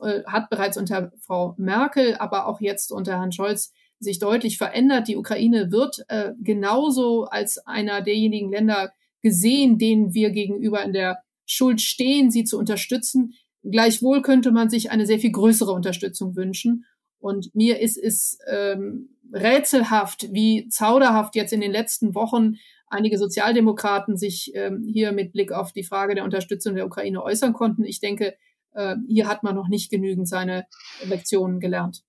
äh, 0.00 0.22
hat 0.24 0.50
bereits 0.50 0.76
unter 0.76 1.12
Frau 1.20 1.54
Merkel, 1.56 2.16
aber 2.16 2.46
auch 2.46 2.60
jetzt 2.60 2.92
unter 2.92 3.18
Herrn 3.18 3.32
Scholz 3.32 3.72
sich 4.00 4.18
deutlich 4.18 4.58
verändert. 4.58 5.08
Die 5.08 5.16
Ukraine 5.16 5.70
wird 5.70 6.04
äh, 6.08 6.32
genauso 6.40 7.24
als 7.24 7.58
einer 7.66 8.02
derjenigen 8.02 8.50
Länder 8.50 8.92
gesehen, 9.22 9.78
denen 9.78 10.14
wir 10.14 10.30
gegenüber 10.30 10.82
in 10.82 10.92
der 10.92 11.18
Schuld 11.46 11.80
stehen, 11.80 12.30
sie 12.30 12.44
zu 12.44 12.58
unterstützen. 12.58 13.34
Gleichwohl 13.62 14.20
könnte 14.20 14.52
man 14.52 14.68
sich 14.68 14.90
eine 14.90 15.06
sehr 15.06 15.18
viel 15.18 15.32
größere 15.32 15.72
Unterstützung 15.72 16.36
wünschen. 16.36 16.84
Und 17.18 17.54
mir 17.54 17.80
ist 17.80 17.96
es 17.96 18.38
ähm, 18.46 19.13
rätselhaft, 19.34 20.32
wie 20.32 20.68
zauderhaft 20.68 21.34
jetzt 21.34 21.52
in 21.52 21.60
den 21.60 21.72
letzten 21.72 22.14
Wochen 22.14 22.54
einige 22.86 23.18
Sozialdemokraten 23.18 24.16
sich 24.16 24.52
ähm, 24.54 24.84
hier 24.86 25.12
mit 25.12 25.32
Blick 25.32 25.52
auf 25.52 25.72
die 25.72 25.82
Frage 25.82 26.14
der 26.14 26.24
Unterstützung 26.24 26.76
der 26.76 26.86
Ukraine 26.86 27.22
äußern 27.22 27.52
konnten. 27.52 27.84
Ich 27.84 28.00
denke, 28.00 28.36
äh, 28.72 28.96
hier 29.08 29.26
hat 29.26 29.42
man 29.42 29.56
noch 29.56 29.68
nicht 29.68 29.90
genügend 29.90 30.28
seine 30.28 30.66
Lektionen 31.04 31.58
gelernt. 31.58 32.04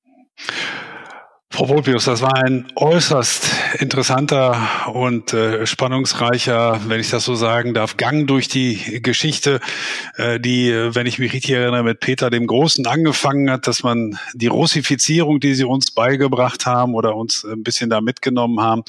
Frau 1.56 1.70
Volpius, 1.70 2.04
das 2.04 2.22
war 2.22 2.36
ein 2.36 2.68
äußerst 2.76 3.50
interessanter 3.80 4.90
und 4.92 5.32
äh, 5.32 5.66
spannungsreicher, 5.66 6.82
wenn 6.88 7.00
ich 7.00 7.10
das 7.10 7.24
so 7.24 7.36
sagen 7.36 7.74
darf, 7.74 7.96
Gang 7.96 8.28
durch 8.28 8.50
die 8.50 9.02
Geschichte, 9.02 9.62
äh, 10.18 10.38
die, 10.38 10.74
wenn 10.74 11.08
ich 11.08 11.18
mich 11.18 11.32
richtig 11.32 11.52
erinnere, 11.52 11.84
mit 11.84 12.02
Peter 12.02 12.30
dem 12.30 12.46
Großen 12.46 12.86
angefangen 12.86 13.50
hat, 13.50 13.68
dass 13.68 13.84
man 13.84 14.20
die 14.34 14.48
Russifizierung, 14.48 15.40
die 15.40 15.56
sie 15.56 15.64
uns 15.64 15.92
beigebracht 15.92 16.66
haben 16.66 16.94
oder 16.94 17.16
uns 17.16 17.46
ein 17.46 17.64
bisschen 17.64 17.90
da 17.90 18.02
mitgenommen 18.02 18.60
haben, 18.60 18.84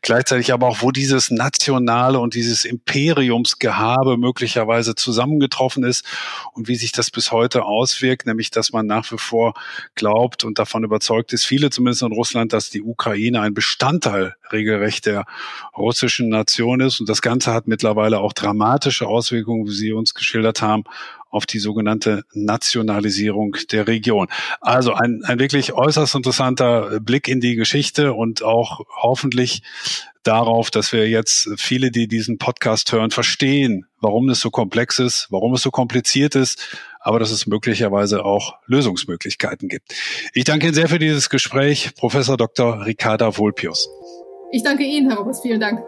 gleichzeitig 0.00 0.52
aber 0.52 0.68
auch, 0.68 0.76
wo 0.80 0.92
dieses 0.92 1.32
nationale 1.32 2.20
und 2.20 2.34
dieses 2.34 2.64
Imperiumsgehabe 2.64 4.16
möglicherweise 4.16 4.94
zusammengetroffen 4.94 5.82
ist 5.82 6.04
und 6.52 6.68
wie 6.68 6.76
sich 6.76 6.92
das 6.92 7.10
bis 7.10 7.32
heute 7.32 7.64
auswirkt, 7.64 8.26
nämlich 8.28 8.52
dass 8.52 8.72
man 8.72 8.86
nach 8.86 9.10
wie 9.10 9.18
vor 9.18 9.54
glaubt 9.96 10.44
und 10.44 10.60
davon 10.60 10.84
überzeugt 10.84 11.32
ist, 11.32 11.44
viele 11.44 11.70
zumindest 11.70 12.11
Russland, 12.12 12.52
dass 12.52 12.70
die 12.70 12.82
Ukraine 12.82 13.40
ein 13.40 13.54
Bestandteil 13.54 14.34
regelrecht 14.52 15.06
der 15.06 15.24
russischen 15.76 16.28
Nation 16.28 16.80
ist. 16.80 17.00
Und 17.00 17.08
das 17.08 17.22
Ganze 17.22 17.52
hat 17.52 17.66
mittlerweile 17.66 18.20
auch 18.20 18.32
dramatische 18.32 19.06
Auswirkungen, 19.06 19.66
wie 19.66 19.72
Sie 19.72 19.92
uns 19.92 20.14
geschildert 20.14 20.62
haben, 20.62 20.84
auf 21.30 21.46
die 21.46 21.58
sogenannte 21.58 22.24
Nationalisierung 22.34 23.56
der 23.72 23.88
Region. 23.88 24.28
Also 24.60 24.92
ein, 24.92 25.22
ein 25.24 25.38
wirklich 25.38 25.72
äußerst 25.72 26.14
interessanter 26.14 27.00
Blick 27.00 27.26
in 27.26 27.40
die 27.40 27.56
Geschichte 27.56 28.12
und 28.12 28.42
auch 28.42 28.80
hoffentlich 29.00 29.62
darauf, 30.22 30.70
dass 30.70 30.92
wir 30.92 31.08
jetzt 31.08 31.48
viele, 31.56 31.90
die 31.90 32.06
diesen 32.06 32.38
Podcast 32.38 32.92
hören, 32.92 33.10
verstehen, 33.10 33.86
warum 34.00 34.28
es 34.28 34.40
so 34.40 34.50
komplex 34.50 34.98
ist, 34.98 35.26
warum 35.30 35.54
es 35.54 35.62
so 35.62 35.70
kompliziert 35.70 36.34
ist, 36.34 36.78
aber 37.02 37.18
dass 37.18 37.30
es 37.30 37.46
möglicherweise 37.46 38.24
auch 38.24 38.54
Lösungsmöglichkeiten 38.66 39.68
gibt. 39.68 39.94
Ich 40.34 40.44
danke 40.44 40.66
Ihnen 40.66 40.74
sehr 40.74 40.88
für 40.88 40.98
dieses 40.98 41.30
Gespräch, 41.30 41.92
Professor 41.96 42.36
Dr. 42.36 42.86
Ricarda 42.86 43.36
Volpius. 43.36 43.88
Ich 44.50 44.62
danke 44.62 44.84
Ihnen, 44.84 45.08
Herr 45.08 45.18
Robbers. 45.18 45.40
Vielen 45.40 45.60
Dank. 45.60 45.80